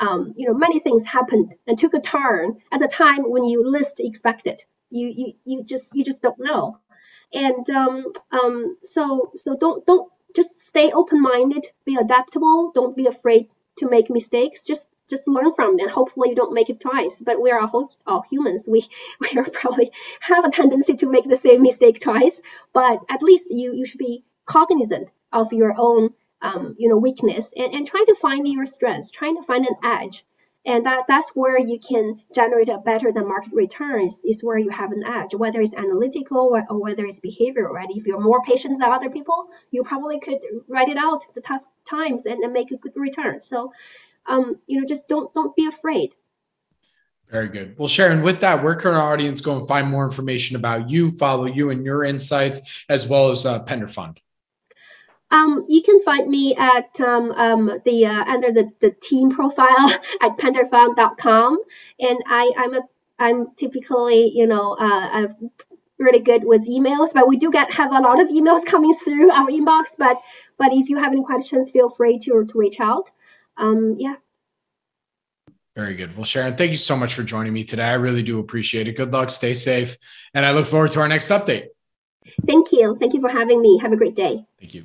um, 0.00 0.34
you 0.36 0.46
know, 0.48 0.54
many 0.54 0.80
things 0.80 1.04
happened 1.04 1.54
and 1.66 1.78
took 1.78 1.94
a 1.94 2.00
turn 2.00 2.60
at 2.72 2.80
the 2.80 2.88
time 2.88 3.30
when 3.30 3.44
you 3.44 3.68
least 3.68 3.96
expected. 3.98 4.62
You 4.90 5.08
you 5.08 5.32
you 5.44 5.62
just 5.64 5.94
you 5.94 6.04
just 6.04 6.20
don't 6.20 6.40
know, 6.40 6.78
and 7.32 7.68
um, 7.70 8.06
um, 8.32 8.76
so 8.82 9.30
so 9.36 9.56
don't 9.56 9.86
don't 9.86 10.10
just 10.34 10.58
stay 10.58 10.90
open-minded, 10.92 11.66
be 11.84 11.96
adaptable, 11.96 12.72
don't 12.74 12.96
be 12.96 13.06
afraid 13.06 13.48
to 13.78 13.88
make 13.88 14.10
mistakes. 14.10 14.64
Just 14.66 14.88
just 15.10 15.26
learn 15.26 15.52
from 15.54 15.78
and 15.78 15.90
hopefully 15.90 16.30
you 16.30 16.36
don't 16.36 16.54
make 16.54 16.70
it 16.70 16.80
twice 16.80 17.22
but 17.24 17.40
we 17.40 17.50
are 17.50 17.60
all, 17.60 17.92
all 18.06 18.24
humans. 18.30 18.64
We 18.66 18.88
we 19.20 19.28
are 19.38 19.48
probably 19.50 19.90
have 20.20 20.44
a 20.44 20.50
tendency 20.50 20.96
to 20.96 21.06
make 21.10 21.28
the 21.28 21.36
same 21.36 21.62
mistake 21.62 22.00
twice 22.00 22.40
but 22.72 23.00
at 23.10 23.22
least 23.22 23.46
you 23.50 23.72
you 23.74 23.86
should 23.86 23.98
be 23.98 24.24
cognizant 24.46 25.08
of 25.32 25.52
your 25.52 25.74
own 25.78 26.10
um, 26.42 26.74
you 26.78 26.88
know 26.88 26.96
weakness 26.96 27.52
and, 27.56 27.74
and 27.74 27.86
trying 27.86 28.06
to 28.06 28.14
find 28.14 28.46
your 28.48 28.66
strengths 28.66 29.10
trying 29.10 29.36
to 29.36 29.42
find 29.42 29.66
an 29.66 29.76
edge. 29.84 30.24
And 30.66 30.84
that, 30.84 31.04
that's 31.08 31.30
where 31.30 31.58
you 31.58 31.78
can 31.78 32.20
generate 32.34 32.68
a 32.68 32.76
better 32.76 33.10
than 33.12 33.26
market 33.26 33.54
returns 33.54 34.20
is 34.26 34.44
where 34.44 34.58
you 34.58 34.68
have 34.68 34.92
an 34.92 35.02
edge. 35.02 35.34
Whether 35.34 35.62
it's 35.62 35.72
analytical 35.72 36.50
or, 36.52 36.66
or 36.68 36.78
whether 36.78 37.06
it's 37.06 37.20
behavioral 37.20 37.70
right 37.70 37.88
if 37.90 38.06
you're 38.06 38.20
more 38.20 38.42
patient 38.42 38.78
than 38.78 38.92
other 38.92 39.08
people 39.08 39.48
you 39.70 39.82
probably 39.84 40.20
could 40.20 40.40
write 40.68 40.90
it 40.90 40.98
out 40.98 41.24
the 41.34 41.40
tough 41.40 41.62
times 41.88 42.26
and, 42.26 42.42
and 42.44 42.52
make 42.52 42.70
a 42.70 42.76
good 42.76 42.92
return. 42.96 43.40
So 43.40 43.72
um, 44.26 44.56
you 44.66 44.80
know, 44.80 44.86
just 44.86 45.08
don't 45.08 45.32
don't 45.34 45.54
be 45.56 45.66
afraid. 45.66 46.14
Very 47.30 47.48
good. 47.48 47.78
Well, 47.78 47.86
Sharon, 47.86 48.22
with 48.22 48.40
that, 48.40 48.62
where 48.62 48.74
can 48.74 48.92
our 48.92 49.12
audience 49.12 49.40
go 49.40 49.56
and 49.56 49.66
find 49.66 49.88
more 49.88 50.04
information 50.04 50.56
about 50.56 50.90
you, 50.90 51.12
follow 51.12 51.46
you 51.46 51.70
and 51.70 51.84
your 51.84 52.02
insights, 52.02 52.84
as 52.88 53.06
well 53.06 53.30
as 53.30 53.46
uh, 53.46 53.62
Pender 53.62 53.86
Fund? 53.86 54.20
Um, 55.30 55.64
you 55.68 55.80
can 55.80 56.02
find 56.02 56.28
me 56.28 56.56
at 56.56 57.00
um, 57.00 57.30
um, 57.32 57.80
the 57.84 58.06
uh, 58.06 58.24
under 58.24 58.50
the, 58.52 58.72
the 58.80 58.90
team 58.90 59.30
profile 59.30 59.90
at 60.20 60.36
penderfund.com, 60.38 61.62
and 62.00 62.18
I, 62.26 62.52
I'm 62.56 62.74
a 62.74 62.80
I'm 63.20 63.54
typically 63.54 64.32
you 64.34 64.48
know 64.48 64.72
uh, 64.72 65.28
really 65.98 66.18
good 66.18 66.42
with 66.42 66.68
emails, 66.68 67.10
but 67.14 67.28
we 67.28 67.36
do 67.36 67.52
get 67.52 67.72
have 67.74 67.92
a 67.92 68.00
lot 68.00 68.20
of 68.20 68.28
emails 68.28 68.66
coming 68.66 68.94
through 69.04 69.30
our 69.30 69.46
inbox. 69.46 69.90
But 69.96 70.20
but 70.58 70.72
if 70.72 70.88
you 70.88 70.98
have 70.98 71.12
any 71.12 71.22
questions, 71.22 71.70
feel 71.70 71.90
free 71.90 72.18
to 72.18 72.44
to 72.44 72.58
reach 72.58 72.80
out 72.80 73.12
um, 73.60 73.96
yeah. 73.98 74.14
Very 75.76 75.94
good. 75.94 76.16
Well, 76.16 76.24
Sharon, 76.24 76.56
thank 76.56 76.72
you 76.72 76.76
so 76.76 76.96
much 76.96 77.14
for 77.14 77.22
joining 77.22 77.52
me 77.52 77.62
today. 77.64 77.84
I 77.84 77.94
really 77.94 78.22
do 78.22 78.40
appreciate 78.40 78.88
it. 78.88 78.96
Good 78.96 79.12
luck, 79.12 79.30
stay 79.30 79.54
safe, 79.54 79.96
and 80.34 80.44
I 80.44 80.52
look 80.52 80.66
forward 80.66 80.90
to 80.92 81.00
our 81.00 81.08
next 81.08 81.28
update. 81.28 81.68
Thank 82.46 82.72
you. 82.72 82.96
Thank 82.98 83.14
you 83.14 83.20
for 83.20 83.30
having 83.30 83.62
me. 83.62 83.78
Have 83.80 83.92
a 83.92 83.96
great 83.96 84.16
day. 84.16 84.44
Thank 84.58 84.74
you. 84.74 84.84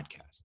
podcast. 0.01 0.39